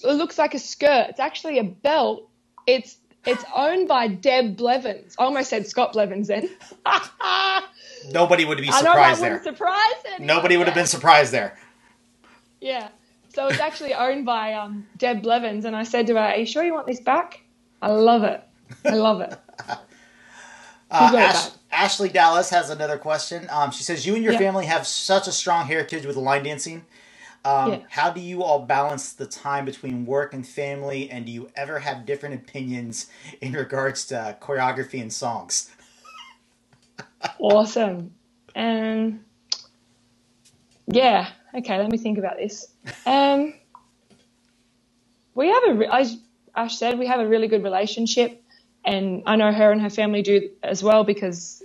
it 0.03 0.15
looks 0.15 0.37
like 0.37 0.53
a 0.55 0.59
skirt. 0.59 1.07
It's 1.11 1.21
actually 1.21 1.61
a 1.61 1.65
belt. 1.65 2.29
It's 2.67 2.97
it's 3.25 3.45
owned 3.55 3.87
by 3.87 4.09
Deb 4.09 4.57
Blevins. 4.57 5.15
I 5.17 5.23
almost 5.23 5.49
said 5.49 5.65
Scott 5.69 5.93
Blevins 5.93 6.27
then. 6.27 6.51
Nobody 8.11 8.45
would 8.45 8.59
be 8.59 8.69
I 8.69 8.83
know 8.83 8.91
surprised 8.91 9.23
there. 9.23 9.31
wouldn't 9.35 9.45
surprise. 9.57 9.95
Nobody 10.19 10.57
would 10.57 10.67
have 10.67 10.75
been 10.75 10.87
surprised 10.89 11.33
there. 11.33 11.57
Yeah. 12.61 12.89
So 13.35 13.49
it's 13.49 13.61
actually 13.61 13.95
owned 13.95 14.25
by 14.25 14.53
um, 14.55 14.87
Deb 14.97 15.23
Blevins, 15.23 15.65
and 15.65 15.75
I 15.75 15.83
said 15.83 16.07
to 16.07 16.15
her, 16.15 16.21
"Are 16.21 16.37
you 16.37 16.47
sure 16.47 16.63
you 16.65 16.73
want 16.73 16.87
this 16.87 17.01
back? 17.01 17.43
I 17.83 17.91
love 17.91 18.23
it. 18.23 18.43
I 18.85 18.95
love 18.95 19.21
it." 19.21 19.35
Uh, 20.91 21.13
Ash- 21.17 21.51
Ashleigh 21.73 22.13
Dallas 22.13 22.51
has 22.51 22.71
another 22.71 22.99
question. 22.99 23.49
Um, 23.51 23.73
she 23.73 23.83
says, 23.83 24.07
"You 24.07 24.15
and 24.15 24.23
your 24.23 24.35
Yeah. 24.35 24.39
family 24.39 24.67
have 24.67 24.87
such 24.87 25.27
a 25.27 25.33
strong 25.33 25.67
heritage 25.67 26.07
with 26.07 26.15
line 26.15 26.45
dancing. 26.45 26.85
Um, 27.45 27.73
Yeah. 27.73 27.79
How 27.89 28.11
do 28.11 28.21
you 28.21 28.45
all 28.45 28.61
balance 28.61 29.13
the 29.13 29.27
time 29.27 29.65
between 29.65 30.07
work 30.07 30.33
and 30.33 30.47
family? 30.47 31.11
And 31.11 31.27
do 31.27 31.33
you 31.33 31.51
ever 31.57 31.81
have 31.81 32.07
different 32.07 32.37
opinions 32.37 33.07
in 33.41 33.55
regards 33.55 34.05
to 34.07 34.37
choreography 34.41 35.01
and 35.03 35.13
songs?" 35.13 35.71
awesome. 37.41 38.13
and 38.55 39.25
yeah. 40.87 41.29
Okay. 41.55 41.79
Let 41.79 41.91
me 41.91 41.99
think 41.99 42.19
about 42.19 42.37
this. 42.37 42.67
Um, 43.07 43.55
we 45.35 45.49
have 45.49 45.65
a, 45.81 45.95
as 45.95 46.19
Ash 46.57 46.77
said, 46.79 46.99
we 46.99 47.07
have 47.07 47.21
a 47.21 47.29
really 47.29 47.49
good 47.49 47.65
relationship, 47.65 48.43
and 48.85 49.23
I 49.27 49.37
know 49.37 49.53
her 49.53 49.73
and 49.73 49.81
her 49.83 49.91
family 49.91 50.23
do 50.23 50.51
as 50.63 50.83
well 50.83 51.05
because 51.05 51.63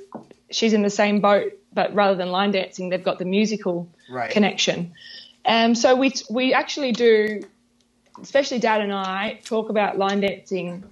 she's 0.51 0.73
in 0.73 0.81
the 0.81 0.89
same 0.89 1.21
boat, 1.21 1.53
but 1.73 1.93
rather 1.93 2.15
than 2.15 2.29
line 2.31 2.51
dancing, 2.51 2.89
they've 2.89 3.03
got 3.03 3.19
the 3.19 3.25
musical 3.25 3.89
Right. 4.09 4.31
connection. 4.31 4.93
Um, 5.45 5.75
so 5.75 5.95
we 5.95 6.13
we 6.29 6.53
actually 6.53 6.91
do, 6.93 7.41
especially 8.21 8.59
Dad 8.59 8.81
and 8.81 8.93
I 8.93 9.39
talk 9.45 9.69
about 9.69 9.97
line 9.97 10.21
dancing 10.21 10.83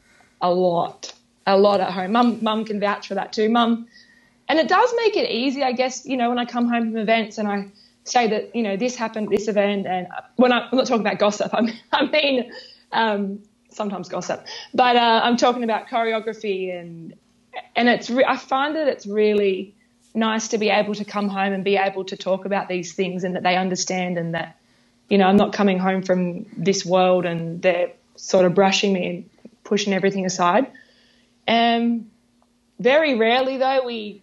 a 0.41 0.51
lot, 0.51 1.13
a 1.47 1.57
lot 1.57 1.81
at 1.81 1.91
home. 1.91 2.12
Mum 2.13 2.39
Mum 2.43 2.65
can 2.65 2.79
vouch 2.79 3.07
for 3.07 3.15
that 3.15 3.33
too. 3.33 3.49
Mum 3.49 3.88
and 4.49 4.60
it 4.60 4.67
does 4.67 4.93
make 4.97 5.17
it 5.17 5.29
easy, 5.31 5.63
I 5.63 5.73
guess. 5.73 6.05
You 6.05 6.17
know, 6.17 6.29
when 6.29 6.39
I 6.39 6.45
come 6.45 6.69
home 6.69 6.91
from 6.91 6.97
events 6.97 7.38
and 7.39 7.47
I 7.47 7.67
say 8.07 8.27
that 8.27 8.55
you 8.55 8.63
know 8.63 8.77
this 8.77 8.95
happened, 8.95 9.29
this 9.29 9.47
event, 9.47 9.87
and 9.87 10.07
when 10.35 10.51
I, 10.51 10.67
I'm 10.71 10.77
not 10.77 10.87
talking 10.87 11.05
about 11.05 11.19
gossip, 11.19 11.51
I 11.53 11.61
mean, 11.61 11.79
I 11.91 12.05
mean 12.05 12.51
um, 12.91 13.39
sometimes 13.69 14.09
gossip, 14.09 14.45
but 14.73 14.95
uh, 14.95 15.21
I'm 15.23 15.37
talking 15.37 15.63
about 15.63 15.87
choreography 15.87 16.77
and 16.77 17.13
and 17.75 17.89
it's 17.89 18.09
re- 18.09 18.25
I 18.27 18.37
find 18.37 18.75
that 18.75 18.87
it's 18.87 19.05
really 19.05 19.75
nice 20.13 20.49
to 20.49 20.57
be 20.57 20.69
able 20.69 20.95
to 20.95 21.05
come 21.05 21.29
home 21.29 21.53
and 21.53 21.63
be 21.63 21.77
able 21.77 22.03
to 22.05 22.17
talk 22.17 22.45
about 22.45 22.67
these 22.67 22.93
things 22.93 23.23
and 23.23 23.35
that 23.35 23.43
they 23.43 23.55
understand 23.55 24.17
and 24.17 24.33
that 24.33 24.57
you 25.09 25.17
know 25.17 25.27
I'm 25.27 25.37
not 25.37 25.53
coming 25.53 25.79
home 25.79 26.01
from 26.01 26.45
this 26.57 26.85
world 26.85 27.25
and 27.25 27.61
they're 27.61 27.91
sort 28.15 28.45
of 28.45 28.55
brushing 28.55 28.93
me 28.93 29.07
and 29.07 29.29
pushing 29.63 29.93
everything 29.93 30.25
aside. 30.25 30.71
Um, 31.47 32.11
very 32.79 33.15
rarely 33.15 33.57
though 33.57 33.85
we 33.85 34.21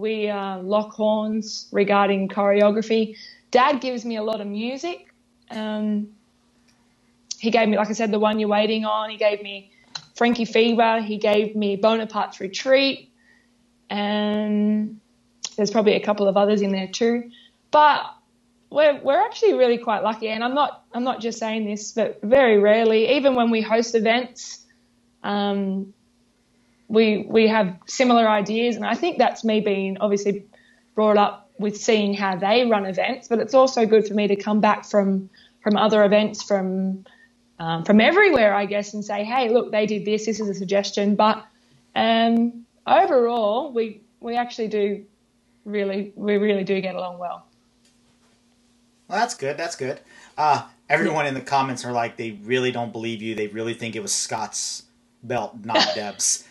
we 0.00 0.28
uh, 0.28 0.58
lock 0.58 0.92
horns 0.92 1.68
regarding 1.70 2.28
choreography. 2.28 3.16
Dad 3.50 3.80
gives 3.80 4.04
me 4.04 4.16
a 4.16 4.22
lot 4.22 4.40
of 4.40 4.46
music. 4.46 5.12
Um, 5.50 6.08
he 7.38 7.50
gave 7.50 7.68
me, 7.68 7.76
like 7.76 7.88
I 7.88 7.92
said, 7.92 8.10
the 8.10 8.18
one 8.18 8.38
you're 8.38 8.48
waiting 8.48 8.84
on. 8.84 9.10
He 9.10 9.16
gave 9.16 9.42
me 9.42 9.70
Frankie 10.14 10.44
Fever. 10.44 11.00
He 11.00 11.18
gave 11.18 11.54
me 11.54 11.76
Bonaparte's 11.76 12.40
Retreat, 12.40 13.10
and 13.88 15.00
there's 15.56 15.70
probably 15.70 15.94
a 15.94 16.00
couple 16.00 16.28
of 16.28 16.36
others 16.36 16.62
in 16.62 16.72
there 16.72 16.88
too. 16.88 17.30
But 17.70 18.02
we're 18.70 19.00
we're 19.02 19.20
actually 19.20 19.54
really 19.54 19.78
quite 19.78 20.02
lucky, 20.02 20.28
and 20.28 20.44
I'm 20.44 20.54
not 20.54 20.84
I'm 20.92 21.04
not 21.04 21.20
just 21.20 21.38
saying 21.38 21.64
this, 21.66 21.92
but 21.92 22.20
very 22.22 22.58
rarely, 22.58 23.16
even 23.16 23.34
when 23.34 23.50
we 23.50 23.60
host 23.60 23.94
events, 23.94 24.64
um, 25.22 25.92
we 26.90 27.24
we 27.28 27.46
have 27.46 27.78
similar 27.86 28.28
ideas, 28.28 28.76
and 28.76 28.84
I 28.84 28.94
think 28.94 29.16
that's 29.16 29.44
me 29.44 29.60
being 29.60 29.96
obviously 29.98 30.44
brought 30.96 31.16
up 31.16 31.48
with 31.58 31.76
seeing 31.76 32.14
how 32.14 32.36
they 32.36 32.66
run 32.66 32.84
events, 32.84 33.28
but 33.28 33.38
it's 33.38 33.54
also 33.54 33.86
good 33.86 34.06
for 34.06 34.14
me 34.14 34.26
to 34.26 34.36
come 34.36 34.60
back 34.60 34.84
from 34.84 35.30
from 35.62 35.76
other 35.76 36.04
events 36.04 36.42
from 36.42 37.04
um, 37.60 37.84
from 37.84 38.00
everywhere, 38.00 38.54
I 38.54 38.66
guess, 38.66 38.92
and 38.94 39.04
say, 39.04 39.22
hey, 39.22 39.50
look, 39.50 39.70
they 39.70 39.86
did 39.86 40.04
this. 40.04 40.26
This 40.26 40.40
is 40.40 40.48
a 40.48 40.54
suggestion, 40.54 41.14
but 41.14 41.46
um, 41.94 42.66
overall, 42.86 43.72
we 43.72 44.00
we 44.18 44.36
actually 44.36 44.68
do 44.68 45.04
really 45.64 46.12
we 46.16 46.38
really 46.38 46.64
do 46.64 46.80
get 46.80 46.96
along 46.96 47.18
well. 47.18 47.46
Well, 49.08 49.18
that's 49.18 49.34
good. 49.34 49.56
That's 49.56 49.76
good. 49.76 50.00
Uh, 50.36 50.66
everyone 50.88 51.26
in 51.26 51.34
the 51.34 51.40
comments 51.40 51.84
are 51.84 51.92
like, 51.92 52.16
they 52.16 52.32
really 52.42 52.72
don't 52.72 52.92
believe 52.92 53.22
you. 53.22 53.34
They 53.34 53.48
really 53.48 53.74
think 53.74 53.96
it 53.96 54.02
was 54.02 54.12
Scott's 54.12 54.84
belt, 55.22 55.56
not 55.64 55.86
Deb's. 55.94 56.44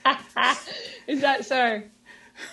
Is 1.08 1.21
that 1.21 1.45
so? 1.45 1.84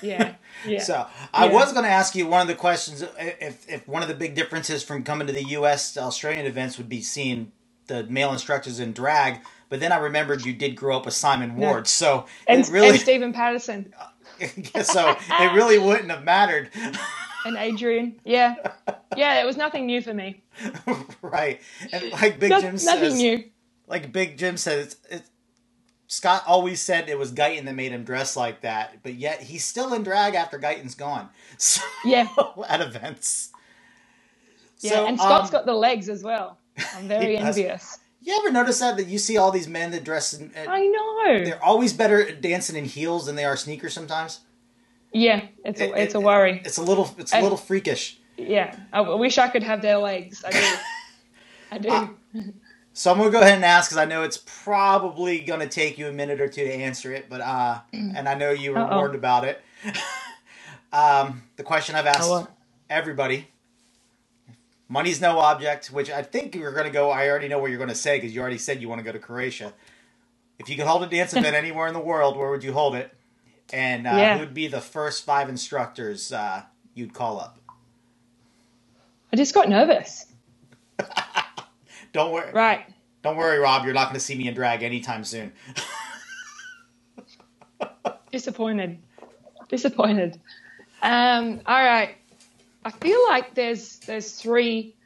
Yeah. 0.02 0.34
Yeah. 0.66 0.80
So 0.80 1.06
I 1.34 1.46
Yeah. 1.46 1.52
was 1.52 1.72
going 1.74 1.84
to 1.84 1.90
ask 1.90 2.14
you 2.16 2.26
one 2.26 2.40
of 2.40 2.48
the 2.48 2.54
questions 2.54 3.02
uh, 3.02 3.08
if 3.18 3.68
if 3.68 3.86
one 3.86 4.00
of 4.02 4.08
the 4.08 4.14
big 4.14 4.34
differences 4.34 4.82
from 4.82 5.04
coming 5.04 5.26
to 5.26 5.32
the 5.32 5.44
U.S. 5.50 5.92
to 5.92 6.00
Australian 6.00 6.46
events 6.46 6.78
would 6.78 6.88
be 6.88 7.02
seeing 7.02 7.52
the 7.88 8.04
male 8.04 8.32
instructors 8.32 8.80
in 8.80 8.92
drag, 8.94 9.40
but 9.68 9.80
then 9.80 9.92
I 9.92 9.98
remembered 9.98 10.44
you 10.46 10.54
did 10.54 10.74
grow 10.74 10.96
up 10.96 11.04
with 11.04 11.12
Simon 11.14 11.58
No. 11.58 11.68
Ward, 11.68 11.86
so 11.86 12.24
and, 12.48 12.62
it 12.62 12.70
really 12.70 12.88
and 12.88 12.98
Stephen 13.00 13.32
Patterson 13.34 13.92
so 14.82 15.16
it 15.30 15.52
really 15.54 15.78
wouldn't 15.78 16.10
have 16.10 16.24
mattered, 16.24 16.70
and 17.44 17.56
Adrian. 17.58 18.18
Yeah. 18.24 18.54
Yeah, 19.16 19.40
it 19.42 19.46
was 19.46 19.56
nothing 19.58 19.86
new 19.86 20.00
for 20.00 20.14
me. 20.14 20.42
right? 21.22 21.60
And 21.92 22.12
like 22.12 22.40
Big 22.40 22.50
No- 22.50 22.60
Jim 22.62 22.74
nothing 22.82 23.10
says, 23.10 23.14
new. 23.14 23.44
like 23.86 24.10
Big 24.10 24.38
Jim 24.38 24.56
said, 24.56 24.78
it's, 24.80 24.96
it's 25.10 25.30
Scott 26.08 26.44
always 26.46 26.80
said 26.80 27.08
it 27.08 27.18
was 27.18 27.32
Guyton 27.32 27.64
that 27.64 27.74
made 27.74 27.92
him 27.92 28.04
dress 28.04 28.36
like 28.36 28.60
that, 28.60 29.02
but 29.02 29.14
yet 29.14 29.40
he's 29.42 29.64
still 29.64 29.92
in 29.94 30.02
drag 30.02 30.34
after 30.34 30.58
Guyton's 30.58 30.94
gone. 30.94 31.28
So 31.58 31.82
Yeah. 32.04 32.28
at 32.68 32.80
events. 32.80 33.50
Yeah, 34.80 34.90
So, 34.92 35.06
and 35.06 35.18
Scott's 35.18 35.46
um, 35.48 35.52
got 35.52 35.66
the 35.66 35.72
legs 35.74 36.08
as 36.08 36.22
well. 36.22 36.58
I'm 36.94 37.08
very 37.16 37.36
envious. 37.38 37.98
You 38.22 38.36
ever 38.38 38.50
notice 38.50 38.80
that 38.80 38.96
that 38.98 39.06
you 39.06 39.18
see 39.18 39.36
all 39.38 39.50
these 39.50 39.68
men 39.68 39.90
that 39.92 40.04
dress 40.04 40.34
in, 40.34 40.52
uh, 40.56 40.68
I 40.68 40.86
know. 40.86 41.44
they're 41.44 41.64
always 41.64 41.92
better 41.92 42.20
at 42.28 42.40
dancing 42.42 42.76
in 42.76 42.84
heels 42.84 43.26
than 43.26 43.36
they 43.36 43.44
are 43.44 43.56
sneakers 43.56 43.94
sometimes. 43.94 44.40
Yeah, 45.12 45.46
it's 45.64 45.80
a 45.80 45.84
It- 45.90 45.96
it's 46.02 46.14
a 46.14 46.18
it- 46.18 46.24
worry. 46.24 46.60
It's 46.64 46.76
a 46.76 46.82
little 46.82 47.14
it's 47.18 47.32
a 47.32 47.40
little 47.40 47.56
freakish. 47.56 48.18
Yeah, 48.36 48.76
I 48.92 49.00
I 49.00 49.14
wish 49.14 49.38
I 49.38 49.48
could 49.48 49.62
have 49.62 49.80
their 49.80 49.96
legs. 49.98 50.44
I 50.44 50.50
do. 50.50 50.74
I 51.72 51.78
do. 51.78 52.50
So 52.98 53.12
I'm 53.12 53.18
gonna 53.18 53.28
go 53.28 53.40
ahead 53.42 53.56
and 53.56 53.64
ask 53.64 53.90
because 53.90 53.98
I 53.98 54.06
know 54.06 54.22
it's 54.22 54.38
probably 54.38 55.40
gonna 55.40 55.68
take 55.68 55.98
you 55.98 56.08
a 56.08 56.12
minute 56.12 56.40
or 56.40 56.48
two 56.48 56.64
to 56.64 56.72
answer 56.72 57.12
it, 57.12 57.28
but 57.28 57.42
uh, 57.42 57.80
and 57.92 58.26
I 58.26 58.32
know 58.32 58.52
you 58.52 58.72
were 58.72 58.78
Uh-oh. 58.78 58.96
warned 58.96 59.14
about 59.14 59.44
it. 59.44 59.62
um, 60.94 61.42
the 61.56 61.62
question 61.62 61.94
I've 61.94 62.06
asked 62.06 62.48
everybody: 62.88 63.48
money's 64.88 65.20
no 65.20 65.38
object, 65.40 65.88
which 65.88 66.08
I 66.10 66.22
think 66.22 66.54
you're 66.54 66.72
gonna 66.72 66.88
go. 66.88 67.10
I 67.10 67.28
already 67.28 67.48
know 67.48 67.58
what 67.58 67.68
you're 67.68 67.78
gonna 67.78 67.94
say 67.94 68.16
because 68.16 68.34
you 68.34 68.40
already 68.40 68.56
said 68.56 68.80
you 68.80 68.88
want 68.88 69.00
to 69.00 69.04
go 69.04 69.12
to 69.12 69.18
Croatia. 69.18 69.74
If 70.58 70.70
you 70.70 70.76
could 70.76 70.86
hold 70.86 71.02
a 71.02 71.06
dance 71.06 71.34
event 71.34 71.54
anywhere 71.64 71.88
in 71.88 71.92
the 71.92 72.00
world, 72.00 72.34
where 72.38 72.50
would 72.50 72.64
you 72.64 72.72
hold 72.72 72.94
it? 72.94 73.12
And 73.74 74.06
uh, 74.06 74.10
Yeah. 74.12 74.34
who 74.34 74.40
would 74.40 74.54
be 74.54 74.68
the 74.68 74.80
first 74.80 75.26
five 75.26 75.50
instructors 75.50 76.32
uh, 76.32 76.62
you'd 76.94 77.12
call 77.12 77.38
up? 77.38 77.58
I 79.30 79.36
just 79.36 79.52
got 79.52 79.68
nervous. 79.68 80.24
Don't 82.16 82.32
worry. 82.32 82.50
Right. 82.50 82.86
Don't 83.22 83.36
worry, 83.36 83.58
Rob. 83.58 83.84
You're 83.84 83.92
not 83.92 84.04
going 84.04 84.14
to 84.14 84.24
see 84.24 84.34
me 84.34 84.48
in 84.48 84.54
drag 84.54 84.82
anytime 84.82 85.22
soon. 85.22 85.52
Disappointed. 88.32 88.98
Disappointed. 89.68 90.40
Um, 91.02 91.60
all 91.66 91.84
right. 91.84 92.16
I 92.86 92.90
feel 92.90 93.22
like 93.28 93.54
there's 93.54 93.98
there's 93.98 94.32
three 94.32 94.96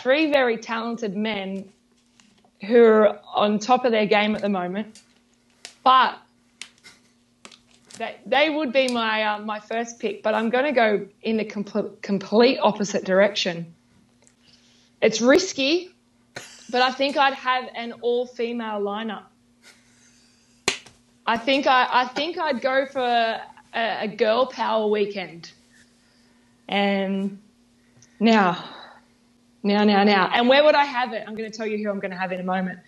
three 0.00 0.30
very 0.30 0.58
talented 0.58 1.16
men 1.16 1.72
who 2.64 2.84
are 2.84 3.18
on 3.34 3.58
top 3.58 3.84
of 3.84 3.90
their 3.90 4.06
game 4.06 4.36
at 4.36 4.42
the 4.42 4.48
moment, 4.48 5.02
but 5.82 6.18
they, 7.98 8.14
they 8.26 8.48
would 8.48 8.72
be 8.72 8.86
my 8.92 9.24
uh, 9.24 9.38
my 9.40 9.58
first 9.58 9.98
pick. 9.98 10.22
But 10.22 10.34
I'm 10.36 10.50
going 10.50 10.66
to 10.66 10.72
go 10.72 11.08
in 11.22 11.36
the 11.36 11.44
complete 11.44 12.00
complete 12.00 12.58
opposite 12.62 13.04
direction. 13.04 13.74
It's 15.02 15.20
risky, 15.20 15.90
but 16.70 16.82
I 16.82 16.90
think 16.90 17.16
I'd 17.16 17.34
have 17.34 17.68
an 17.74 17.92
all 18.00 18.26
female 18.26 18.80
lineup. 18.80 19.24
I 21.26 21.36
think 21.36 21.66
I, 21.66 21.88
I 21.90 22.04
think 22.06 22.38
I'd 22.38 22.60
go 22.60 22.86
for 22.86 23.00
a, 23.00 23.40
a 23.74 24.08
girl 24.08 24.46
power 24.46 24.86
weekend. 24.86 25.50
And 26.68 27.38
now, 28.20 28.64
now, 29.62 29.84
now, 29.84 30.04
now, 30.04 30.30
and 30.32 30.48
where 30.48 30.64
would 30.64 30.74
I 30.74 30.84
have 30.84 31.12
it? 31.12 31.24
I'm 31.26 31.34
going 31.34 31.50
to 31.50 31.56
tell 31.56 31.66
you 31.66 31.78
who 31.78 31.90
I'm 31.90 32.00
going 32.00 32.10
to 32.12 32.16
have 32.16 32.32
in 32.32 32.40
a 32.40 32.44
moment. 32.44 32.78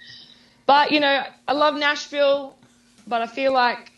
but 0.67 0.93
you 0.93 1.01
know, 1.01 1.25
I 1.47 1.53
love 1.53 1.75
Nashville, 1.75 2.57
but 3.07 3.23
I 3.23 3.27
feel 3.27 3.53
like, 3.53 3.93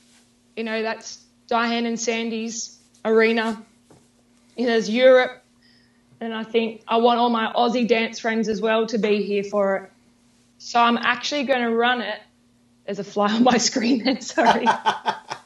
you 0.57 0.65
know, 0.65 0.83
that's 0.83 1.23
Diane 1.47 1.87
and 1.87 1.99
Sandy's 1.99 2.79
arena. 3.05 3.63
You 4.57 4.67
know, 4.67 4.73
there's 4.73 4.91
Europe, 4.91 5.40
and 6.21 6.35
I 6.35 6.45
think 6.45 6.83
I 6.87 6.99
want 6.99 7.19
all 7.19 7.31
my 7.31 7.53
Aussie 7.53 7.89
dance 7.89 8.19
friends 8.19 8.49
as 8.49 8.61
well 8.61 8.87
to 8.87 8.99
be 8.99 9.23
here 9.23 9.45
for 9.45 9.77
it. 9.77 9.93
So 10.59 10.81
I'm 10.81 10.99
actually 10.99 11.45
going 11.45 11.63
to 11.63 11.75
run 11.75 12.03
it. 12.03 12.21
There's 12.85 12.99
a 12.99 13.05
fly 13.05 13.33
on 13.33 13.43
my 13.43 13.57
screen 13.57 14.05
there, 14.05 14.21
sorry. 14.21 14.67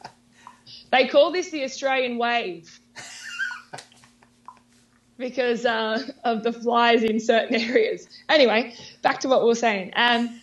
they 0.91 1.09
call 1.09 1.31
this 1.31 1.51
the 1.51 1.63
Australian 1.65 2.19
wave 2.19 2.81
because 5.19 5.65
uh, 5.65 6.03
of 6.25 6.43
the 6.43 6.53
flies 6.53 7.05
in 7.05 7.21
certain 7.21 7.55
areas. 7.55 8.09
Anyway, 8.29 8.75
back 9.03 9.21
to 9.21 9.29
what 9.29 9.43
we 9.43 9.49
were 9.49 9.55
saying. 9.55 9.93
Um, 9.95 10.41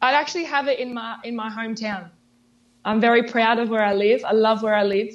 I'd 0.00 0.14
actually 0.14 0.44
have 0.44 0.68
it 0.68 0.78
in 0.78 0.94
my 0.94 1.16
in 1.24 1.34
my 1.34 1.50
hometown. 1.50 2.10
I'm 2.84 3.00
very 3.00 3.24
proud 3.24 3.58
of 3.58 3.68
where 3.68 3.84
I 3.84 3.94
live. 3.94 4.24
I 4.24 4.32
love 4.32 4.62
where 4.62 4.74
I 4.74 4.84
live, 4.84 5.12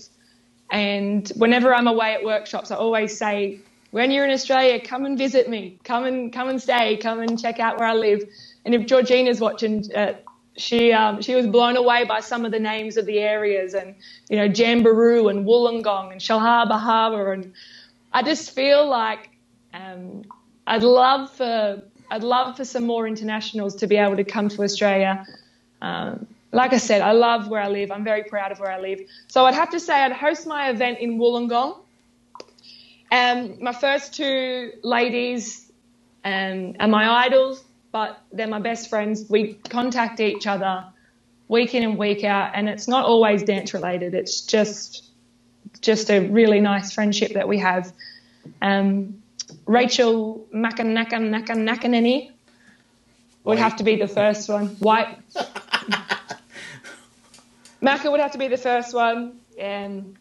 and 0.73 1.29
whenever 1.35 1.73
I'm 1.73 1.87
away 1.87 2.13
at 2.15 2.23
workshops, 2.23 2.71
I 2.71 2.77
always 2.77 3.13
say, 3.13 3.55
"When 3.91 4.11
you're 4.11 4.25
in 4.25 4.31
Australia, 4.31 4.81
come 4.81 5.05
and 5.05 5.17
visit 5.17 5.47
me. 5.47 5.75
Come 5.85 6.05
and 6.05 6.33
come 6.33 6.49
and 6.49 6.61
stay. 6.61 6.97
Come 6.97 7.21
and 7.21 7.39
check 7.39 7.59
out 7.61 7.77
where 7.77 7.87
I 7.87 7.93
live." 7.93 8.25
And 8.65 8.75
if 8.75 8.85
Georgina's 8.85 9.39
watching, 9.41 9.85
uh, 9.95 10.13
she 10.57 10.93
um, 10.93 11.21
she 11.21 11.35
was 11.35 11.47
blown 11.47 11.77
away 11.77 12.05
by 12.05 12.21
some 12.21 12.45
of 12.45 12.51
the 12.51 12.59
names 12.59 12.97
of 12.97 13.05
the 13.07 13.19
areas, 13.19 13.75
and 13.75 13.95
you 14.29 14.37
know 14.37 14.49
Jamberoo 14.49 15.31
and 15.31 15.45
Wollongong 15.47 16.11
and 16.11 16.21
Shellharbour 16.21 16.79
Harbour, 16.81 17.33
and 17.33 17.49
I 18.13 18.23
just 18.23 18.51
feel 18.55 18.87
like 18.89 19.29
um, 19.73 20.23
I'd 20.67 20.83
love 20.83 21.29
for 21.31 21.77
I'd 22.11 22.23
love 22.23 22.57
for 22.57 22.65
some 22.65 22.85
more 22.85 23.07
internationals 23.07 23.75
to 23.77 23.87
be 23.87 23.97
able 23.97 24.17
to 24.17 24.25
come 24.25 24.49
to 24.49 24.63
Australia. 24.63 25.19
Um, 25.81 26.27
like 26.53 26.71
I 26.71 26.77
said, 26.77 27.01
I 27.01 27.11
love 27.13 27.49
where 27.49 27.61
I 27.61 27.67
live. 27.67 27.91
I'm 27.91 28.03
very 28.03 28.23
proud 28.23 28.51
of 28.51 28.59
where 28.59 28.71
I 28.71 28.79
live. 28.79 29.01
So 29.27 29.45
I'd 29.45 29.55
have 29.55 29.71
to 29.71 29.79
say 29.79 29.93
I'd 29.93 30.11
host 30.13 30.45
my 30.45 30.69
event 30.69 30.99
in 30.99 31.17
Wollongong. 31.17 31.79
Um, 33.11 33.57
my 33.61 33.73
first 33.73 34.13
two 34.13 34.71
ladies 34.83 35.71
um, 36.23 36.75
are 36.79 36.87
my 36.87 37.25
idols, 37.25 37.63
but 37.91 38.21
they're 38.31 38.47
my 38.47 38.59
best 38.59 38.89
friends. 38.89 39.25
We 39.29 39.55
contact 39.69 40.19
each 40.19 40.45
other 40.45 40.85
week 41.47 41.73
in 41.73 41.83
and 41.83 41.97
week 41.97 42.23
out, 42.23 42.51
and 42.53 42.69
it's 42.69 42.87
not 42.87 43.05
always 43.05 43.43
dance 43.43 43.73
related. 43.73 44.13
It's 44.13 44.41
just 44.41 45.09
just 45.81 46.11
a 46.11 46.19
really 46.19 46.59
nice 46.59 46.93
friendship 46.93 47.33
that 47.33 47.47
we 47.47 47.57
have. 47.59 47.91
Um, 48.61 49.21
Rachel 49.65 50.45
Makanakakanini 50.53 52.31
would 53.43 53.57
have 53.57 53.75
to 53.77 53.83
be 53.83 53.95
the 53.95 54.07
first 54.07 54.49
one. 54.49 54.67
White. 54.77 55.17
Maka 57.83 58.09
would 58.09 58.21
have 58.21 58.31
to 58.31 58.37
be 58.37 58.47
the 58.47 58.57
first 58.57 58.93
one. 58.93 59.39
And 59.59 60.15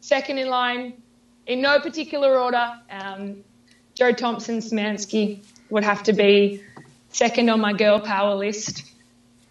second 0.00 0.36
in 0.36 0.48
line, 0.48 0.92
in 1.46 1.62
no 1.62 1.80
particular 1.80 2.38
order, 2.38 2.74
um, 2.90 3.42
Jo 3.94 4.12
Thompson 4.12 4.58
Szymanski 4.58 5.40
would 5.70 5.84
have 5.84 6.02
to 6.02 6.12
be 6.12 6.62
second 7.08 7.48
on 7.48 7.60
my 7.60 7.72
girl 7.72 7.98
power 7.98 8.34
list. 8.34 8.84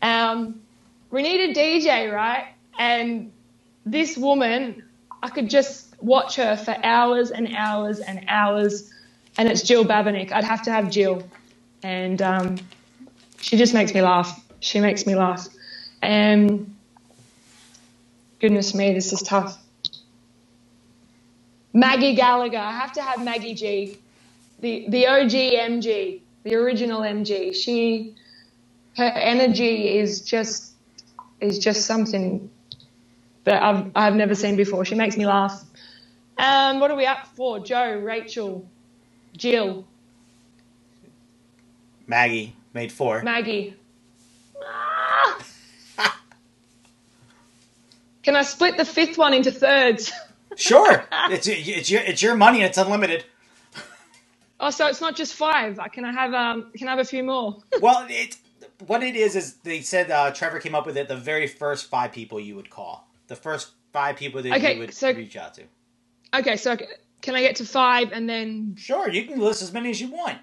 Um, 0.03 0.61
we 1.09 1.23
need 1.23 1.49
a 1.49 1.53
DJ, 1.53 2.13
right? 2.13 2.45
And 2.77 3.31
this 3.83 4.15
woman, 4.15 4.83
I 5.23 5.29
could 5.29 5.49
just 5.49 5.95
watch 5.99 6.35
her 6.35 6.55
for 6.57 6.75
hours 6.83 7.31
and 7.31 7.55
hours 7.55 7.99
and 8.01 8.23
hours, 8.27 8.91
and 9.39 9.49
it's 9.49 9.63
Jill 9.63 9.83
Babinec. 9.83 10.31
I'd 10.31 10.43
have 10.43 10.61
to 10.63 10.71
have 10.71 10.91
Jill, 10.91 11.23
and 11.81 12.21
um, 12.21 12.57
she 13.41 13.57
just 13.57 13.73
makes 13.73 13.95
me 13.95 14.03
laugh. 14.03 14.39
She 14.59 14.79
makes 14.79 15.07
me 15.07 15.15
laugh. 15.15 15.47
And 16.05 16.75
goodness 18.39 18.75
me, 18.75 18.93
this 18.93 19.11
is 19.11 19.23
tough. 19.23 19.57
Maggie 21.73 22.13
Gallagher. 22.13 22.59
I 22.59 22.73
have 22.73 22.93
to 22.93 23.01
have 23.01 23.25
Maggie 23.25 23.55
G, 23.55 23.97
the 24.59 24.85
the 24.87 25.07
OG 25.07 25.31
MG, 25.31 26.21
the 26.43 26.53
original 26.53 27.01
MG. 27.01 27.55
She, 27.55 28.13
her 28.97 29.03
energy 29.03 29.97
is 29.97 30.21
just 30.21 30.73
is 31.41 31.57
just 31.57 31.87
something 31.87 32.51
that 33.45 33.63
I've 33.63 33.91
I've 33.95 34.15
never 34.15 34.35
seen 34.35 34.55
before. 34.55 34.85
She 34.85 34.93
makes 34.93 35.17
me 35.17 35.25
laugh. 35.25 35.63
Um, 36.37 36.79
what 36.79 36.91
are 36.91 36.97
we 36.97 37.07
up 37.07 37.25
for? 37.35 37.59
Jo, 37.59 37.97
Rachel, 37.97 38.63
Jill, 39.35 39.87
Maggie 42.05 42.55
made 42.75 42.91
four. 42.91 43.23
Maggie. 43.23 43.75
Ah! 44.63 44.95
Can 48.25 48.35
I 48.35 48.41
split 48.41 48.75
the 48.75 48.85
fifth 48.85 49.19
one 49.19 49.35
into 49.35 49.51
thirds? 49.51 50.11
Sure, 50.55 51.05
it's 51.29 51.47
it's 51.47 51.91
your 51.91 52.01
it's 52.01 52.21
your 52.23 52.35
money 52.35 52.57
and 52.61 52.67
it's 52.69 52.77
unlimited. 52.79 53.23
Oh, 54.59 54.71
so 54.71 54.87
it's 54.87 54.99
not 54.99 55.15
just 55.15 55.35
five. 55.35 55.79
Can 55.93 56.05
I 56.05 56.11
have 56.11 56.33
um? 56.33 56.71
Can 56.75 56.87
I 56.87 56.91
have 56.91 56.99
a 56.99 57.05
few 57.05 57.23
more? 57.23 57.57
Well, 57.81 58.07
it 58.09 58.37
what 58.87 59.03
it 59.03 59.15
is 59.15 59.35
is 59.35 59.57
they 59.57 59.81
said 59.81 60.09
uh, 60.09 60.31
Trevor 60.31 60.59
came 60.59 60.73
up 60.73 60.87
with 60.87 60.97
it. 60.97 61.07
The 61.07 61.15
very 61.15 61.45
first 61.45 61.87
five 61.87 62.11
people 62.11 62.39
you 62.39 62.55
would 62.55 62.71
call, 62.71 63.07
the 63.27 63.35
first 63.35 63.73
five 63.93 64.15
people 64.15 64.41
that 64.41 64.53
Okay, 64.55 64.73
you 64.73 64.79
would 64.79 64.93
so- 64.93 65.11
reach 65.11 65.37
out 65.37 65.53
to. 65.55 65.63
Okay, 66.33 66.57
so 66.57 66.75
can 67.21 67.35
I 67.35 67.41
get 67.41 67.57
to 67.57 67.65
five 67.65 68.11
and 68.11 68.27
then? 68.27 68.75
Sure, 68.77 69.07
you 69.07 69.25
can 69.25 69.39
list 69.39 69.61
as 69.61 69.71
many 69.71 69.91
as 69.91 70.01
you 70.01 70.09
want. 70.11 70.39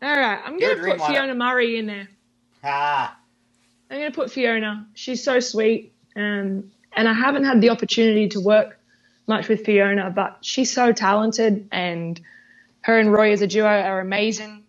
All 0.00 0.16
right, 0.16 0.40
I'm 0.44 0.56
gonna 0.58 0.76
put 0.76 0.88
it. 0.90 1.02
Fiona 1.02 1.34
Murray 1.34 1.78
in 1.78 1.86
there. 1.86 2.08
Ah, 2.62 3.16
I'm 3.90 3.98
going 3.98 4.10
to 4.10 4.14
put 4.14 4.30
Fiona. 4.32 4.86
She's 4.94 5.22
so 5.22 5.40
sweet. 5.40 5.92
Um, 6.16 6.70
and 6.96 7.08
I 7.08 7.12
haven't 7.12 7.44
had 7.44 7.60
the 7.60 7.70
opportunity 7.70 8.28
to 8.30 8.40
work 8.40 8.80
much 9.26 9.48
with 9.48 9.64
Fiona, 9.64 10.10
but 10.10 10.38
she's 10.40 10.72
so 10.72 10.92
talented 10.92 11.68
and 11.70 12.20
her 12.80 12.98
and 12.98 13.12
Roy 13.12 13.32
as 13.32 13.42
a 13.42 13.46
duo 13.46 13.66
are 13.66 14.00
amazing. 14.00 14.64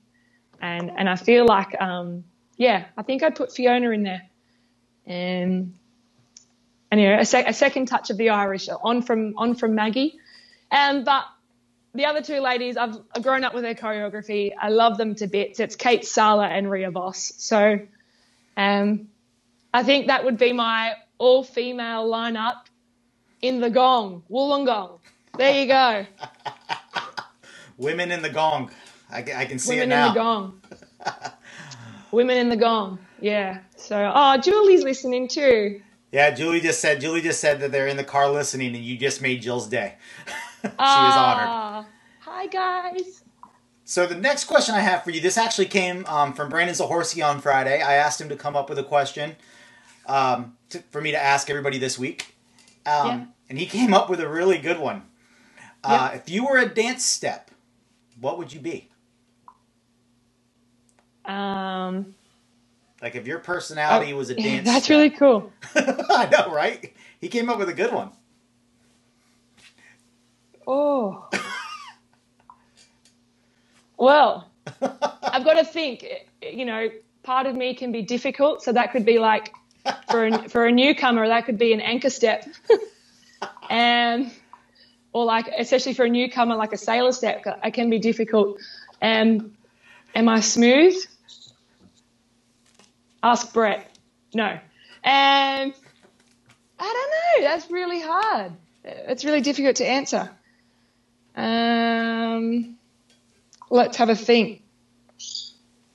And, 0.62 0.92
and 0.96 1.08
I 1.08 1.16
feel 1.16 1.46
like, 1.46 1.80
um, 1.80 2.24
yeah, 2.58 2.86
I 2.98 3.04
think 3.04 3.24
I'd 3.24 3.36
put 3.36 3.54
Fiona 3.54 3.92
in 3.92 4.04
there. 4.04 4.24
And, 5.06 5.76
and 6.92 7.00
you 7.00 7.10
know, 7.10 7.20
a, 7.20 7.26
sec- 7.26 7.48
a 7.48 7.54
second 7.54 7.86
touch 7.86 8.10
of 8.10 8.18
the 8.18 8.30
Irish 8.30 8.68
on 8.68 9.04
from, 9.04 9.38
on 9.38 9.56
from 9.56 9.76
Maggie. 9.76 10.20
Um, 10.72 11.04
but 11.04 11.26
the 11.94 12.06
other 12.06 12.22
two 12.22 12.40
ladies, 12.40 12.76
I've, 12.76 12.98
I've 13.16 13.24
grown 13.24 13.44
up 13.44 13.54
with 13.54 13.64
their 13.64 13.76
choreography. 13.76 14.52
I 14.60 14.70
love 14.70 14.98
them 14.98 15.16
to 15.16 15.28
bits. 15.28 15.60
It's 15.60 15.76
Kate 15.76 16.04
Sala 16.04 16.48
and 16.48 16.70
Ria 16.70 16.92
Vos. 16.92 17.34
So, 17.38 17.80
um, 18.58 19.08
I 19.74 19.84
think 19.84 20.08
that 20.08 20.26
would 20.26 20.38
be 20.40 20.54
my 20.54 20.96
all 21.18 21.44
female 21.44 22.10
lineup 22.10 22.66
in 23.42 23.60
the 23.60 23.70
gong, 23.70 24.24
Wollongong. 24.30 25.00
There 25.38 25.62
you 25.62 25.68
go. 25.68 26.06
women 27.78 28.12
in 28.12 28.22
the 28.22 28.30
gong. 28.30 28.72
I, 29.10 29.20
I 29.36 29.46
can 29.46 29.60
see 29.60 29.80
Women 29.80 29.92
it 29.92 29.96
now. 29.96 30.08
Women 30.08 30.08
in 30.08 30.14
the 30.14 30.20
gong. 30.20 31.32
Women 32.12 32.38
in 32.38 32.50
the 32.50 32.58
gong. 32.58 33.00
Yeah. 33.20 33.60
So, 33.76 34.12
oh, 34.14 34.38
Julie's 34.38 34.84
listening 34.84 35.28
too. 35.28 35.82
Yeah, 36.12 36.32
Julie 36.32 36.62
just 36.62 36.80
said. 36.80 37.02
Julie 37.02 37.22
just 37.22 37.40
said 37.42 37.60
that 37.60 37.72
they're 37.72 37.88
in 37.88 37.98
the 37.98 38.04
car 38.04 38.30
listening, 38.30 38.76
and 38.76 38.84
you 38.84 38.98
just 38.98 39.22
made 39.22 39.42
Jill's 39.42 39.68
day. 39.68 39.96
she 40.62 40.68
was 40.68 40.74
honored. 40.80 41.48
Ah, 41.48 41.86
Hi, 42.22 42.48
guys. 42.48 43.24
So 43.84 44.06
the 44.06 44.16
next 44.16 44.46
question 44.46 44.76
I 44.76 44.80
have 44.80 45.04
for 45.04 45.12
you, 45.12 45.22
this 45.22 45.38
actually 45.38 45.68
came 45.68 46.06
um, 46.08 46.34
from 46.34 46.50
Brandon 46.50 46.76
Zahorsky 46.76 47.26
on 47.26 47.40
Friday. 47.40 47.82
I 47.82 47.96
asked 47.96 48.20
him 48.20 48.30
to 48.30 48.36
come 48.36 48.56
up 48.56 48.70
with 48.70 48.78
a 48.80 48.84
question 48.84 49.36
um, 50.08 50.58
to, 50.70 50.80
for 50.92 51.02
me 51.02 51.12
to 51.12 51.22
ask 51.22 51.50
everybody 51.50 51.78
this 51.78 52.00
week, 52.00 52.36
um, 52.86 53.08
Yeah. 53.08 53.26
and 53.50 53.60
he 53.60 53.66
came 53.66 53.94
up 53.94 54.10
with 54.10 54.20
a 54.20 54.28
really 54.28 54.58
good 54.58 54.80
one. 54.80 55.04
Uh, 55.84 56.10
Yeah. 56.12 56.18
If 56.18 56.30
you 56.30 56.46
were 56.46 56.58
a 56.58 56.68
dance 56.68 57.06
step, 57.06 57.52
what 58.20 58.38
would 58.38 58.52
you 58.54 58.60
be? 58.60 58.90
Um, 61.26 62.16
Like 63.02 63.16
if 63.16 63.28
your 63.28 63.40
personality 63.40 64.14
was 64.14 64.30
a 64.30 64.36
dance. 64.42 64.66
that's 64.66 64.86
step. 64.86 64.96
really 64.96 65.10
cool. 65.10 65.52
I 65.76 66.28
know, 66.32 66.52
right? 66.54 66.94
He 67.20 67.28
came 67.28 67.50
up 67.50 67.60
with 67.60 67.70
a 67.70 67.74
good 67.74 67.92
one. 67.94 68.12
Oh. 70.66 71.28
Well, 73.98 74.50
I've 74.82 75.44
got 75.44 75.56
to 75.56 75.66
think. 75.66 76.06
You 76.42 76.66
know, 76.66 76.90
part 77.24 77.46
of 77.48 77.56
me 77.56 77.74
can 77.74 77.92
be 77.92 78.02
difficult, 78.02 78.62
so 78.62 78.72
that 78.74 78.92
could 78.92 79.06
be 79.06 79.18
like 79.20 79.54
for 80.10 80.26
a, 80.26 80.50
for 80.50 80.66
a 80.66 80.72
newcomer, 80.72 81.28
that 81.28 81.46
could 81.46 81.58
be 81.58 81.74
an 81.74 81.82
anchor 81.82 82.10
step, 82.10 82.48
and 83.70 84.32
or 85.14 85.26
like 85.26 85.48
especially 85.58 85.94
for 85.94 86.06
a 86.06 86.10
newcomer, 86.10 86.56
like 86.56 86.74
a 86.74 86.78
sailor 86.78 87.12
step, 87.12 87.44
it 87.46 87.72
can 87.72 87.90
be 87.90 88.00
difficult. 88.00 88.60
Um, 89.02 89.54
am 90.16 90.30
I 90.30 90.40
smooth? 90.42 90.96
Ask 93.24 93.54
Brett. 93.54 93.90
No, 94.34 94.60
and 95.04 95.74
I 96.80 96.84
don't 96.84 97.44
know. 97.44 97.50
That's 97.50 97.72
really 97.72 98.02
hard. 98.02 98.54
It's 98.84 99.26
really 99.26 99.42
difficult 99.42 99.78
to 99.78 99.86
answer. 99.86 100.30
Um, 101.36 102.78
let's 103.70 103.98
have 103.98 104.10
a 104.10 104.16
think. 104.16 104.64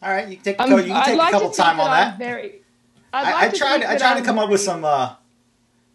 All 0.02 0.10
right, 0.10 0.28
you 0.28 0.36
can 0.36 0.44
take, 0.44 0.60
you 0.60 0.94
take 1.04 1.20
a 1.20 1.30
couple 1.30 1.50
time 1.50 1.78
on 1.78 1.90
that. 1.90 2.18
Very, 2.18 2.61
I, 3.12 3.32
like 3.32 3.54
I, 3.54 3.56
tried. 3.56 3.84
I 3.84 3.96
tried 3.98 4.18
to 4.18 4.24
come 4.24 4.38
up 4.38 4.48
with 4.48 4.60
some 4.60 4.84
uh, 4.84 5.14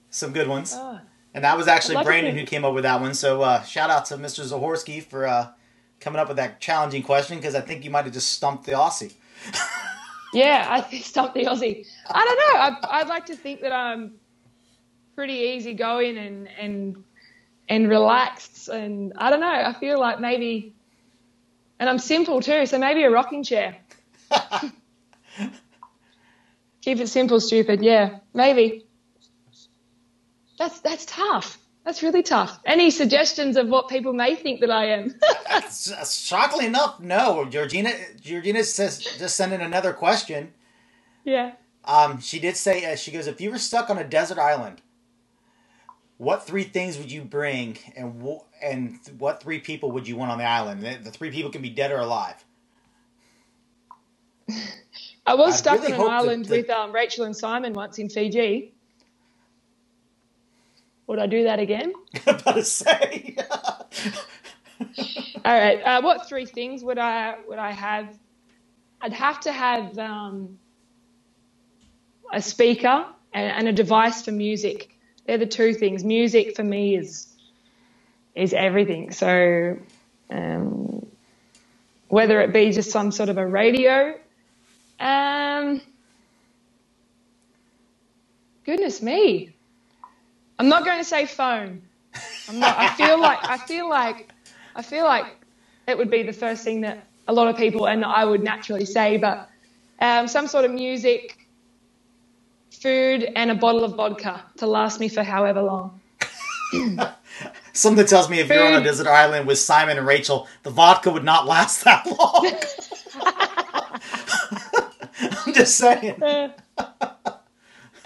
some 0.10 0.34
good 0.34 0.48
ones, 0.48 0.74
oh, 0.76 1.00
and 1.34 1.44
that 1.44 1.58
was 1.58 1.68
actually 1.68 1.96
like 1.96 2.06
Brandon 2.06 2.36
who 2.36 2.46
came 2.46 2.64
up 2.64 2.74
with 2.74 2.84
that 2.84 3.02
one. 3.02 3.14
So 3.14 3.42
uh, 3.42 3.64
shout 3.64 3.90
out 3.90 4.06
to 4.06 4.18
Mr. 4.18 4.46
Zahorsky 4.46 5.04
for 5.04 5.26
uh, 5.26 5.48
coming 6.00 6.20
up 6.20 6.28
with 6.28 6.38
that 6.38 6.60
challenging 6.60 7.02
question 7.02 7.38
because 7.38 7.56
I 7.56 7.62
think 7.62 7.84
you 7.84 7.90
might 7.90 8.06
have 8.06 8.14
just 8.14 8.30
stumped 8.30 8.66
the 8.66 8.74
Aussie. 8.74 9.14
yeah, 10.34 10.68
I 10.70 10.98
stumped 11.00 11.34
the 11.34 11.46
Aussie. 11.46 11.88
I 12.10 12.24
don't 12.24 12.38
know. 12.38 12.88
I, 12.90 13.00
I'd 13.00 13.08
like 13.08 13.26
to 13.28 13.36
think 13.36 13.62
that 13.62 13.72
I'm 13.72 14.14
pretty 15.16 15.34
easygoing 15.34 16.18
and 16.18 16.48
and 16.60 17.04
and 17.68 17.90
relaxed, 17.90 18.70
and 18.70 19.14
I 19.18 19.32
don't 19.32 19.40
know. 19.40 19.48
I 19.48 19.74
feel 19.80 20.00
like 20.00 20.20
maybe, 20.20 20.76
and 21.80 21.90
I'm 21.90 22.00
simple 22.00 22.42
too. 22.42 22.68
So 22.68 22.78
maybe 22.78 23.04
a 23.04 23.10
rocking 23.10 23.44
chair. 23.44 23.76
Keep 26.88 27.02
it 27.02 27.10
simple, 27.10 27.42
stupid. 27.42 27.84
Yeah, 27.84 28.20
maybe. 28.34 28.86
That's 30.58 30.80
that's 30.80 31.06
tough. 31.06 31.58
That's 31.84 32.02
really 32.02 32.24
tough. 32.24 32.62
Any 32.66 32.92
suggestions 32.92 33.58
of 33.58 33.68
what 33.68 33.90
people 33.90 34.14
may 34.14 34.36
think 34.36 34.62
that 34.62 34.72
I 34.72 34.86
am? 34.92 35.14
Shockingly 36.10 36.66
enough, 36.66 37.02
no. 37.02 37.44
Georgina, 37.44 37.92
Georgina 38.22 38.64
says 38.64 39.00
just 39.00 39.36
sent 39.36 39.52
in 39.52 39.60
another 39.60 39.92
question. 39.92 40.54
Yeah. 41.26 41.56
Um, 41.84 42.22
she 42.22 42.40
did 42.40 42.56
say 42.56 42.90
uh, 42.90 42.96
she 42.96 43.12
goes, 43.12 43.28
if 43.28 43.42
you 43.42 43.52
were 43.52 43.58
stuck 43.58 43.90
on 43.90 43.98
a 43.98 44.06
desert 44.06 44.38
island, 44.38 44.82
what 46.16 46.48
three 46.48 46.64
things 46.64 46.98
would 46.98 47.12
you 47.12 47.22
bring, 47.22 47.78
and 47.98 48.18
w- 48.20 48.46
and 48.64 48.98
what 49.18 49.44
three 49.44 49.60
people 49.60 49.92
would 49.92 50.08
you 50.08 50.16
want 50.16 50.32
on 50.32 50.38
the 50.38 50.46
island? 50.46 50.84
The, 50.84 51.00
the 51.04 51.12
three 51.12 51.32
people 51.32 51.52
can 51.52 51.62
be 51.62 51.70
dead 51.70 51.92
or 51.92 52.00
alive. 52.00 52.46
I 55.28 55.36
was 55.36 55.56
I 55.56 55.58
stuck 55.58 55.82
really 55.82 55.94
on 55.94 56.02
an 56.02 56.08
island 56.08 56.46
that, 56.46 56.50
that... 56.50 56.58
with 56.58 56.70
um, 56.70 56.92
Rachel 56.94 57.26
and 57.26 57.36
Simon 57.36 57.74
once 57.74 58.00
in 58.00 58.10
Fiji. 58.10 58.74
Would 61.08 61.20
I 61.20 61.28
do 61.28 61.44
that 61.44 61.60
again? 61.60 61.94
about 62.28 62.56
to 62.56 62.64
say. 62.64 63.36
All 65.46 65.54
right. 65.54 65.82
Uh, 65.82 66.02
what 66.02 66.28
three 66.28 66.46
things 66.46 66.84
would 66.84 66.98
I 66.98 67.36
would 67.48 67.60
I 67.60 67.72
have? 67.72 68.18
I'd 69.02 69.14
have 69.14 69.40
to 69.42 69.52
have 69.52 69.98
um, 70.00 70.58
a 72.34 72.42
speaker 72.42 73.06
and, 73.34 73.52
and, 73.52 73.68
a 73.68 73.72
device 73.72 74.24
for 74.24 74.32
music. 74.32 74.90
They're 75.26 75.38
the 75.38 75.46
two 75.46 75.74
things. 75.74 76.04
Music 76.04 76.56
for 76.56 76.64
me 76.64 76.96
is 76.96 77.28
is 78.34 78.54
everything. 78.54 79.12
So 79.12 79.78
um, 80.30 81.06
whether 82.08 82.42
it 82.42 82.54
be 82.54 82.72
just 82.72 82.92
some 82.92 83.12
sort 83.12 83.30
of 83.30 83.38
a 83.38 83.46
radio, 83.46 84.16
um, 85.00 85.82
goodness 88.66 89.02
me, 89.02 89.54
I'm 90.60 90.70
not 90.70 90.86
going 90.86 90.98
to 90.98 91.04
say 91.04 91.26
phone. 91.26 91.82
I'm 92.50 92.60
not. 92.60 92.78
I 92.78 92.90
feel 92.96 93.20
like 93.20 93.40
I 93.44 93.58
feel 93.58 93.90
like 93.90 94.32
I 94.76 94.82
feel 94.82 95.06
like 95.06 95.26
it 95.88 95.98
would 95.98 96.10
be 96.10 96.24
the 96.24 96.34
first 96.34 96.64
thing 96.64 96.82
that 96.82 97.06
a 97.28 97.34
lot 97.34 97.48
of 97.48 97.58
people 97.58 97.88
and 97.88 98.04
I 98.06 98.26
would 98.26 98.44
naturally 98.44 98.86
say, 98.86 99.18
but 99.18 99.50
um, 100.00 100.28
some 100.28 100.48
sort 100.48 100.66
of 100.66 100.72
music, 100.72 101.48
food, 102.72 103.32
and 103.36 103.52
a 103.52 103.56
bottle 103.56 103.84
of 103.84 103.96
vodka 103.96 104.44
to 104.58 104.68
last 104.68 105.00
me 105.00 105.10
for 105.10 105.24
however 105.24 105.62
long. 105.62 106.02
Something 107.74 108.06
tells 108.06 108.30
me 108.30 108.40
if 108.40 108.48
food. 108.48 108.56
you're 108.56 108.66
on 108.66 108.74
a 108.74 108.82
desert 108.82 109.08
island 109.08 109.48
with 109.48 109.60
Simon 109.60 109.98
and 109.98 110.08
Rachel, 110.08 110.48
the 110.64 110.72
vodka 110.72 111.12
would 111.12 111.24
not 111.24 111.46
last 111.48 111.84
that 111.86 112.06
long. 112.20 112.52
Just 115.58 115.78
saying. 115.78 116.22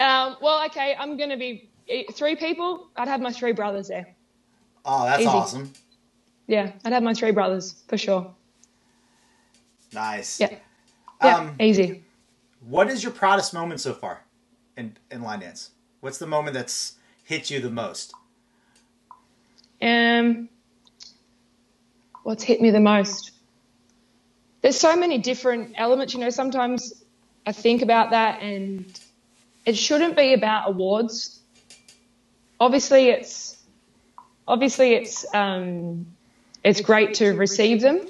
um, 0.00 0.36
well, 0.42 0.64
okay, 0.66 0.96
I'm 0.98 1.16
going 1.16 1.30
to 1.30 1.36
be 1.36 1.70
three 2.14 2.34
people, 2.34 2.88
I'd 2.96 3.06
have 3.06 3.20
my 3.20 3.30
three 3.30 3.52
brothers 3.52 3.88
there. 3.88 4.08
Oh, 4.84 5.04
that's 5.04 5.20
Easy. 5.20 5.28
awesome. 5.28 5.72
Yeah, 6.48 6.72
I'd 6.84 6.92
have 6.92 7.02
my 7.02 7.14
three 7.14 7.30
brothers 7.30 7.82
for 7.86 7.96
sure. 7.96 8.34
Nice. 9.92 10.40
Yeah. 10.40 10.56
Yeah, 11.22 11.36
um, 11.36 11.54
easy. 11.60 12.02
What 12.66 12.90
is 12.90 13.04
your 13.04 13.12
proudest 13.12 13.54
moment 13.54 13.80
so 13.80 13.92
far 13.92 14.22
in, 14.76 14.96
in 15.10 15.22
line 15.22 15.40
dance? 15.40 15.70
What's 16.00 16.18
the 16.18 16.26
moment 16.26 16.54
that's 16.54 16.96
hit 17.24 17.50
you 17.50 17.60
the 17.60 17.70
most? 17.70 18.12
Um, 19.80 20.48
what's 22.24 22.42
hit 22.42 22.60
me 22.60 22.70
the 22.70 22.80
most? 22.80 23.32
There's 24.62 24.78
so 24.78 24.96
many 24.96 25.18
different 25.18 25.74
elements. 25.76 26.14
You 26.14 26.20
know, 26.20 26.30
sometimes 26.30 27.01
I 27.46 27.52
think 27.52 27.82
about 27.82 28.10
that 28.10 28.42
and 28.42 28.84
it 29.66 29.76
shouldn't 29.76 30.16
be 30.16 30.34
about 30.34 30.68
awards 30.68 31.40
obviously 32.62 33.08
it's 33.08 33.58
obviously 34.46 34.94
it's 34.94 35.26
um, 35.34 36.06
it's 36.62 36.80
great 36.80 37.14
to 37.14 37.30
receive 37.32 37.80
them, 37.80 38.06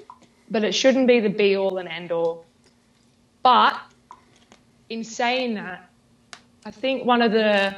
but 0.51 0.63
it 0.63 0.75
shouldn't 0.75 1.07
be 1.07 1.21
the 1.21 1.31
be 1.31 1.57
all 1.57 1.79
and 1.79 1.89
end 1.89 2.13
all. 2.13 2.45
But 3.43 3.81
in 4.91 5.05
saying 5.05 5.55
that, 5.55 5.89
I 6.67 6.71
think 6.71 7.07
one 7.07 7.23
of 7.23 7.33
the 7.33 7.75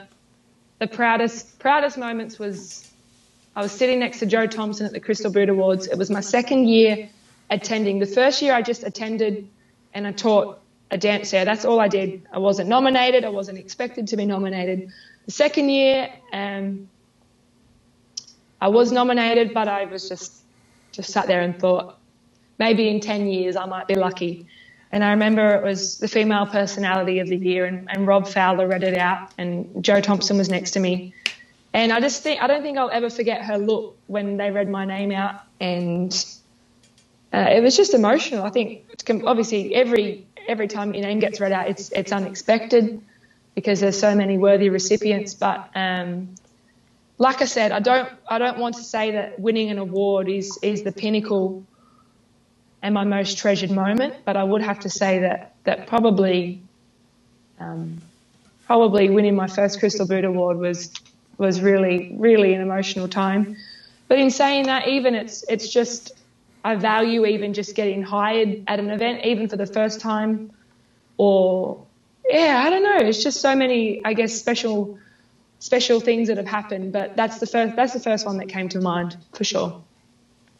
the 0.81 0.89
proudest 0.89 1.59
proudest 1.61 1.97
moments 1.97 2.39
was 2.39 2.91
I 3.55 3.63
was 3.63 3.71
sitting 3.71 4.01
next 4.01 4.19
to 4.19 4.27
Jo 4.27 4.47
Thompson 4.49 4.87
at 4.87 4.93
the 4.93 5.01
Crystal 5.01 5.31
Boot 5.31 5.49
Awards. 5.49 5.87
It 5.87 5.97
was 5.97 6.11
my 6.11 6.21
second 6.21 6.69
year 6.69 7.09
attending. 7.51 8.01
The 8.01 8.07
first 8.07 8.43
year 8.43 8.53
I 8.53 8.63
just 8.63 8.83
attended 8.83 9.49
and 9.95 10.09
I 10.09 10.13
taught 10.13 10.61
a 10.91 10.99
dance 10.99 11.31
there. 11.31 11.45
That's 11.45 11.65
all 11.65 11.81
I 11.81 11.89
did. 11.89 12.23
I 12.33 12.39
wasn't 12.39 12.69
nominated. 12.69 13.25
I 13.25 13.31
wasn't 13.31 13.59
expected 13.59 14.09
to 14.09 14.17
be 14.17 14.27
nominated. 14.27 14.91
The 15.27 15.33
second 15.33 15.69
year, 15.71 16.11
um, 16.33 16.89
I 18.61 18.69
was 18.69 18.93
nominated, 18.93 19.53
but 19.55 19.69
I 19.69 19.85
was 19.85 20.09
just 20.09 20.33
just 20.93 21.11
sat 21.11 21.27
there 21.27 21.41
and 21.43 21.59
thought 21.59 21.99
maybe 22.59 22.89
in 22.89 23.01
10 23.01 23.27
years 23.27 23.57
I 23.57 23.67
might 23.67 23.89
be 23.89 23.97
lucky. 23.97 24.47
And 24.93 25.03
I 25.03 25.11
remember 25.11 25.57
it 25.57 25.65
was 25.65 25.99
the 25.99 26.07
female 26.07 26.47
personality 26.47 27.19
of 27.19 27.27
the 27.27 27.37
year, 27.37 27.65
and, 27.65 27.89
and 27.91 28.07
Rob 28.07 28.29
Fowler 28.29 28.69
read 28.69 28.85
it 28.85 28.97
out, 28.97 29.33
and 29.37 29.83
Jo 29.83 30.01
Thompson 30.01 30.39
was 30.39 30.49
next 30.49 30.71
to 30.73 30.81
me. 30.81 31.15
And 31.73 31.93
I 31.93 31.99
just 31.99 32.23
think 32.23 32.41
I 32.41 32.47
don't 32.47 32.63
think 32.63 32.79
I'll 32.79 32.91
ever 32.91 33.11
forget 33.11 33.43
her 33.43 33.59
look 33.59 33.97
when 34.07 34.37
they 34.37 34.53
read 34.53 34.69
my 34.69 34.85
name 34.85 35.11
out, 35.11 35.41
and 35.59 36.15
uh, 37.33 37.49
it 37.51 37.61
was 37.61 37.77
just 37.77 37.93
emotional. 37.93 38.45
I 38.45 38.51
think 38.51 38.85
obviously 39.27 39.75
every 39.75 40.25
every 40.49 40.69
time 40.69 40.95
your 40.95 41.05
name 41.05 41.19
gets 41.19 41.41
read 41.41 41.53
out, 41.53 41.69
it's 41.69 41.91
it's 41.91 42.13
unexpected 42.13 43.01
because 43.55 43.81
there's 43.81 43.99
so 43.99 44.15
many 44.15 44.39
worthy 44.39 44.69
recipients. 44.69 45.35
But 45.35 45.71
um, 45.75 46.35
like 47.19 47.43
I 47.43 47.45
said, 47.47 47.73
I 47.73 47.81
don't 47.81 48.09
I 48.29 48.39
don't 48.39 48.59
want 48.59 48.77
to 48.77 48.83
say 48.83 49.13
that 49.13 49.39
winning 49.39 49.71
an 49.71 49.79
award 49.79 50.29
is 50.29 50.59
is 50.63 50.83
the 50.83 50.93
pinnacle 50.93 51.65
and 52.83 52.93
my 52.95 53.05
most 53.05 53.39
treasured 53.39 53.71
moment, 53.71 54.15
but 54.25 54.37
I 54.37 54.45
would 54.45 54.63
have 54.63 54.81
to 54.81 54.91
say 54.91 55.21
that 55.21 55.55
that 55.65 55.87
probably 55.87 56.61
um, 57.59 58.03
probably 58.67 59.11
winning 59.11 59.35
my 59.35 59.47
first 59.47 59.79
Crystal 59.79 60.07
Boot 60.07 60.25
Award 60.25 60.59
was 60.59 60.93
was 61.39 61.61
really 61.61 62.15
really 62.19 62.55
an 62.55 62.61
emotional 62.61 63.09
time. 63.09 63.57
But 64.09 64.19
in 64.19 64.31
saying 64.31 64.67
that, 64.67 64.89
even 64.89 65.15
it's 65.15 65.45
it's 65.49 65.69
just 65.69 66.13
I 66.65 66.77
value 66.77 67.27
even 67.27 67.53
just 67.53 67.75
getting 67.77 68.03
hired 68.03 68.65
at 68.67 68.81
an 68.81 68.91
event, 68.91 69.25
even 69.25 69.49
for 69.49 69.57
the 69.57 69.67
first 69.67 70.01
time, 70.01 70.51
or 71.19 71.87
yeah, 72.29 72.63
I 72.65 72.71
don't 72.71 72.83
know. 72.83 73.07
It's 73.07 73.23
just 73.23 73.43
so 73.43 73.55
many, 73.55 74.03
I 74.05 74.15
guess, 74.15 74.33
special 74.33 74.99
special 75.59 76.01
things 76.01 76.29
that 76.29 76.39
have 76.39 76.47
happened. 76.47 76.93
But 76.93 77.17
that's 77.17 77.39
the 77.39 77.47
first 77.47 77.77
that's 77.77 77.93
the 77.93 78.01
first 78.01 78.25
one 78.25 78.39
that 78.39 78.49
came 78.49 78.71
to 78.71 78.81
mind 78.81 79.17
for 79.35 79.45
sure. 79.45 79.85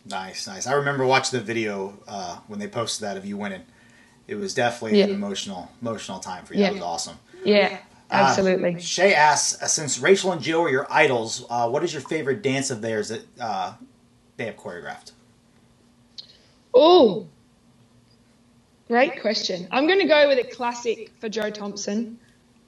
Nice, 0.07 0.47
nice. 0.47 0.67
I 0.67 0.75
remember 0.75 1.07
watching 1.07 1.39
the 1.39 1.45
video 1.45 1.99
uh, 2.07 2.37
when 2.49 2.59
they 2.59 2.69
posted 2.69 3.07
that 3.07 3.17
of 3.17 3.25
you 3.25 3.39
winning. 3.39 3.63
It 4.29 4.35
was 4.35 4.53
definitely 4.53 4.99
yeah. 4.99 5.07
an 5.07 5.11
emotional 5.13 5.71
emotional 5.81 6.19
time 6.19 6.45
for 6.45 6.53
you. 6.53 6.61
Yeah. 6.61 6.67
That 6.67 6.75
was 6.75 6.83
awesome. 6.83 7.17
Yeah, 7.45 7.79
uh, 8.11 8.15
absolutely. 8.15 8.77
Uh, 8.77 8.79
Shay 8.79 9.15
asks, 9.15 9.63
uh, 9.63 9.67
since 9.67 9.99
Rachel 9.99 10.33
and 10.33 10.43
Jill 10.43 10.63
are 10.63 10.71
your 10.71 10.87
idols, 10.91 11.47
uh, 11.49 11.69
what 11.69 11.83
is 11.83 11.95
your 11.95 12.03
favorite 12.03 12.43
dance 12.43 12.71
of 12.71 12.83
theirs 12.83 13.09
that 13.09 13.23
uh, 13.41 13.75
they 14.37 14.47
have 14.47 14.57
choreographed? 14.57 15.13
Oh, 16.75 17.29
Great 18.89 19.21
question. 19.21 19.69
I'm 19.73 19.89
going 19.89 20.01
to 20.01 20.07
go 20.07 20.29
with 20.29 20.39
a 20.39 20.49
classic 20.49 21.11
for 21.21 21.29
Jo 21.29 21.51
Thompson. 21.51 22.21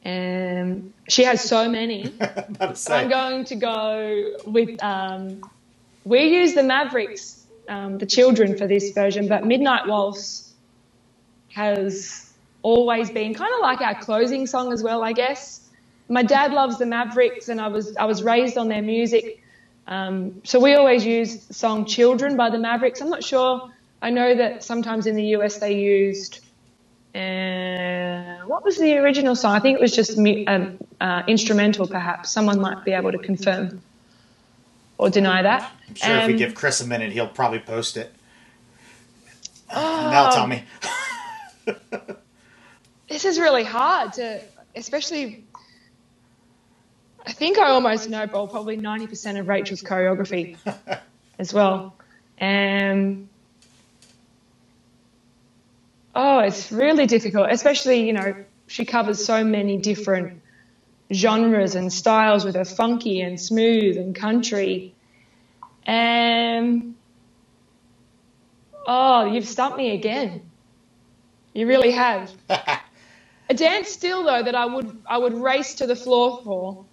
Um, 0.04 0.94
she 1.09 1.24
has 1.24 1.48
so 1.48 1.68
many. 1.70 2.12
I'm 2.88 3.09
going 3.09 3.44
to 3.46 3.57
go 3.57 4.32
with. 4.46 4.82
Um, 4.82 5.42
we 6.04 6.22
use 6.24 6.54
the 6.54 6.64
Mavericks, 6.64 7.46
um, 7.68 7.98
the 7.98 8.07
children, 8.07 8.57
for 8.57 8.66
this 8.66 8.92
version, 8.92 9.28
but 9.28 9.44
Midnight 9.46 9.86
Waltz 9.86 10.54
has 11.52 12.32
always 12.62 13.11
been 13.11 13.34
kind 13.34 13.54
of 13.54 13.61
like 13.61 13.80
our 13.82 13.94
closing 14.00 14.46
song 14.46 14.72
as 14.72 14.82
well, 14.82 15.04
I 15.04 15.12
guess. 15.12 15.62
My 16.09 16.22
dad 16.24 16.52
loves 16.52 16.78
the 16.78 16.86
Mavericks, 16.86 17.48
and 17.48 17.61
I 17.61 17.68
was 17.68 17.96
I 17.96 18.07
was 18.07 18.22
raised 18.24 18.59
on 18.59 18.68
their 18.68 18.82
music, 18.82 19.42
um, 19.86 20.42
so 20.44 20.61
we 20.61 20.74
always 20.74 21.07
use 21.07 21.46
the 21.46 21.54
song 21.54 21.86
"Children" 21.86 22.36
by 22.36 22.50
the 22.50 22.59
Mavericks. 22.59 23.00
I'm 23.02 23.11
not 23.11 23.24
sure 23.24 23.70
I 24.07 24.11
know 24.11 24.34
that 24.36 24.64
sometimes 24.64 25.07
in 25.09 25.16
the 25.16 25.24
US 25.36 25.59
they 25.59 25.74
used 25.74 26.40
Uh, 27.14 28.38
what 28.46 28.64
was 28.64 28.78
the 28.78 28.96
original 28.98 29.36
song? 29.36 29.54
I 29.57 29.61
think 29.61 29.78
it 29.78 29.82
was 29.82 29.94
just 29.94 30.18
mu- 30.18 30.44
um, 30.48 30.78
uh, 31.00 31.22
instrumental, 31.28 31.86
perhaps. 31.88 32.32
Someone 32.32 32.61
might 32.61 32.84
be 32.84 32.92
able 32.92 33.12
to 33.12 33.18
confirm 33.18 33.82
or 34.98 35.11
deny 35.11 35.42
that. 35.42 35.72
I'm 35.88 35.94
sure 35.96 36.18
if 36.18 36.26
we 36.26 36.34
Um, 36.34 36.38
give 36.38 36.54
Chris 36.54 36.80
a 36.80 36.86
minute, 36.86 37.12
he'll 37.12 37.28
probably 37.28 37.61
post 37.61 37.96
it. 37.96 38.14
oh, 39.70 40.11
Now 40.11 40.28
tell 40.28 40.46
me. 40.46 40.64
This 43.09 43.24
is 43.26 43.38
really 43.40 43.64
hard 43.64 44.14
to, 44.14 44.42
especially. 44.76 45.46
I 47.26 47.32
think 47.32 47.59
I 47.59 47.68
almost 47.70 48.09
know, 48.11 48.26
probably 48.28 48.78
90% 48.78 49.40
of 49.40 49.48
Rachel's 49.48 49.82
choreography 49.82 50.59
as 51.38 51.52
well. 51.54 51.98
Um, 52.40 53.30
oh, 56.16 56.38
it's 56.40 56.72
really 56.72 57.06
difficult, 57.06 57.48
especially, 57.50 58.06
you 58.06 58.14
know, 58.14 58.34
she 58.66 58.84
covers 58.84 59.24
so 59.24 59.44
many 59.44 59.76
different 59.76 60.40
genres 61.12 61.74
and 61.76 61.92
styles 61.92 62.44
with 62.44 62.56
her 62.56 62.64
funky 62.64 63.20
and 63.20 63.40
smooth 63.40 63.96
and 63.98 64.16
country. 64.16 64.94
Um, 65.86 66.96
oh, 68.86 69.26
you've 69.26 69.46
stumped 69.46 69.76
me 69.76 69.92
again. 69.92 70.42
You 71.52 71.68
really 71.68 71.92
have. 71.92 72.32
A 73.48 73.54
dance 73.54 73.88
still 73.90 74.24
though 74.24 74.42
that 74.42 74.56
I 74.56 74.66
would 74.66 74.98
I 75.06 75.18
would 75.18 75.34
race 75.34 75.76
to 75.76 75.86
the 75.86 75.94
floor 75.94 76.40
for. 76.42 76.84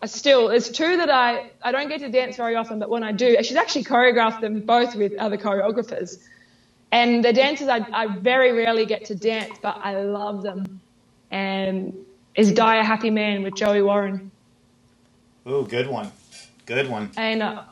I 0.00 0.06
still 0.06 0.48
there's 0.48 0.70
two 0.70 0.96
that 0.96 1.10
I 1.10 1.50
I 1.60 1.70
don't 1.70 1.88
get 1.88 2.00
to 2.00 2.08
dance 2.08 2.36
very 2.36 2.54
often, 2.56 2.78
but 2.78 2.88
when 2.88 3.02
I 3.02 3.12
do, 3.12 3.36
she's 3.42 3.56
actually 3.56 3.84
choreographed 3.84 4.40
them 4.40 4.60
both 4.60 4.96
with 4.96 5.12
other 5.18 5.36
choreographers. 5.36 6.18
And 6.92 7.24
the 7.24 7.32
dances 7.32 7.68
I, 7.68 7.86
I 7.92 8.08
very 8.18 8.52
rarely 8.52 8.86
get 8.86 9.06
to 9.06 9.14
dance, 9.16 9.58
but 9.62 9.78
I 9.82 10.02
love 10.02 10.42
them. 10.42 10.80
And 11.30 11.94
is 12.36 12.52
Die 12.52 12.76
a 12.76 12.84
Happy 12.84 13.10
Man 13.10 13.42
with 13.42 13.54
Joey 13.54 13.82
Warren 13.82 14.32
Ooh, 15.48 15.66
good 15.68 15.88
one. 15.88 16.12
Good 16.66 16.88
one. 16.88 17.10
and 17.16 17.42
uh, 17.42 17.64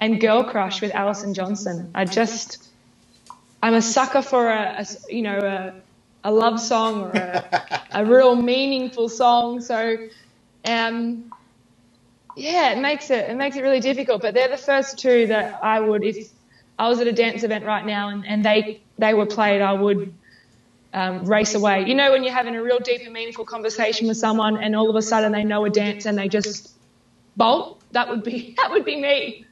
and 0.00 0.20
Girl 0.20 0.44
Crush 0.44 0.82
with 0.82 0.94
Alison 0.94 1.34
Johnson. 1.34 1.90
I 1.94 2.06
just 2.06 2.58
I'm 3.62 3.74
a 3.74 3.82
sucker 3.82 4.22
for 4.22 4.48
a 4.50 4.86
you 5.08 5.22
know 5.22 5.38
a, 6.24 6.28
a 6.28 6.32
love 6.32 6.60
song 6.60 7.02
or 7.02 7.10
a, 7.12 7.82
a 7.92 8.06
real 8.06 8.36
meaningful 8.36 9.08
song. 9.08 9.60
So 9.60 9.98
um 10.66 11.32
yeah, 12.34 12.72
it 12.72 12.80
makes 12.80 13.10
it 13.10 13.30
it 13.30 13.36
makes 13.36 13.56
it 13.56 13.62
really 13.62 13.80
difficult. 13.80 14.22
But 14.22 14.34
they're 14.34 14.48
the 14.48 14.58
first 14.58 14.98
two 14.98 15.28
that 15.28 15.60
I 15.62 15.80
would 15.80 16.04
if 16.04 16.18
I 16.78 16.88
was 16.88 17.00
at 17.00 17.06
a 17.06 17.12
dance 17.12 17.42
event 17.42 17.64
right 17.64 17.84
now 17.84 18.08
and, 18.08 18.26
and 18.26 18.44
they 18.44 18.80
they 18.98 19.14
were 19.14 19.26
played, 19.26 19.60
I 19.62 19.72
would 19.72 20.12
um, 20.94 21.24
race 21.24 21.54
away. 21.54 21.84
You 21.86 21.94
know 21.94 22.12
when 22.12 22.22
you're 22.24 22.34
having 22.34 22.54
a 22.56 22.62
real 22.62 22.78
deep 22.78 23.02
and 23.02 23.12
meaningful 23.12 23.44
conversation 23.44 24.08
with 24.08 24.16
someone 24.16 24.56
and 24.62 24.74
all 24.76 24.90
of 24.90 24.96
a 24.96 25.02
sudden 25.02 25.32
they 25.32 25.44
know 25.44 25.64
a 25.64 25.70
dance 25.70 26.06
and 26.06 26.16
they 26.18 26.28
just 26.28 26.72
bolt. 27.36 27.80
That 27.92 28.08
would 28.08 28.22
be 28.24 28.54
that 28.58 28.70
would 28.70 28.84
be 28.84 29.00
me. 29.00 29.44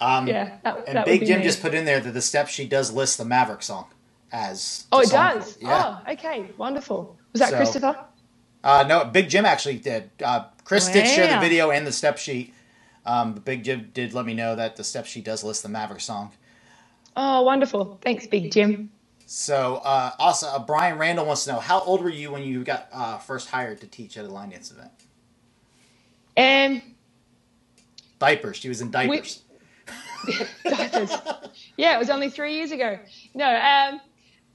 Um, 0.00 0.26
Yeah, 0.26 0.58
that, 0.62 0.84
And 0.86 0.96
that 0.98 1.06
Big 1.06 1.24
Jim 1.26 1.38
me. 1.38 1.44
just 1.44 1.62
put 1.62 1.74
in 1.74 1.84
there 1.84 2.00
that 2.00 2.12
the 2.12 2.20
step 2.20 2.48
she 2.48 2.66
does 2.66 2.92
list 2.92 3.18
the 3.18 3.24
Maverick 3.24 3.62
song 3.62 3.86
as. 4.30 4.86
Oh, 4.92 5.00
it 5.00 5.10
does. 5.10 5.56
Yeah. 5.60 6.00
Oh, 6.06 6.12
okay, 6.12 6.50
wonderful. 6.58 7.16
Was 7.32 7.40
that 7.40 7.50
So- 7.50 7.56
Christopher? 7.56 8.04
Uh, 8.64 8.84
no, 8.88 9.04
Big 9.04 9.28
Jim 9.28 9.44
actually 9.46 9.78
did. 9.78 10.10
Uh, 10.22 10.44
Chris 10.64 10.88
did 10.88 11.06
share 11.06 11.32
the 11.32 11.38
video 11.40 11.70
and 11.70 11.86
the 11.86 11.92
step 11.92 12.18
sheet. 12.18 12.52
Um, 13.06 13.34
but 13.34 13.44
Big 13.44 13.64
Jim 13.64 13.90
did 13.94 14.12
let 14.12 14.26
me 14.26 14.34
know 14.34 14.56
that 14.56 14.76
the 14.76 14.84
step 14.84 15.06
sheet 15.06 15.24
does 15.24 15.44
list 15.44 15.62
the 15.62 15.68
Maverick 15.68 16.00
song. 16.00 16.32
Oh, 17.16 17.42
wonderful. 17.42 17.98
Thanks, 18.02 18.26
Big 18.26 18.52
Jim. 18.52 18.90
So, 19.24 19.76
uh, 19.76 20.12
also, 20.18 20.46
uh, 20.48 20.58
Brian 20.58 20.98
Randall 20.98 21.26
wants 21.26 21.44
to 21.44 21.52
know 21.52 21.60
how 21.60 21.80
old 21.80 22.02
were 22.02 22.10
you 22.10 22.30
when 22.30 22.42
you 22.42 22.62
got 22.62 22.88
uh, 22.92 23.18
first 23.18 23.48
hired 23.48 23.80
to 23.80 23.86
teach 23.86 24.16
at 24.18 24.24
a 24.24 24.28
line 24.28 24.50
dance 24.50 24.70
event? 24.70 24.90
And 26.36 26.82
Diapers. 28.18 28.56
She 28.56 28.68
was 28.68 28.80
in 28.80 28.90
diapers. 28.90 29.42
diapers. 30.64 31.12
Yeah, 31.76 31.94
it 31.94 31.98
was 31.98 32.10
only 32.10 32.30
three 32.30 32.54
years 32.54 32.72
ago. 32.72 32.98
No, 33.34 33.46
um, 33.46 34.00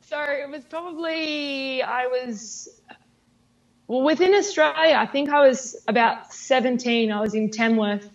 so 0.02 0.20
it 0.20 0.50
was 0.50 0.64
probably 0.66 1.84
I 1.84 2.08
was 2.08 2.82
well 3.88 4.02
within 4.02 4.34
Australia. 4.34 4.96
I 4.96 5.06
think 5.06 5.30
I 5.30 5.48
was 5.48 5.76
about 5.88 6.34
seventeen. 6.34 7.12
I 7.12 7.22
was 7.22 7.36
in 7.36 7.52
Tamworth. 7.52 8.10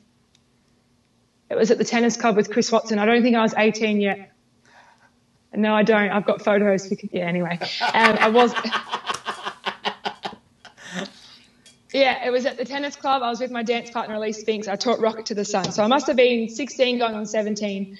It 1.50 1.56
was 1.56 1.70
at 1.70 1.78
the 1.78 1.84
tennis 1.84 2.16
club 2.16 2.36
with 2.36 2.50
Chris 2.50 2.72
Watson. 2.72 2.98
I 2.98 3.06
don't 3.06 3.22
think 3.22 3.36
I 3.36 3.42
was 3.42 3.54
eighteen 3.56 4.00
yet. 4.00 4.32
No, 5.54 5.74
I 5.74 5.82
don't. 5.84 6.10
I've 6.10 6.26
got 6.26 6.42
photos. 6.42 6.88
Because, 6.88 7.10
yeah, 7.12 7.24
anyway, 7.24 7.58
um, 7.94 8.18
I 8.20 8.28
was. 8.30 8.54
Yeah, 11.92 12.26
it 12.26 12.30
was 12.30 12.46
at 12.46 12.56
the 12.58 12.64
tennis 12.64 12.96
club. 12.96 13.22
I 13.22 13.30
was 13.30 13.40
with 13.40 13.50
my 13.50 13.62
dance 13.62 13.90
partner 13.90 14.16
Elise 14.16 14.40
Spinks. 14.40 14.68
I 14.68 14.76
taught 14.76 15.00
Rocket 15.00 15.26
to 15.26 15.34
the 15.34 15.44
Sun. 15.44 15.72
So 15.72 15.82
I 15.82 15.86
must 15.88 16.06
have 16.08 16.16
been 16.16 16.48
16 16.48 16.98
going 16.98 17.14
on 17.14 17.26
17. 17.26 17.98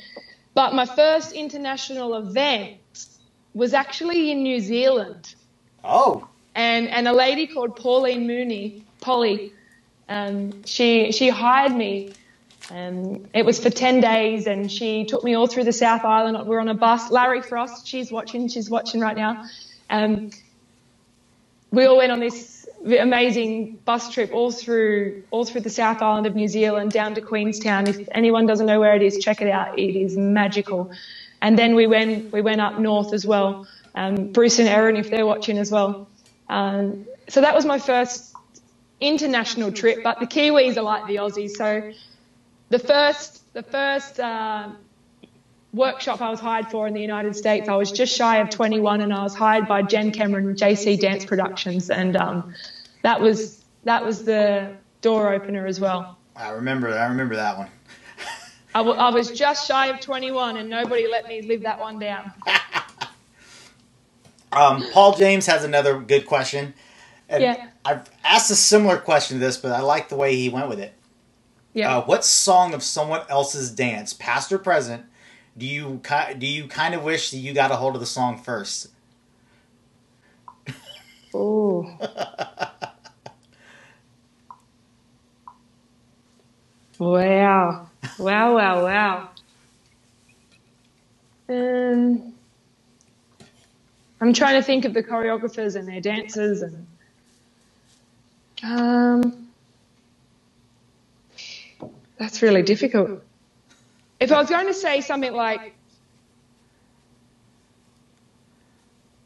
But 0.55 0.75
my 0.75 0.87
first 0.87 1.33
international 1.33 2.15
event 2.17 2.79
was 3.55 3.75
actually 3.75 4.31
in 4.31 4.43
New 4.43 4.61
Zealand. 4.61 5.35
Oh, 5.85 6.29
And, 6.55 6.89
and 6.89 7.09
a 7.09 7.13
lady 7.13 7.47
called 7.47 7.77
Pauline 7.77 8.27
Mooney, 8.27 8.85
Polly, 9.01 9.53
um, 10.09 10.65
she, 10.65 11.13
she 11.13 11.29
hired 11.31 11.73
me. 11.73 12.13
Um, 12.71 13.27
it 13.33 13.45
was 13.45 13.61
for 13.61 13.71
10 13.71 14.01
days 14.01 14.47
and 14.47 14.71
she 14.71 15.05
took 15.05 15.23
me 15.25 15.35
all 15.35 15.47
through 15.47 15.65
the 15.65 15.73
South 15.73 16.05
Island. 16.05 16.37
We 16.47 16.51
were 16.55 16.61
on 16.61 16.69
a 16.69 16.75
bus. 16.75 17.11
Larry 17.11 17.43
Frost, 17.43 17.87
she's 17.87 18.11
watching, 18.11 18.49
she's 18.49 18.69
watching 18.69 19.01
right 19.01 19.17
now. 19.17 19.45
Um, 19.89 20.31
we 21.71 21.85
all 21.87 21.97
went 21.97 22.13
on 22.13 22.21
this 22.21 22.67
amazing 22.85 23.79
bus 23.85 24.13
trip 24.13 24.33
all 24.33 24.51
through 24.51 25.23
all 25.31 25.45
through 25.45 25.63
the 25.63 25.71
South 25.71 26.03
Island 26.03 26.27
of 26.27 26.35
New 26.35 26.49
Zealand 26.49 26.93
down 26.93 27.15
to 27.15 27.21
Queenstown. 27.21 27.87
If 27.89 28.09
anyone 28.13 28.47
doesn't 28.47 28.67
know 28.67 28.81
where 28.81 28.95
it 28.95 29.03
is, 29.03 29.19
check 29.19 29.41
it 29.43 29.51
out. 29.51 29.79
It 29.79 29.97
is 29.97 30.17
magical. 30.17 30.91
And 31.43 31.59
then 31.59 31.75
we 31.75 31.87
went 31.87 32.33
we 32.33 32.41
went 32.41 32.61
up 32.61 32.79
north 32.79 33.13
as 33.13 33.27
well. 33.27 33.67
Um, 33.95 34.33
Bruce 34.33 34.59
and 34.59 34.69
Erin, 34.69 34.97
if 34.97 35.11
they're 35.11 35.27
watching 35.27 35.59
as 35.59 35.71
well. 35.71 36.09
Um, 36.49 37.07
so 37.29 37.41
that 37.41 37.55
was 37.55 37.65
my 37.65 37.79
first 37.79 38.35
international 39.01 39.73
trip. 39.73 40.03
But 40.03 40.21
the 40.21 40.27
Kiwis 40.27 40.77
are 40.77 40.83
like 40.83 41.07
the 41.07 41.17
Aussies. 41.17 41.53
So 41.53 41.93
the 42.69 42.79
first 42.79 43.53
the 43.53 43.63
first 43.63 44.21
uh, 44.21 44.69
workshop 45.73 46.21
I 46.21 46.31
was 46.31 46.41
hired 46.41 46.69
for 46.69 46.87
in 46.87 46.95
the 46.95 47.01
United 47.01 47.35
States, 47.37 47.69
I 47.69 47.77
was 47.77 47.91
just 47.93 48.15
shy 48.15 48.39
of 48.39 48.51
21, 48.51 49.01
and 49.01 49.13
I 49.13 49.23
was 49.23 49.35
hired 49.35 49.67
by 49.67 49.83
Jen 49.83 50.11
Cameron 50.13 50.55
JC 50.55 50.99
Dance 50.99 51.25
Productions, 51.25 51.91
and 51.91 52.17
um, 52.17 52.55
that 53.03 53.21
was 53.21 53.65
that 53.85 54.05
was 54.05 54.25
the 54.25 54.75
door 55.01 55.33
opener 55.33 55.67
as 55.67 55.81
well. 55.81 56.19
I 56.35 56.51
remember. 56.51 56.89
I 56.91 57.07
remember 57.07 57.37
that 57.37 57.57
one. 57.57 57.69
I, 58.75 58.81
w- 58.81 58.99
I 58.99 59.09
was 59.09 59.31
just 59.31 59.67
shy 59.67 59.87
of 59.87 60.01
21, 60.01 60.59
and 60.59 60.69
nobody 60.69 61.07
let 61.09 61.27
me 61.27 61.41
live 61.41 61.63
that 61.63 61.81
one 61.81 61.99
down. 61.99 62.31
Um, 64.53 64.83
Paul 64.93 65.15
James 65.17 65.45
has 65.47 65.65
another 65.65 66.01
good 66.01 66.25
question. 66.25 66.73
And 67.29 67.43
Yeah. 67.43 67.69
I've 67.85 68.09
asked 68.25 68.51
a 68.51 68.55
similar 68.55 68.97
question 68.97 69.39
to 69.39 69.45
this, 69.45 69.59
but 69.59 69.71
I 69.73 69.81
like 69.81 70.09
the 70.09 70.17
way 70.17 70.35
he 70.35 70.49
went 70.49 70.69
with 70.69 70.81
it. 70.81 70.95
Yeah. 71.77 71.97
Uh, 71.99 72.03
what 72.03 72.25
song 72.25 72.75
of 72.75 72.83
someone 72.83 73.23
else's 73.31 73.71
dance, 73.71 74.15
past 74.15 74.53
or 74.53 74.59
present, 74.59 75.05
do 75.59 75.67
you 75.67 76.01
ki- 76.05 76.35
do 76.39 76.47
you 76.47 76.69
kind 76.69 76.95
of 76.95 77.05
wish 77.05 77.31
that 77.33 77.39
you 77.39 77.55
got 77.55 77.73
a 77.73 77.77
hold 77.77 77.95
of 77.97 78.01
the 78.01 78.07
song 78.07 78.39
first? 78.39 78.89
Ooh. 81.35 81.89
wow. 86.99 87.91
Wow, 88.19 88.55
wow, 88.57 88.85
wow. 88.85 89.31
Um, 91.49 92.35
I'm 94.21 94.33
trying 94.35 94.57
to 94.61 94.63
think 94.65 94.85
of 94.87 94.95
the 94.95 95.03
choreographers 95.03 95.77
and 95.77 95.89
their 95.89 96.01
dances 96.01 96.63
and 96.63 96.87
um, 98.65 99.46
that's 102.19 102.43
really 102.43 102.63
difficult. 102.63 103.23
If 104.19 104.33
I 104.33 104.41
was 104.41 104.49
going 104.49 104.67
to 104.67 104.75
say 104.75 105.01
something 105.01 105.33
like 105.33 105.77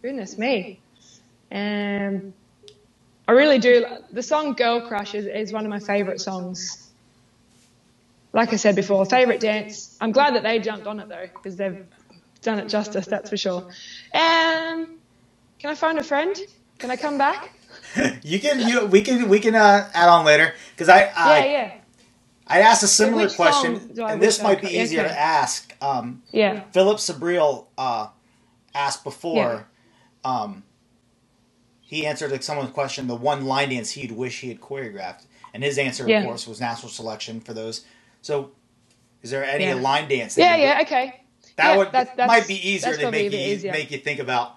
goodness 0.03 0.39
me. 0.39 0.81
Um, 1.53 2.33
I 3.29 3.33
really 3.33 3.59
do. 3.59 3.87
The 4.13 4.23
song 4.23 4.55
Girl 4.55 4.81
Crush 4.81 5.15
is, 5.15 5.27
is 5.27 5.53
one 5.53 5.65
of 5.65 5.71
my 5.71 5.79
favourite 5.81 6.21
songs. 6.21 6.89
Like 8.33 8.53
I 8.53 8.57
said 8.57 8.77
before, 8.77 9.05
favourite 9.05 9.41
dance. 9.41 9.97
I'm 10.01 10.13
glad 10.13 10.35
that 10.35 10.43
they 10.43 10.59
jumped 10.61 10.87
on 10.87 11.01
it 11.01 11.09
though, 11.09 11.27
because 11.35 11.57
they've 11.57 11.85
done 12.43 12.61
it 12.61 12.69
justice, 12.69 13.07
that's 13.07 13.29
for 13.29 13.37
sure. 13.37 13.63
Um, 14.15 14.99
can 15.59 15.71
I 15.71 15.75
find 15.75 15.99
a 15.99 16.05
friend? 16.05 16.37
Can 16.79 16.91
I 16.91 16.97
come 16.97 17.19
back? 17.19 17.53
you 18.23 18.39
can 18.39 18.61
you 18.61 18.87
we 18.87 19.03
can 19.03 19.29
we 19.29 19.41
can 19.41 19.55
uh, 19.55 19.91
add 19.93 20.09
on 20.09 20.25
later 20.25 20.55
because 20.73 20.89
I 20.89 21.11
I, 21.17 21.39
yeah, 21.39 21.45
yeah, 21.45 21.73
I 22.51 22.61
asked 22.63 22.83
a 22.83 22.89
similar 22.89 23.29
question 23.31 23.77
and 24.03 24.21
this 24.21 24.43
might 24.43 24.61
be 24.61 24.67
easier 24.77 25.05
to 25.05 25.19
ask. 25.19 25.73
Um, 25.81 26.23
yeah. 26.33 26.65
Philip 26.73 26.99
Sabriel 26.99 27.67
uh, 27.79 28.09
asked 28.75 29.05
before, 29.05 29.69
um, 30.25 30.65
he 31.81 32.05
answered 32.07 32.33
like 32.33 32.43
someone's 32.43 32.71
question, 32.73 33.07
the 33.07 33.15
one 33.15 33.45
line 33.45 33.69
dance 33.71 33.93
he'd 33.93 34.11
wish 34.13 34.41
he 34.41 34.49
had 34.49 34.61
choreographed, 34.61 35.27
and 35.55 35.63
his 35.63 35.79
answer, 35.79 36.09
Yeah. 36.09 36.19
of 36.21 36.25
course, 36.27 36.49
was 36.49 36.61
natural 36.61 36.91
selection 36.91 37.41
for 37.41 37.55
those. 37.55 37.85
So, 38.21 38.51
is 39.23 39.31
there 39.31 39.45
any 39.45 39.67
Yeah. 39.67 39.75
line 39.75 40.09
dance? 40.09 40.35
that 40.35 40.59
Yeah, 40.59 40.75
yeah, 40.75 40.83
okay. 40.83 41.21
That 41.57 41.71
Yeah, 41.71 41.77
would 41.77 41.93
that's- 41.93 42.17
that's- 42.17 42.29
might 42.29 42.49
be 42.49 42.69
easier 42.69 42.97
to 42.97 43.11
make 43.13 43.33
you 43.33 43.39
easier. 43.39 43.71
make 43.73 43.91
you 43.93 43.99
think 43.99 44.19
about. 44.19 44.57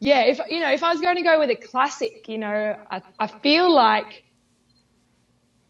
Yeah, 0.00 0.22
if 0.22 0.38
you 0.50 0.60
know, 0.60 0.70
if 0.70 0.82
I 0.82 0.92
was 0.92 1.00
going 1.00 1.16
to 1.16 1.22
go 1.22 1.38
with 1.38 1.48
a 1.50 1.54
classic, 1.56 2.28
you 2.28 2.36
know, 2.38 2.76
I, 2.90 3.00
I 3.18 3.26
feel 3.28 3.72
like 3.72 4.21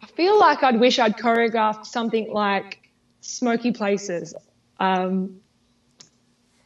I 0.03 0.07
feel 0.07 0.39
like 0.39 0.63
I'd 0.63 0.81
wish 0.81 0.99
I'd 0.99 1.17
choreographed 1.17 1.87
something 1.87 2.33
like 2.33 2.91
Smoky 3.21 3.73
Places, 3.73 4.35
um, 4.81 5.41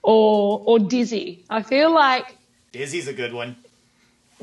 or 0.02 0.62
or 0.64 0.78
Dizzy. 0.78 1.44
I 1.50 1.62
feel 1.62 1.92
like 1.92 2.36
Dizzy's 2.72 3.08
a 3.08 3.12
good 3.12 3.34
one. 3.34 3.56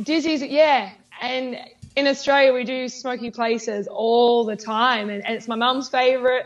Dizzy's, 0.01 0.43
yeah, 0.43 0.91
and 1.21 1.57
in 1.95 2.07
Australia 2.07 2.53
we 2.53 2.63
do 2.63 2.87
Smoky 2.87 3.31
Places 3.31 3.87
all 3.87 4.45
the 4.45 4.55
time, 4.55 5.09
and, 5.09 5.25
and 5.25 5.35
it's 5.35 5.47
my 5.47 5.55
mum's 5.55 5.89
favourite. 5.89 6.45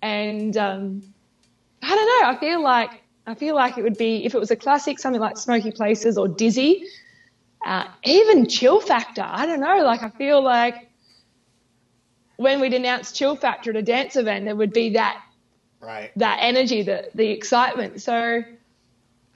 And 0.00 0.56
um, 0.56 1.02
I 1.82 1.94
don't 1.94 2.06
know. 2.06 2.28
I 2.28 2.36
feel 2.40 2.62
like 2.62 3.02
I 3.26 3.34
feel 3.34 3.54
like 3.54 3.76
it 3.76 3.82
would 3.82 3.98
be 3.98 4.24
if 4.24 4.34
it 4.34 4.38
was 4.38 4.50
a 4.50 4.56
classic, 4.56 4.98
something 4.98 5.20
like 5.20 5.36
Smoky 5.36 5.70
Places 5.70 6.16
or 6.16 6.28
Dizzy, 6.28 6.84
uh, 7.66 7.84
even 8.04 8.48
Chill 8.48 8.80
Factor. 8.80 9.24
I 9.26 9.44
don't 9.44 9.60
know. 9.60 9.84
Like 9.84 10.02
I 10.02 10.08
feel 10.10 10.42
like 10.42 10.87
when 12.38 12.60
we'd 12.60 12.74
announce 12.74 13.12
Chill 13.12 13.36
Factor 13.36 13.72
at 13.72 13.76
a 13.76 13.82
dance 13.84 14.16
event, 14.16 14.46
there 14.46 14.56
would 14.56 14.74
be 14.74 14.90
that 14.92 15.18
Right. 15.80 16.12
that 16.16 16.38
energy, 16.42 16.82
the 16.82 17.04
the 17.14 17.30
excitement. 17.30 18.02
So 18.02 18.42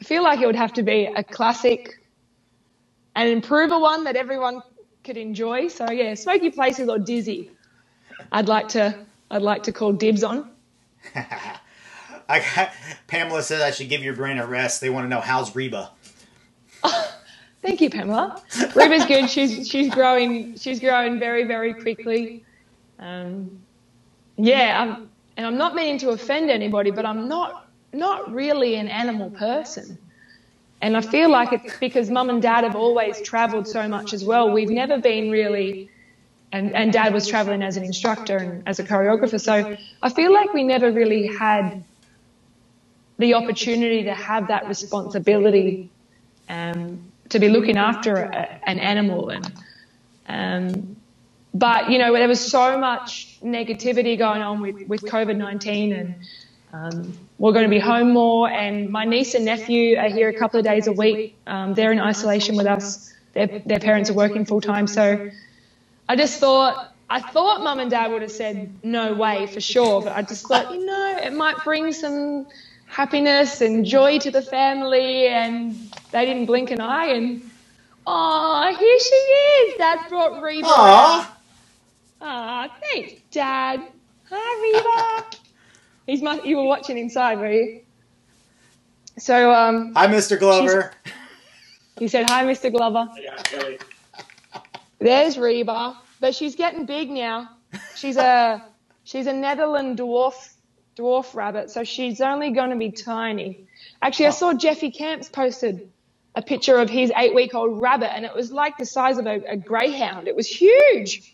I 0.01 0.05
feel 0.05 0.23
like 0.25 0.41
it 0.41 0.47
would 0.47 0.57
have 0.57 0.75
to 0.75 0.85
be 0.85 1.09
a 1.15 1.25
classic, 1.25 1.91
an 3.17 3.29
improver 3.29 3.79
one 3.79 4.05
that 4.05 4.17
everyone 4.17 4.63
could 5.05 5.17
enjoy. 5.19 5.69
So 5.69 5.91
yeah, 5.91 6.15
Smoky 6.15 6.51
Places 6.51 6.89
or 6.89 6.99
Dizzy. 6.99 7.51
I'd 8.33 8.49
like 8.49 8.69
to 8.71 8.97
I'd 9.31 9.43
like 9.43 9.65
to 9.65 9.73
call 9.73 9.93
dibs 9.93 10.25
on. 10.25 10.47
I 12.29 12.71
Pamela 13.09 13.43
says 13.43 13.63
I 13.63 13.73
should 13.73 13.89
give 13.91 14.03
your 14.03 14.15
brain 14.15 14.39
a 14.39 14.47
rest. 14.47 14.81
They 14.81 14.91
want 14.91 15.05
to 15.05 15.09
know 15.09 15.21
how's 15.21 15.55
Reba. 15.57 15.93
Thank 17.63 17.81
you, 17.83 17.91
Pamela. 17.91 18.37
Reba's 18.75 19.07
good. 19.07 19.31
She's 19.31 19.69
she's 19.69 19.91
growing. 19.91 20.57
She's 20.57 20.81
growing 20.81 21.19
very 21.19 21.45
very 21.45 21.75
quickly. 21.75 22.45
Um, 23.03 23.63
yeah, 24.37 24.81
I'm, 24.81 25.11
and 25.37 25.47
I'm 25.47 25.59
not 25.59 25.75
meaning 25.75 25.99
to 25.99 26.11
offend 26.11 26.51
anybody, 26.51 26.91
but 26.93 27.07
I'm 27.07 27.29
not 27.29 27.69
not 27.93 28.33
really 28.33 28.77
an 28.77 28.89
animal 28.89 29.31
person. 29.31 29.99
And 30.81 30.97
I 30.97 31.03
feel 31.03 31.31
like 31.31 31.53
it's 31.53 31.79
because 31.79 32.11
mum 32.11 32.31
and 32.31 32.43
dad 32.43 32.65
have 32.65 32.77
always 32.77 33.21
travelled 33.23 33.69
so 33.69 33.89
much 33.89 34.15
as 34.15 34.25
well. 34.25 34.51
We've 34.51 34.71
never 34.71 34.99
been 34.99 35.31
really, 35.31 35.91
and, 36.53 36.75
and 36.75 36.93
dad 36.93 37.13
was 37.15 37.29
travelling 37.29 37.63
as 37.63 37.77
an 37.77 37.85
instructor 37.85 38.39
and 38.39 38.69
as 38.69 38.79
a 38.81 38.85
choreographer. 38.85 39.41
So 39.41 39.77
I 40.03 40.11
feel 40.11 40.33
like 40.33 40.55
we 40.55 40.65
never 40.65 40.91
really 40.93 41.27
had 41.29 41.85
the 43.19 43.35
opportunity 43.35 44.05
to 44.05 44.15
have 44.15 44.49
that 44.49 44.67
responsibility 44.69 45.91
um, 46.49 47.13
to 47.29 47.39
be 47.39 47.49
looking 47.49 47.77
after 47.79 48.17
a, 48.17 48.61
an 48.69 48.79
animal. 48.81 49.31
And 49.31 49.53
um, 50.29 50.97
but 51.55 51.91
you 51.91 51.99
know 51.99 52.13
there 52.13 52.29
was 52.29 52.41
so 52.41 52.79
much 52.79 53.39
negativity 53.43 54.17
going 54.17 54.43
on 54.43 54.61
with 54.61 54.89
with 54.89 55.03
COVID 55.03 55.37
nineteen, 55.37 55.93
and 55.93 56.15
um, 56.73 57.13
we're 57.39 57.53
going 57.53 57.65
to 57.65 57.71
be 57.71 57.79
home 57.79 58.13
more. 58.13 58.49
And 58.49 58.91
my 58.91 59.05
niece 59.05 59.35
and 59.35 59.45
nephew 59.45 59.97
are 59.99 60.09
here 60.09 60.29
a 60.29 60.39
couple 60.39 60.59
of 60.59 60.65
days 60.65 60.87
a 60.87 60.93
week. 60.93 61.37
Um, 61.47 61.75
they're 61.75 61.93
in 61.93 62.01
isolation 62.01 62.57
with 62.57 62.67
us. 62.67 63.13
Their 63.35 63.63
their 63.67 63.81
parents 63.81 64.11
are 64.11 64.15
working 64.15 64.45
full 64.45 64.61
time, 64.61 64.87
so 64.87 65.31
I 66.09 66.17
just 66.17 66.41
thought. 66.41 66.89
I 67.11 67.21
thought 67.21 67.63
mum 67.63 67.79
and 67.79 67.91
dad 67.91 68.11
would 68.11 68.23
have 68.23 68.33
said 68.33 68.73
no 68.83 69.13
way 69.13 69.47
for 69.47 69.61
sure, 69.61 70.01
but 70.01 70.17
I 70.17 70.23
just 70.23 70.49
thought, 70.49 70.73
you 70.73 70.87
know, 70.87 71.19
it 71.23 71.35
might 71.35 71.57
bring 71.63 71.93
some 71.93 72.47
happiness 72.87 73.61
and 73.61 73.85
joy 73.85 74.19
to 74.21 74.31
the 74.31 74.41
family, 74.41 75.27
and 75.27 75.75
they 76.11 76.25
didn't 76.25 76.47
blink 76.47 76.71
an 76.71 76.81
eye. 76.81 77.09
And 77.09 77.43
oh, 78.07 78.77
here 78.79 78.99
she 78.99 79.15
is. 79.15 79.77
Dad 79.77 80.09
brought 80.09 80.41
Reba. 80.41 80.67
Aw. 80.67 81.37
Aw, 82.23 82.69
thanks, 82.83 83.15
Dad. 83.33 83.83
Hi, 84.31 85.23
Reba. 85.23 85.27
He's 86.07 86.23
mu- 86.23 86.43
you 86.45 86.59
were 86.59 86.65
watching 86.67 86.99
inside, 86.99 87.39
were 87.41 87.51
you? 87.53 87.83
So 89.19 89.53
um, 89.53 89.95
Hi, 89.97 90.09
Mr. 90.09 90.39
Glover. 90.39 90.93
he 91.99 92.09
said, 92.09 92.27
"Hi, 92.27 92.45
Mr. 92.45 92.73
Glover." 92.73 93.09
There's 95.01 95.39
Reba, 95.39 95.97
but 96.21 96.35
she's 96.35 96.57
getting 96.57 96.87
big 96.87 97.11
now. 97.11 97.51
She's 97.95 98.17
a 98.17 98.65
she's 99.05 99.27
a 99.27 99.33
Netherland 99.33 99.99
dwarf 99.99 100.35
dwarf 100.97 101.35
rabbit, 101.35 101.71
so 101.71 101.85
she's 101.85 102.21
only 102.21 102.53
going 102.53 102.71
to 102.71 102.77
be 102.77 102.93
tiny. 102.93 103.67
Actually, 104.03 104.29
I 104.29 104.31
saw 104.31 104.55
Jeffy 104.55 104.91
Camps 104.91 105.29
posted 105.29 105.91
a 106.35 106.43
picture 106.43 106.77
of 106.79 106.91
his 106.91 107.13
eight 107.17 107.35
week 107.35 107.55
old 107.55 107.81
rabbit, 107.83 108.15
and 108.15 108.25
it 108.27 108.35
was 108.35 108.53
like 108.53 108.77
the 108.79 108.87
size 108.87 109.19
of 109.19 109.27
a, 109.27 109.43
a 109.53 109.57
greyhound. 109.57 110.29
It 110.29 110.37
was 110.37 110.49
huge. 110.49 111.32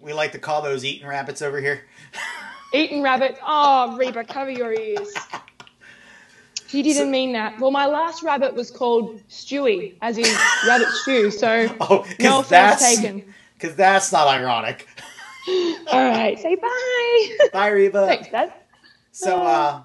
We 0.00 0.12
like 0.12 0.32
to 0.32 0.38
call 0.38 0.62
those 0.62 0.84
eating 0.84 1.06
rabbits 1.06 1.42
over 1.42 1.60
here. 1.60 1.82
Eating 2.72 3.02
rabbits. 3.02 3.38
Oh, 3.44 3.96
Reba, 3.96 4.24
cover 4.24 4.50
your 4.50 4.72
ears. 4.72 5.12
He 6.68 6.82
didn't 6.82 7.10
mean 7.10 7.32
that. 7.32 7.58
Well, 7.58 7.70
my 7.70 7.86
last 7.86 8.22
rabbit 8.22 8.54
was 8.54 8.70
called 8.70 9.20
Stewie, 9.28 9.94
as 10.02 10.18
in 10.18 10.26
rabbit 10.66 10.88
stew. 10.88 11.30
So 11.30 11.74
Oh, 11.80 12.04
because 12.06 12.18
no 12.18 12.40
offense 12.40 12.48
that's 12.80 12.96
taken. 12.96 13.34
because 13.54 13.74
that's 13.74 14.12
not 14.12 14.28
ironic. 14.28 14.86
All 15.48 16.10
right, 16.10 16.38
say 16.38 16.56
bye. 16.56 17.48
Bye, 17.54 17.68
Reba. 17.68 18.06
Thanks, 18.06 18.28
Dad. 18.28 18.52
So, 19.12 19.42
uh, 19.42 19.82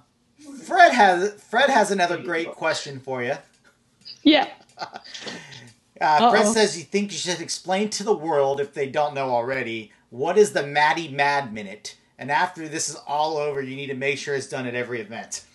Fred 0.66 0.92
has 0.92 1.42
Fred 1.42 1.70
has 1.70 1.90
another 1.90 2.18
great 2.18 2.52
question 2.52 3.00
for 3.00 3.24
you. 3.24 3.36
Yeah. 4.24 4.50
Uh, 6.02 6.32
Fred 6.32 6.48
says 6.48 6.78
you 6.78 6.84
think 6.84 7.14
you 7.14 7.18
should 7.18 7.40
explain 7.40 7.90
to 7.92 8.04
the 8.04 8.16
world, 8.16 8.60
if 8.60 8.74
they 8.74 8.90
don't 8.90 9.14
know 9.14 9.30
already, 9.30 9.92
what 10.14 10.38
is 10.38 10.52
the 10.52 10.62
Maddie 10.62 11.08
Mad 11.08 11.52
Minute. 11.52 11.98
And 12.20 12.30
after 12.30 12.68
this 12.68 12.88
is 12.88 12.96
all 13.08 13.36
over, 13.36 13.64
you 13.64 13.76
need 13.76 13.88
to 13.88 13.96
make 13.96 14.20
sure 14.20 14.36
it's 14.36 14.48
done 14.48 14.68
at 14.68 14.76
every 14.76 15.02
event. 15.02 15.44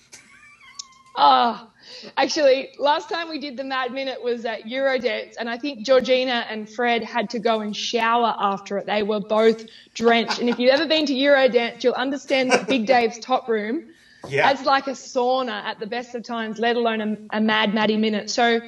Oh, 1.21 1.69
actually, 2.17 2.69
last 2.79 3.09
time 3.09 3.29
we 3.29 3.41
did 3.41 3.57
the 3.57 3.65
Mad 3.65 3.93
Minute 3.93 4.23
was 4.23 4.45
at 4.45 4.67
Eurodance, 4.67 5.35
and 5.37 5.51
I 5.51 5.59
think 5.59 5.85
Georgina 5.85 6.47
and 6.49 6.71
Fred 6.71 7.03
had 7.03 7.31
to 7.31 7.41
go 7.41 7.59
and 7.59 7.77
shower 7.77 8.37
after 8.39 8.79
it. 8.79 8.87
They 8.87 9.03
were 9.03 9.19
both 9.19 9.67
drenched. 9.95 10.39
And 10.39 10.49
if 10.49 10.61
you've 10.61 10.71
ever 10.71 10.87
been 10.87 11.07
to 11.07 11.13
Eurodance, 11.13 11.83
you'll 11.83 11.95
understand 11.95 12.53
that 12.53 12.69
Big 12.69 12.87
Dave's 12.87 13.19
top 13.19 13.49
room 13.49 13.89
Yeah. 14.29 14.47
That's 14.53 14.65
like 14.65 14.87
a 14.87 14.93
sauna 14.93 15.61
at 15.65 15.81
the 15.81 15.89
best 15.89 16.15
of 16.15 16.23
times, 16.23 16.61
let 16.61 16.77
alone 16.77 17.01
a, 17.01 17.39
a 17.39 17.41
Mad 17.41 17.75
Maddie 17.75 17.97
minute. 17.97 18.31
So, 18.31 18.61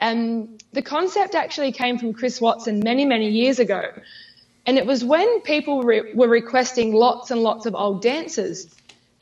um, 0.00 0.56
the 0.72 0.82
concept 0.82 1.34
actually 1.34 1.72
came 1.72 1.98
from 1.98 2.12
Chris 2.12 2.40
Watson 2.40 2.78
many, 2.78 3.04
many 3.04 3.28
years 3.28 3.58
ago. 3.58 3.82
And 4.68 4.76
it 4.76 4.84
was 4.84 5.02
when 5.02 5.40
people 5.40 5.82
re- 5.82 6.12
were 6.12 6.28
requesting 6.28 6.92
lots 6.92 7.30
and 7.30 7.42
lots 7.42 7.64
of 7.64 7.74
old 7.74 8.02
dances. 8.02 8.68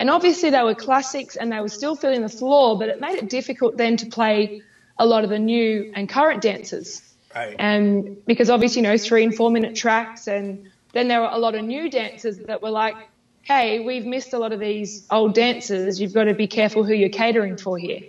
And 0.01 0.11
obviously 0.11 0.51
they 0.51 0.63
were 0.63 0.75
classics 0.75 1.37
and 1.37 1.53
they 1.53 1.61
were 1.61 1.69
still 1.69 1.95
filling 1.95 2.23
the 2.23 2.29
floor, 2.29 2.77
but 2.77 2.89
it 2.89 3.01
made 3.01 3.17
it 3.17 3.31
difficult 3.31 3.77
then 3.77 3.97
to 3.99 4.07
play 4.07 4.63
a 4.99 5.07
lot 5.07 5.23
of 5.23 5.31
the 5.31 5.39
new 5.39 5.93
and 5.95 6.09
current 6.09 6.43
dances 6.43 7.15
right. 7.37 7.55
and 7.61 8.25
because 8.27 8.51
obviously 8.51 8.83
you 8.83 8.89
know 8.89 8.97
three 8.97 9.23
and 9.23 9.35
four 9.35 9.51
minute 9.51 9.77
tracks 9.77 10.27
and 10.27 10.71
then 10.93 11.07
there 11.07 11.21
were 11.21 11.29
a 11.31 11.39
lot 11.39 11.55
of 11.55 11.65
new 11.65 11.91
dancers 11.91 12.39
that 12.39 12.63
were 12.63 12.71
like 12.71 12.97
hey 13.43 13.81
we've 13.81 14.07
missed 14.07 14.33
a 14.33 14.39
lot 14.39 14.53
of 14.53 14.61
these 14.61 15.07
old 15.11 15.35
dancers 15.35 16.01
you've 16.01 16.15
got 16.15 16.25
to 16.25 16.35
be 16.35 16.47
careful 16.47 16.83
who 16.83 16.95
you're 16.95 17.09
catering 17.09 17.57
for 17.57 17.79
here 17.79 18.01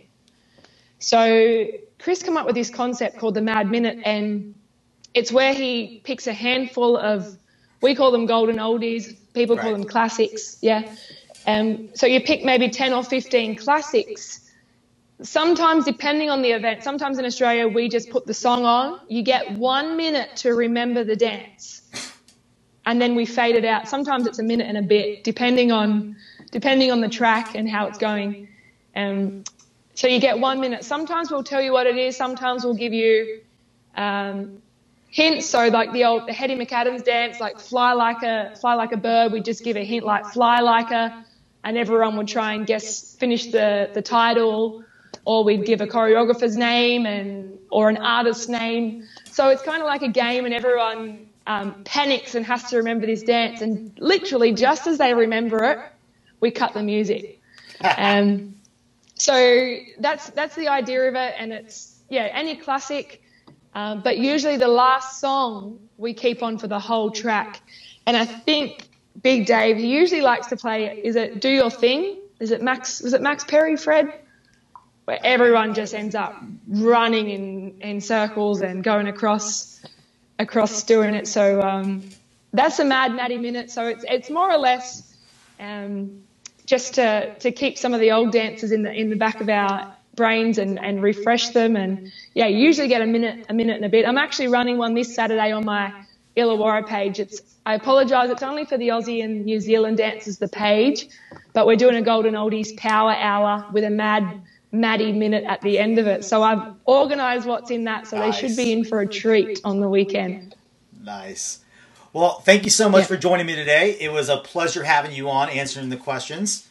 so 0.99 1.67
chris 1.99 2.23
came 2.23 2.37
up 2.37 2.45
with 2.45 2.55
this 2.55 2.69
concept 2.69 3.17
called 3.17 3.33
the 3.33 3.41
mad 3.41 3.69
minute 3.69 3.99
and 4.05 4.55
it's 5.13 5.31
where 5.31 5.53
he 5.53 6.01
picks 6.03 6.27
a 6.27 6.33
handful 6.33 6.97
of 6.97 7.37
we 7.81 7.95
call 7.95 8.11
them 8.11 8.25
golden 8.25 8.57
oldies 8.57 9.15
people 9.33 9.57
call 9.57 9.71
them 9.71 9.83
classics 9.83 10.57
yeah. 10.61 10.95
Um, 11.45 11.89
so 11.93 12.05
you 12.05 12.19
pick 12.19 12.43
maybe 12.43 12.69
10 12.69 12.91
or 12.91 13.03
15 13.03 13.55
classics. 13.55 14.51
Sometimes 15.21 15.85
depending 15.85 16.29
on 16.29 16.41
the 16.41 16.51
event 16.51 16.83
sometimes 16.83 17.17
in 17.17 17.25
australia 17.25 17.67
we 17.67 17.89
just 17.89 18.09
put 18.09 18.25
the 18.25 18.33
song 18.33 18.65
on. 18.65 18.99
You 19.07 19.23
get 19.23 19.51
one 19.53 19.97
minute 19.97 20.35
to 20.37 20.53
remember 20.53 21.03
the 21.03 21.15
dance 21.15 21.81
and 22.85 23.01
then 23.01 23.15
we 23.15 23.25
fade 23.25 23.55
it 23.55 23.65
out. 23.65 23.87
Sometimes 23.87 24.27
it's 24.27 24.39
a 24.39 24.43
minute 24.43 24.67
and 24.67 24.77
a 24.77 24.81
bit 24.81 25.23
depending 25.23 25.71
on 25.71 26.15
depending 26.51 26.91
on 26.91 27.01
the 27.01 27.09
track 27.09 27.55
and 27.55 27.69
how 27.69 27.87
it's 27.87 27.97
going. 27.97 28.47
Um, 28.95 29.43
so 29.93 30.07
you 30.07 30.19
get 30.19 30.39
one 30.39 30.59
minute. 30.59 30.83
Sometimes 30.85 31.31
we'll 31.31 31.43
tell 31.43 31.61
you 31.61 31.71
what 31.71 31.87
it 31.87 31.97
is 31.97 32.15
sometimes 32.15 32.63
we'll 32.63 32.75
give 32.75 32.93
you 32.93 33.41
um, 33.95 34.61
hints 35.17 35.47
so 35.49 35.67
like 35.67 35.91
the 35.93 36.03
old 36.05 36.27
the 36.27 36.35
Hedy 36.39 36.55
McAdams 36.61 37.03
dance 37.03 37.39
like 37.39 37.59
fly 37.59 37.93
like 37.93 38.21
a 38.23 38.55
fly 38.61 38.73
like 38.75 38.91
a 38.91 38.97
bird 38.97 39.31
we 39.31 39.39
just 39.41 39.63
give 39.63 39.75
a 39.75 39.85
hint 39.91 40.05
like 40.05 40.25
fly 40.27 40.59
like 40.59 40.91
a 40.91 41.25
and 41.63 41.77
everyone 41.77 42.17
would 42.17 42.27
try 42.27 42.53
and 42.53 42.67
guess 42.67 43.15
finish 43.15 43.43
the 43.51 43.89
the 43.93 44.01
title 44.01 44.83
or 45.25 45.43
we'd 45.43 45.65
give 45.65 45.81
a 45.81 45.87
choreographer's 45.87 46.55
name 46.55 47.05
and 47.05 47.59
or 47.69 47.89
an 47.89 47.97
artist's 47.97 48.47
name. 48.47 49.07
So 49.25 49.49
it's 49.49 49.61
kind 49.61 49.81
of 49.81 49.85
like 49.85 50.01
a 50.01 50.07
game, 50.07 50.45
and 50.45 50.53
everyone 50.53 51.27
um, 51.45 51.83
panics 51.83 52.35
and 52.35 52.45
has 52.45 52.69
to 52.69 52.77
remember 52.77 53.05
this 53.05 53.23
dance. 53.23 53.61
And 53.61 53.91
literally, 53.99 54.53
just 54.53 54.87
as 54.87 54.97
they 54.97 55.13
remember 55.13 55.63
it, 55.65 55.79
we 56.39 56.51
cut 56.51 56.73
the 56.73 56.83
music. 56.83 57.41
um, 57.81 58.55
so 59.15 59.77
that's 59.99 60.29
that's 60.31 60.55
the 60.55 60.69
idea 60.69 61.09
of 61.09 61.15
it, 61.15 61.35
and 61.37 61.51
it's 61.51 61.99
yeah, 62.09 62.29
any 62.31 62.55
classic. 62.55 63.21
Um, 63.77 64.01
but 64.01 64.17
usually 64.17 64.57
the 64.57 64.67
last 64.67 65.19
song 65.19 65.77
we 65.97 66.15
keep 66.15 66.41
on 66.41 66.57
for 66.57 66.65
the 66.67 66.79
whole 66.79 67.11
track. 67.11 67.61
And 68.07 68.17
I 68.17 68.25
think 68.25 68.89
Big 69.21 69.45
Dave, 69.45 69.77
he 69.77 69.95
usually 69.95 70.21
likes 70.21 70.47
to 70.47 70.57
play, 70.57 70.99
is 71.03 71.15
it 71.15 71.39
Do 71.41 71.49
Your 71.49 71.69
Thing? 71.69 72.17
Is 72.39 72.49
it 72.49 72.63
Max, 72.63 73.03
was 73.03 73.13
it 73.13 73.21
Max 73.21 73.43
Perry, 73.43 73.77
Fred? 73.77 74.11
Where 75.05 75.19
everyone 75.23 75.75
just 75.75 75.93
ends 75.93 76.15
up 76.15 76.35
running 76.67 77.29
in, 77.29 77.81
in 77.81 78.01
circles 78.01 78.61
and 78.61 78.83
going 78.83 79.07
across, 79.07 79.79
across 80.39 80.81
doing 80.81 81.13
it. 81.13 81.27
So, 81.27 81.61
um, 81.61 82.01
that's 82.53 82.79
a 82.79 82.85
Mad 82.85 83.13
Maddie 83.13 83.37
minute. 83.37 83.69
So 83.69 83.85
it's, 83.85 84.03
it's 84.09 84.31
more 84.31 84.51
or 84.51 84.57
less, 84.57 85.15
um, 85.59 86.23
just 86.65 86.95
to, 86.95 87.35
to 87.41 87.51
keep 87.51 87.77
some 87.77 87.93
of 87.93 87.99
the 87.99 88.11
old 88.11 88.31
dances 88.31 88.71
in 88.71 88.81
the, 88.81 88.91
in 88.91 89.11
the 89.11 89.17
back 89.17 89.39
of 89.39 89.49
our, 89.49 89.95
brains 90.17 90.57
and, 90.57 90.77
and 90.83 91.01
refresh 91.01 91.49
them. 91.49 91.77
And 91.77 92.11
yeah, 92.33 92.47
usually 92.47 92.89
get 92.89 93.01
a 93.01 93.05
minute, 93.05 93.45
a 93.47 93.53
minute 93.53 93.77
and 93.77 93.85
a 93.85 93.89
bit. 93.89 94.05
I'm 94.05 94.17
actually 94.17 94.49
running 94.49 94.77
one 94.77 94.93
this 94.93 95.15
Saturday 95.15 95.53
on 95.53 95.63
my 95.63 95.93
Illawarra 96.35 96.85
page. 96.85 97.19
It's, 97.19 97.41
I 97.65 97.75
apologise, 97.75 98.29
it's 98.29 98.43
only 98.43 98.65
for 98.65 98.77
the 98.77 98.89
Aussie 98.89 99.23
and 99.23 99.45
New 99.45 99.61
Zealand 99.61 99.97
dancers, 99.97 100.37
the 100.37 100.49
page, 100.49 101.07
but 101.53 101.65
we're 101.65 101.77
doing 101.77 101.95
a 101.95 102.01
Golden 102.01 102.33
Oldies 102.33 102.75
Power 102.75 103.13
Hour 103.13 103.65
with 103.71 103.85
a 103.85 103.89
mad, 103.89 104.41
Maddie 104.71 105.13
minute 105.13 105.45
at 105.45 105.61
the 105.61 105.79
end 105.79 105.97
of 105.97 106.07
it. 106.07 106.25
So 106.25 106.43
I've 106.43 106.73
organised 106.87 107.47
what's 107.47 107.71
in 107.71 107.85
that, 107.85 108.07
so 108.07 108.17
nice. 108.17 108.35
they 108.39 108.47
should 108.47 108.57
be 108.57 108.73
in 108.73 108.83
for 108.83 108.99
a 108.99 109.07
treat 109.07 109.61
on 109.63 109.79
the 109.79 109.89
weekend. 109.89 110.55
Nice. 111.01 111.59
Well, 112.13 112.39
thank 112.39 112.63
you 112.63 112.69
so 112.69 112.89
much 112.89 113.03
yeah. 113.03 113.07
for 113.07 113.17
joining 113.17 113.45
me 113.45 113.55
today. 113.55 113.97
It 113.99 114.11
was 114.11 114.29
a 114.29 114.37
pleasure 114.37 114.83
having 114.83 115.11
you 115.11 115.29
on, 115.29 115.49
answering 115.49 115.89
the 115.89 115.97
questions. 115.97 116.67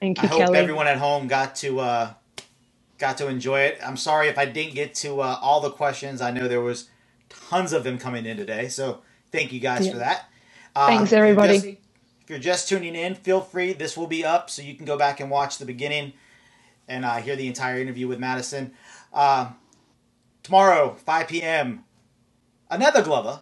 Thank 0.00 0.22
you, 0.22 0.24
I 0.24 0.26
hope 0.28 0.40
Kelly. 0.40 0.58
everyone 0.58 0.86
at 0.86 0.98
home 0.98 1.28
got 1.28 1.54
to 1.56 1.80
uh, 1.80 2.14
got 3.00 3.18
to 3.18 3.26
enjoy 3.26 3.60
it. 3.62 3.80
I'm 3.84 3.96
sorry 3.96 4.28
if 4.28 4.38
I 4.38 4.44
didn't 4.44 4.74
get 4.74 4.94
to 4.96 5.22
uh, 5.22 5.38
all 5.40 5.60
the 5.60 5.70
questions. 5.70 6.20
I 6.20 6.30
know 6.30 6.46
there 6.46 6.60
was 6.60 6.90
tons 7.28 7.72
of 7.72 7.82
them 7.82 7.98
coming 7.98 8.26
in 8.26 8.36
today, 8.36 8.68
so 8.68 9.00
thank 9.32 9.52
you 9.52 9.58
guys 9.58 9.86
yeah. 9.86 9.92
for 9.92 9.98
that. 9.98 10.28
Uh, 10.76 10.86
Thanks, 10.86 11.12
everybody. 11.12 11.56
If 11.56 11.64
you're, 11.64 11.72
just, 11.72 11.82
if 12.22 12.30
you're, 12.30 12.38
just, 12.38 12.68
tuning 12.68 12.94
in, 12.94 13.14
feel 13.16 13.40
free. 13.40 13.72
This 13.72 13.96
will 13.96 14.06
be 14.06 14.24
up, 14.24 14.50
so 14.50 14.62
you 14.62 14.74
can 14.76 14.84
go 14.84 14.96
back 14.96 15.18
and 15.18 15.30
watch 15.30 15.58
the 15.58 15.64
beginning 15.64 16.12
and 16.86 17.04
uh, 17.04 17.16
hear 17.16 17.34
the 17.34 17.48
entire 17.48 17.80
interview 17.80 18.06
with 18.06 18.20
Maddison. 18.20 18.72
Uh, 19.12 19.50
tomorrow, 20.42 20.94
5 20.94 21.28
p.m., 21.28 21.84
another 22.70 23.02
Glover. 23.02 23.40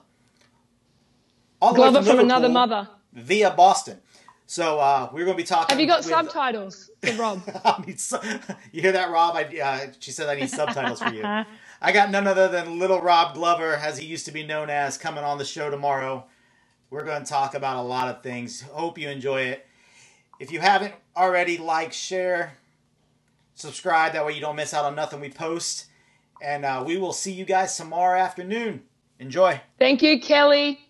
All 1.61 1.75
Glover 1.75 1.99
from, 1.99 2.17
from 2.17 2.21
another 2.21 2.49
mother. 2.49 2.89
Via 3.13 3.51
Boston. 3.51 3.99
So 4.47 4.79
uh, 4.79 5.11
we're 5.13 5.25
going 5.25 5.37
to 5.37 5.43
be 5.43 5.47
talking. 5.47 5.75
Have 5.75 5.81
you 5.81 5.87
got 5.87 6.05
subtitles 6.05 6.88
for 7.03 7.13
Rob? 7.15 7.43
I 7.65 7.85
mean, 7.87 7.97
you 8.73 8.83
hear 8.83 8.93
that, 8.93 9.11
Rob? 9.11 9.37
I, 9.37 9.45
uh, 9.59 9.93
she 9.99 10.11
said 10.11 10.29
I 10.29 10.35
need 10.35 10.51
subtitles 10.51 11.01
for 11.01 11.13
you. 11.13 11.23
I 11.81 11.93
got 11.93 12.11
none 12.11 12.27
other 12.27 12.49
than 12.49 12.79
Little 12.79 13.01
Rob 13.01 13.35
Glover, 13.35 13.75
as 13.75 13.99
he 13.99 14.07
used 14.07 14.27
to 14.27 14.33
be 14.33 14.45
known 14.45 14.69
as, 14.71 14.99
coming 14.99 15.25
on 15.25 15.39
the 15.39 15.45
show 15.45 15.71
tomorrow. 15.71 16.27
We're 16.91 17.05
going 17.05 17.23
to 17.23 17.29
talk 17.29 17.55
about 17.55 17.77
a 17.77 17.83
lot 17.83 18.09
of 18.09 18.23
things. 18.23 18.63
Hope 18.63 18.99
you 18.99 19.09
enjoy 19.09 19.43
it. 19.43 19.67
If 20.41 20.51
you 20.51 20.61
haven't 20.61 20.95
already, 21.17 21.59
like, 21.59 21.93
share, 21.93 22.55
subscribe. 23.55 24.13
That 24.13 24.25
way 24.25 24.33
you 24.33 24.41
don't 24.41 24.57
miss 24.57 24.75
out 24.75 24.85
on 24.85 24.95
nothing 24.95 25.21
we 25.21 25.31
post. 25.31 25.87
And 26.41 26.65
uh, 26.65 26.83
we 26.87 26.97
will 26.97 27.13
see 27.13 27.33
you 27.33 27.45
guys 27.45 27.77
tomorrow 27.77 28.19
afternoon. 28.19 28.83
Enjoy. 29.19 29.61
Thank 29.79 30.03
you, 30.03 30.21
Kelly. 30.21 30.81